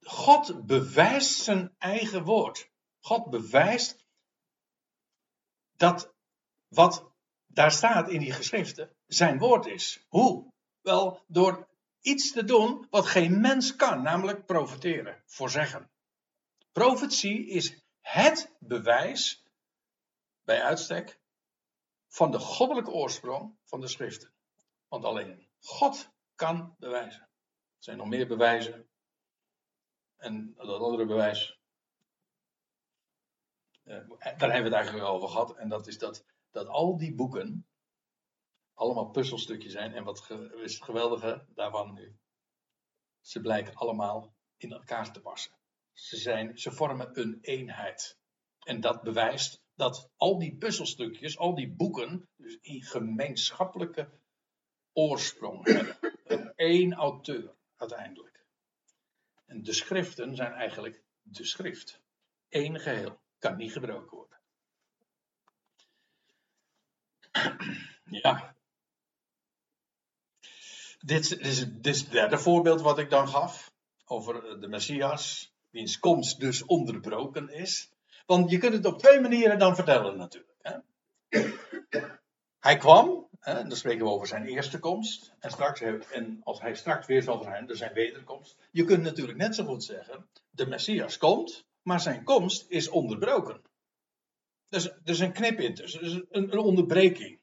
[0.00, 2.70] God bewijst zijn eigen woord.
[3.00, 4.04] God bewijst
[5.76, 6.14] dat
[6.68, 7.12] wat
[7.46, 10.04] daar staat in die geschriften zijn woord is.
[10.08, 10.52] Hoe?
[10.80, 11.69] Wel, door
[12.00, 15.90] iets te doen wat geen mens kan, namelijk profeteren, voorzeggen.
[16.72, 19.44] Profetie is het bewijs
[20.44, 21.20] bij uitstek
[22.08, 24.32] van de goddelijke oorsprong van de schriften.
[24.88, 27.20] Want alleen God kan bewijzen.
[27.20, 28.88] Er zijn nog meer bewijzen.
[30.16, 31.60] En dat andere bewijs,
[33.82, 35.56] eh, daar hebben we het eigenlijk over gehad.
[35.56, 37.66] En dat is dat, dat al die boeken
[38.80, 39.94] allemaal puzzelstukjes zijn.
[39.94, 40.30] En wat
[40.62, 42.16] is het geweldige daarvan nu?
[43.20, 45.52] Ze blijken allemaal in elkaar te passen.
[45.92, 48.18] Ze, zijn, ze vormen een eenheid.
[48.60, 54.10] En dat bewijst dat al die puzzelstukjes, al die boeken, dus in gemeenschappelijke
[54.92, 56.52] oorsprong hebben.
[56.56, 58.44] Eén auteur uiteindelijk.
[59.46, 62.00] En de schriften zijn eigenlijk de schrift.
[62.48, 63.20] Eén geheel.
[63.38, 64.38] Kan niet gebroken worden.
[68.22, 68.58] Ja.
[71.00, 73.72] Dit, is, dit is het derde voorbeeld wat ik dan gaf.
[74.04, 75.52] Over de Messias.
[75.70, 77.90] Wiens komst dus onderbroken is.
[78.26, 80.56] Want je kunt het op twee manieren dan vertellen natuurlijk.
[80.62, 80.78] Hè?
[82.60, 85.32] Hij kwam, hè, dan spreken we over zijn eerste komst.
[85.38, 88.56] En, straks, en als hij straks weer zal zijn, dus zijn wederkomst.
[88.70, 93.60] Je kunt natuurlijk net zo goed zeggen, de Messias komt, maar zijn komst is onderbroken.
[94.68, 97.38] Dus, dus een knip in dus een, een onderbreking.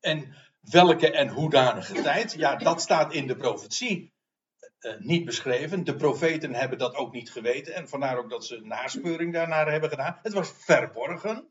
[0.00, 0.34] En
[0.70, 4.12] welke en hoedanige tijd, ja, dat staat in de profetie
[4.80, 5.84] uh, niet beschreven.
[5.84, 7.74] De profeten hebben dat ook niet geweten.
[7.74, 10.18] En vandaar ook dat ze naspeuring daarnaar hebben gedaan.
[10.22, 11.50] Het was verborgen.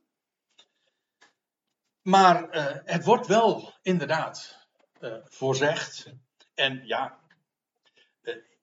[2.01, 4.67] Maar uh, het wordt wel inderdaad
[5.01, 6.13] uh, voorzegd.
[6.53, 7.19] En ja,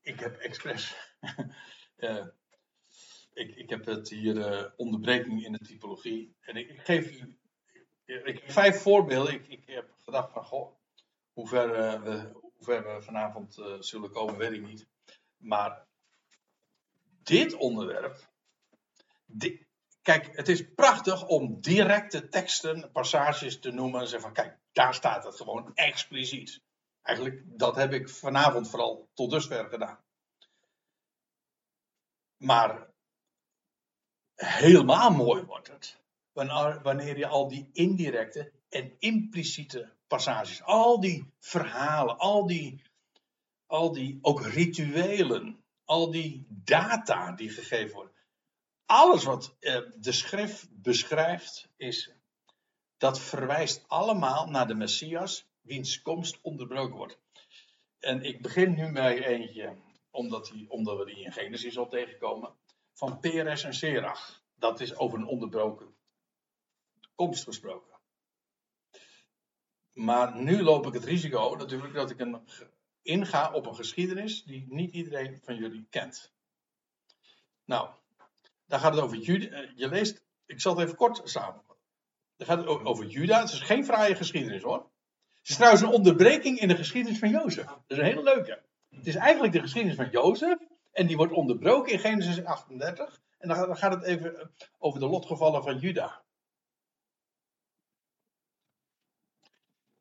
[0.02, 0.96] ik heb expres.
[3.32, 6.36] ik, ik heb het hier onderbreking in de typologie.
[6.40, 7.38] En ik geef u
[8.06, 9.34] ik heb vijf voorbeelden.
[9.34, 10.74] Ik, ik heb gedacht van, goh,
[11.32, 14.86] hoe ver we hoe ver we vanavond uh, zullen komen, weet ik niet.
[15.36, 15.86] Maar
[17.22, 18.28] dit onderwerp.
[20.02, 24.94] kijk, het is prachtig om directe teksten, passages te noemen en zeggen van kijk, daar
[24.94, 26.60] staat het gewoon expliciet.
[27.02, 30.04] Eigenlijk, dat heb ik vanavond vooral tot dusver gedaan.
[32.36, 32.90] Maar
[34.34, 36.04] helemaal mooi wordt het
[36.82, 40.62] wanneer je al die indirecte en impliciete passages.
[40.62, 42.82] Al die verhalen, al die,
[43.66, 48.14] al die ook rituelen, al die data die gegeven worden.
[48.86, 52.12] Alles wat eh, de schrift beschrijft, is,
[52.96, 57.18] dat verwijst allemaal naar de Messias, wiens komst onderbroken wordt.
[57.98, 59.76] En ik begin nu met eentje,
[60.10, 62.54] omdat, die, omdat we die in Genesis al tegenkomen,
[62.92, 64.44] van Peres en Serach.
[64.54, 65.95] Dat is over een onderbroken
[67.16, 67.94] komst gesproken.
[69.92, 72.40] Maar nu loop ik het risico natuurlijk dat ik een,
[73.02, 76.32] inga op een geschiedenis die niet iedereen van jullie kent.
[77.64, 77.90] Nou,
[78.66, 79.46] daar gaat het over Juda.
[79.46, 81.84] Eh, je leest, ik zal het even kort samenvatten.
[82.36, 83.40] Daar gaat het over Juda.
[83.40, 84.90] Het is geen fraaie geschiedenis hoor.
[85.38, 87.66] Het is trouwens een onderbreking in de geschiedenis van Jozef.
[87.66, 88.62] Dat is een hele leuke.
[88.90, 90.58] Het is eigenlijk de geschiedenis van Jozef.
[90.92, 93.20] En die wordt onderbroken in Genesis 38.
[93.38, 96.24] En dan gaat het even over de lotgevallen van Juda.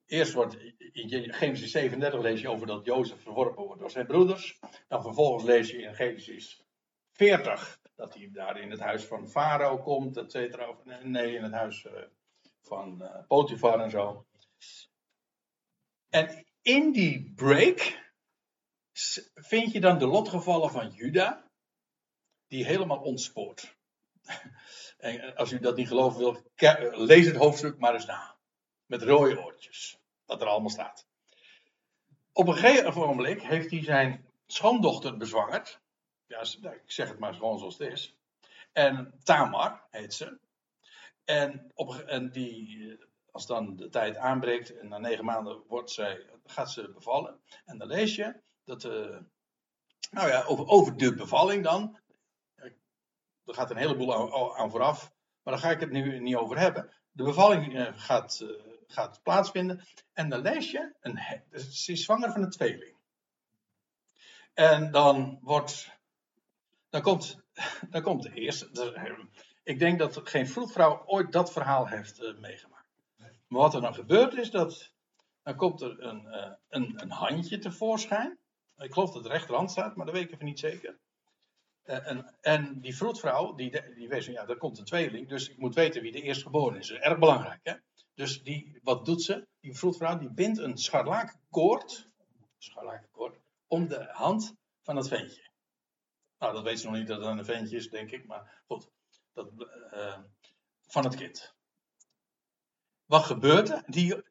[0.06, 0.56] Eerst wordt
[0.92, 4.60] in Genesis 37 lees je over dat Jozef verworpen wordt door zijn broeders.
[4.88, 6.66] Dan vervolgens lees je in Genesis
[7.12, 10.78] 40 dat hij daar in het huis van Farao komt, et cetera.
[11.04, 12.04] Nee, in het huis eh,
[12.62, 14.26] van uh, Potifar en zo.
[16.10, 18.04] En in die break
[19.34, 21.50] vind je dan de lotgevallen van Juda,
[22.48, 23.76] die helemaal ontspoort.
[24.98, 26.52] En als u dat niet geloven wil,
[27.06, 28.35] lees het hoofdstuk maar eens na.
[28.86, 30.00] Met rode oortjes.
[30.26, 31.06] Dat er allemaal staat.
[32.32, 35.80] Op een gegeven moment heeft hij zijn schoondochter bezwangerd.
[36.28, 38.16] Ja, ik zeg het maar gewoon zoals het is.
[38.72, 40.38] En Tamar heet ze.
[41.24, 42.98] En, op, en die,
[43.32, 47.40] als dan de tijd aanbreekt en na negen maanden wordt zij, gaat ze bevallen.
[47.66, 49.18] En dan lees je dat, uh,
[50.12, 52.00] nou ja, over, over de bevalling dan.
[53.46, 55.12] Er gaat een heleboel aan, vooraf,
[55.44, 56.94] maar daar ga ik het nu niet over hebben.
[57.12, 58.46] De bevalling uh, gaat,
[58.88, 59.84] gaat plaatsvinden.
[60.14, 61.20] En dan lees je, een,
[61.72, 62.96] ze is zwanger van een tweeling.
[64.54, 65.90] En dan wordt,
[66.90, 67.40] dan komt,
[67.90, 69.30] dan komt de eerste.
[69.64, 72.90] Ik denk dat geen vroedvrouw ooit dat verhaal heeft uh, meegemaakt.
[73.48, 74.92] Maar wat er dan gebeurt is dat,
[75.44, 78.38] dan komt er een, uh, een, een handje tevoorschijn.
[78.78, 80.98] Ik geloof dat de rechterhand staat, maar dat weet ik even niet zeker.
[81.86, 85.58] Uh, en, en, die vroedvrouw, die, die weet ja, er komt een tweeling, dus ik
[85.58, 86.74] moet weten wie de eerstgeboren.
[86.74, 87.60] Dat is erg belangrijk.
[87.64, 87.74] Hè?
[88.16, 89.48] Dus die, wat doet ze?
[89.60, 92.10] Die vroedvrouw die bindt een scharlakenkoord,
[92.58, 95.50] scharlakenkoord om de hand van het ventje.
[96.38, 98.90] Nou, dat weet ze nog niet dat het een ventje is, denk ik, maar goed.
[99.34, 99.52] Dat,
[99.94, 100.20] uh,
[100.88, 101.56] van het kind.
[103.06, 103.84] wat gebeurt er?
[103.86, 104.24] Die,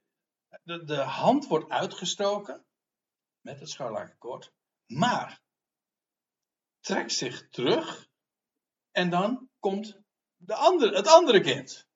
[0.62, 2.64] de, de hand wordt uitgestoken
[3.40, 4.52] met het scharlakenkoord,
[4.86, 5.40] maar
[6.80, 8.08] trekt zich terug
[8.90, 9.98] en dan komt
[10.36, 11.88] de andere, het andere kind.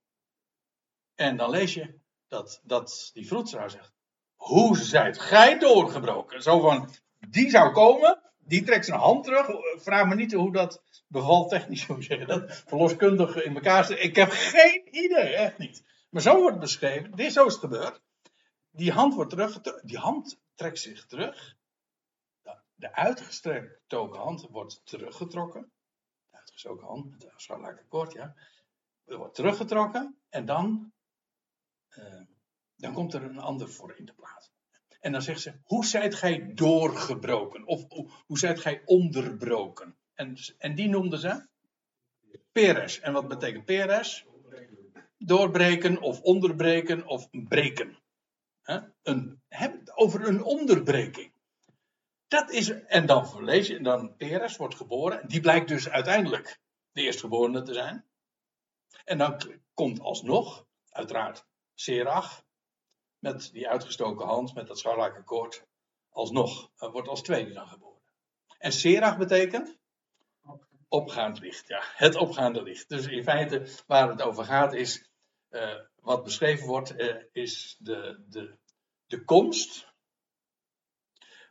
[1.19, 3.93] En dan lees je dat, dat die vroedvrouw zegt,
[4.35, 6.43] hoe zijt gij doorgebroken?
[6.43, 9.47] Zo van, die zou komen, die trekt zijn hand terug.
[9.77, 14.03] Vraag me niet hoe dat bevaltechnisch, hoe zeggen dat, verloskundig in elkaar zit.
[14.03, 15.85] Ik heb geen idee, echt niet.
[16.11, 18.01] Maar zo wordt beschreven, dit zo is het gebeurd.
[18.71, 21.57] Die hand wordt terug, die hand trekt zich terug.
[22.75, 25.73] De uitgestrekte hand wordt teruggetrokken.
[26.31, 28.35] De uitgestoken hand, met een kort, ja.
[29.05, 30.93] Wordt teruggetrokken en dan,
[32.77, 34.51] dan komt er een ander voor in de plaats.
[35.01, 37.67] En dan zegt ze, hoe zijt gij doorgebroken?
[37.67, 37.87] Of
[38.27, 39.97] hoe zijt gij onderbroken?
[40.15, 41.47] En, en die noemden ze
[42.53, 43.01] Peres.
[43.01, 44.27] En wat betekent Peres?
[45.19, 47.99] Doorbreken of onderbreken of breken.
[49.03, 49.43] Een,
[49.95, 51.33] over een onderbreking.
[52.29, 55.29] Dat is, en dan lees je, en dan Peres wordt geboren.
[55.29, 56.61] Die blijkt dus uiteindelijk
[56.93, 58.05] de eerstgeborene te zijn.
[59.05, 59.43] En dan
[59.75, 61.47] komt alsnog, uiteraard,
[61.81, 62.47] Serach.
[63.19, 65.67] Met die uitgestoken hand, met dat scharlaken koord.
[66.09, 68.03] Alsnog, wordt als tweede dan geboren.
[68.59, 69.79] En Serach betekent
[70.89, 71.69] opgaand licht.
[71.69, 72.89] Ja, het opgaande licht.
[72.89, 75.11] Dus in feite waar het over gaat is,
[75.51, 78.59] uh, wat beschreven wordt, uh, is de, de,
[79.07, 79.93] de komst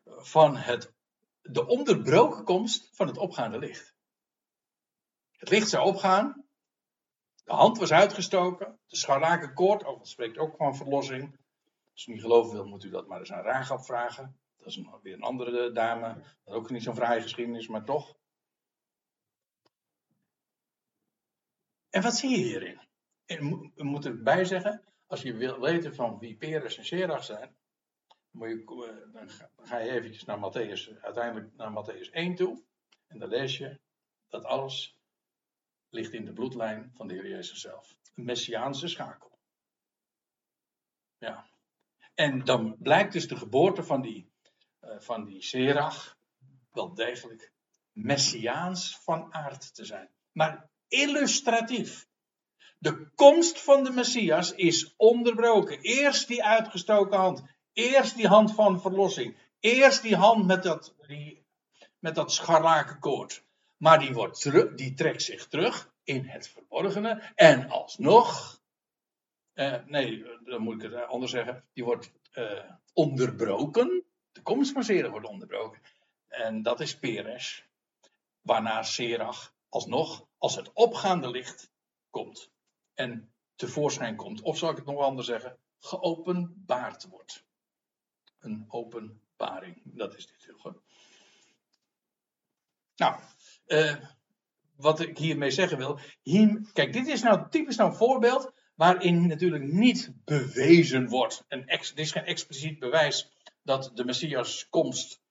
[0.06, 0.94] van het,
[1.42, 3.96] de onderbroken komst van het opgaande licht.
[5.32, 6.47] Het licht zou opgaan,
[7.48, 11.40] de hand was uitgestoken, de scharlaken koord, dat spreekt ook van verlossing.
[11.94, 14.40] Als u niet geloven wil, moet u dat maar eens aan Raagap vragen.
[14.58, 18.16] Dat is een, weer een andere dame, dat ook niet zo'n vrije geschiedenis, maar toch.
[21.90, 22.80] En wat zie je hierin?
[23.26, 27.56] En we moeten erbij zeggen, als je wil weten van wie Peres en Serach zijn,
[28.32, 32.64] moet je, eh, dan ga je eventjes naar Matthäus, uiteindelijk naar Matthäus 1 toe.
[33.08, 33.80] En dan lees je
[34.28, 34.97] dat alles
[35.90, 37.96] ligt in de bloedlijn van de Heer Jezus zelf.
[38.16, 39.40] Een messiaanse schakel.
[41.18, 41.50] Ja.
[42.14, 44.32] En dan blijkt dus de geboorte van die,
[44.82, 46.18] uh, van die Serach
[46.72, 47.54] wel degelijk
[47.92, 50.10] messiaans van aard te zijn.
[50.32, 52.08] Maar illustratief.
[52.78, 55.80] De komst van de Messias is onderbroken.
[55.82, 57.44] Eerst die uitgestoken hand.
[57.74, 59.38] Eerst die hand van verlossing.
[59.60, 61.46] Eerst die hand met dat, die,
[62.00, 63.46] met dat scharlakenkoord.
[63.78, 67.32] Maar die, wordt die trekt zich terug in het verborgene.
[67.36, 68.62] En alsnog.
[69.54, 71.64] Eh, nee, dan moet ik het anders zeggen.
[71.74, 74.04] Die wordt eh, onderbroken.
[74.32, 75.82] De komst van Serach wordt onderbroken.
[76.28, 77.66] En dat is Peres.
[78.42, 81.72] Waarna Serach alsnog, als het opgaande licht
[82.10, 82.52] komt.
[82.94, 84.42] En tevoorschijn komt.
[84.42, 85.58] Of zal ik het nog anders zeggen?
[85.80, 87.46] Geopenbaard wordt
[88.40, 89.82] een openbaring.
[89.84, 90.82] Dat is dit heel goed.
[92.96, 93.22] Nou,
[93.68, 93.96] uh,
[94.76, 96.00] wat ik hiermee zeggen wil.
[96.22, 101.46] Hier, kijk, dit is nou typisch nou een voorbeeld waarin natuurlijk niet bewezen wordt.
[101.48, 103.32] Een dit is geen expliciet bewijs
[103.64, 105.22] dat de Messias komst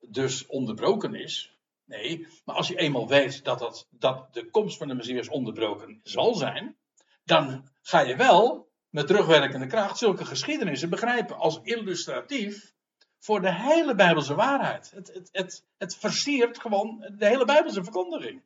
[0.00, 1.56] dus onderbroken is.
[1.84, 6.00] Nee, maar als je eenmaal weet dat, dat, dat de komst van de Messias onderbroken
[6.02, 6.76] zal zijn,
[7.24, 12.74] dan ga je wel met terugwerkende kracht zulke geschiedenissen begrijpen als illustratief
[13.18, 14.90] voor de hele Bijbelse waarheid.
[14.90, 18.42] Het, het, het, het versiert gewoon de hele Bijbelse verkondiging.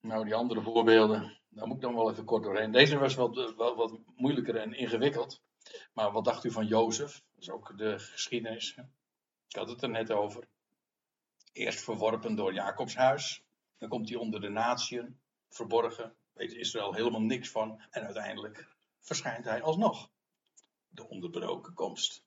[0.00, 2.72] Nou, die andere voorbeelden, daar moet ik dan wel even kort doorheen.
[2.72, 5.42] Deze was wel, wel wat moeilijker en ingewikkeld.
[5.92, 7.12] Maar wat dacht u van Jozef?
[7.12, 8.76] Dat is ook de geschiedenis.
[9.48, 10.48] Ik had het er net over.
[11.52, 13.42] Eerst verworpen door Jacobs huis.
[13.78, 15.18] Dan komt hij onder de natieën,
[15.48, 16.14] verborgen.
[16.32, 17.82] Weet Israël helemaal niks van.
[17.90, 18.68] En uiteindelijk
[18.98, 20.10] verschijnt hij alsnog.
[20.90, 22.24] De onderbroken komst.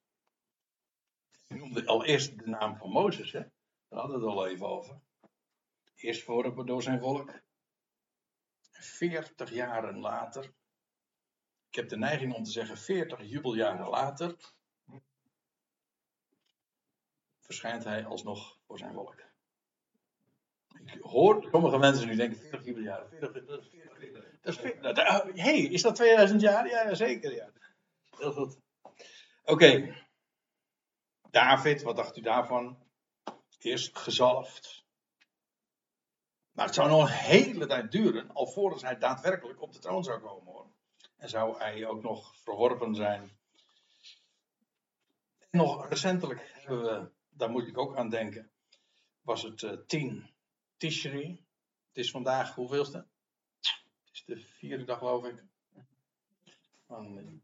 [1.47, 3.31] Ik noemde al eerst de naam van Mozes.
[3.31, 3.39] Hè?
[3.89, 4.99] Daar hadden we het al even over.
[5.95, 7.41] Eerst verworpen door zijn volk.
[8.71, 10.53] Veertig jaren later.
[11.69, 14.35] Ik heb de neiging om te zeggen veertig jubeljaren later.
[17.39, 19.23] Verschijnt hij alsnog voor zijn volk.
[20.85, 23.09] Ik hoor sommige mensen nu denken: 40 jubeljaren.
[23.09, 24.39] 40, dat is 40.
[24.41, 25.43] Dat is 40.
[25.43, 26.67] hey, is dat 2000 jaar?
[26.67, 27.33] Ja, zeker.
[27.33, 27.49] Ja.
[29.43, 29.95] Oké.
[31.31, 32.77] David, wat dacht u daarvan?
[33.59, 34.85] Eerst gezalfd.
[36.51, 40.19] Maar het zou nog een hele tijd duren, alvorens hij daadwerkelijk op de troon zou
[40.19, 40.71] komen hoor.
[41.17, 43.37] En zou hij ook nog verworpen zijn.
[45.51, 48.51] Nog recentelijk hebben we, daar moet ik ook aan denken,
[49.21, 50.29] was het uh, 10
[50.77, 51.45] Tishri.
[51.87, 52.97] Het is vandaag hoeveelste?
[52.97, 55.43] Het is de vierde dag, geloof ik.
[56.87, 57.41] Dan,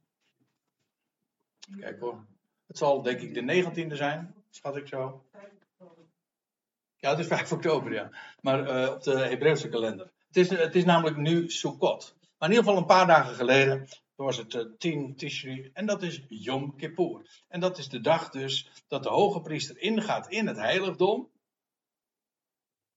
[1.77, 2.25] kijk hoor.
[2.67, 5.23] Het zal denk ik de negentiende zijn, schat ik zo.
[6.95, 8.11] Ja, het is 5 oktober, ja.
[8.41, 10.11] Maar uh, op de Hebreeuwse kalender.
[10.27, 12.15] Het is, het is namelijk nu Sukkot.
[12.37, 15.69] Maar in ieder geval een paar dagen geleden was het uh, 10 Tishri.
[15.73, 17.43] En dat is Yom Kippur.
[17.47, 21.31] En dat is de dag dus dat de hoge priester ingaat in het heiligdom.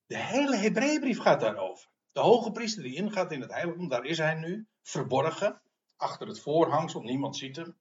[0.06, 1.88] De hele Hebreeënbrief gaat daarover.
[2.12, 5.62] De hoge priester die ingaat in het heiligdom, daar is hij nu, verborgen,
[5.96, 7.76] achter het voorhangsel, niemand ziet hem.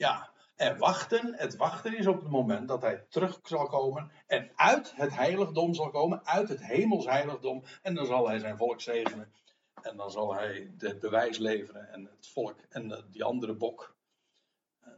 [0.00, 4.50] Ja, en wachten, het wachten is op het moment dat hij terug zal komen en
[4.54, 7.64] uit het heiligdom zal komen, uit het hemelsheiligdom.
[7.82, 9.32] En dan zal hij zijn volk zegenen.
[9.82, 13.96] En dan zal hij het bewijs leveren en het volk en die andere bok,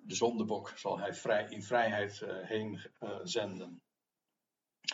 [0.03, 3.83] de zondebok, zal hij vrij, in vrijheid eh, heen eh, zenden.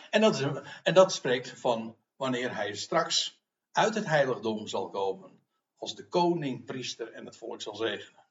[0.09, 3.41] En dat, is, en dat spreekt van wanneer hij straks
[3.71, 5.39] uit het heiligdom zal komen,
[5.77, 8.27] als de koning, priester en het volk zal zegenen.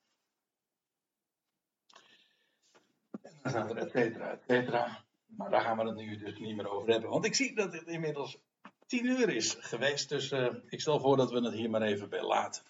[3.43, 5.05] Er et cetera, et cetera.
[5.27, 7.10] Maar daar gaan we het nu dus niet meer over hebben.
[7.10, 8.39] Want ik zie dat het inmiddels
[8.86, 10.09] tien uur is geweest.
[10.09, 12.62] Dus uh, ik stel voor dat we het hier maar even bij laten.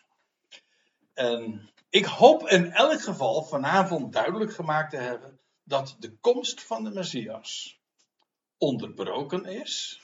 [1.15, 6.85] En ik hoop in elk geval vanavond duidelijk gemaakt te hebben dat de komst van
[6.85, 7.81] de Messias
[8.59, 10.03] onderbroken is.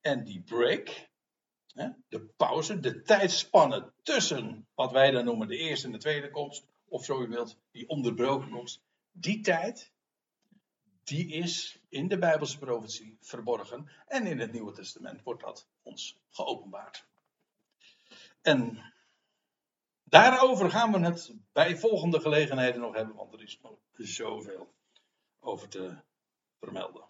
[0.00, 1.08] En die break,
[2.08, 6.66] de pauze, de tijdspanne tussen wat wij dan noemen de eerste en de tweede komst,
[6.88, 8.82] of zo u wilt, die onderbroken komst,
[9.12, 9.92] die tijd,
[11.04, 13.90] die is in de Bijbelse profetie verborgen.
[14.06, 17.06] En in het Nieuwe Testament wordt dat ons geopenbaard.
[18.42, 18.92] En
[20.04, 24.74] daarover gaan we het bij volgende gelegenheden nog hebben, want er is nog zoveel
[25.40, 25.96] over te
[26.58, 27.04] vermelden.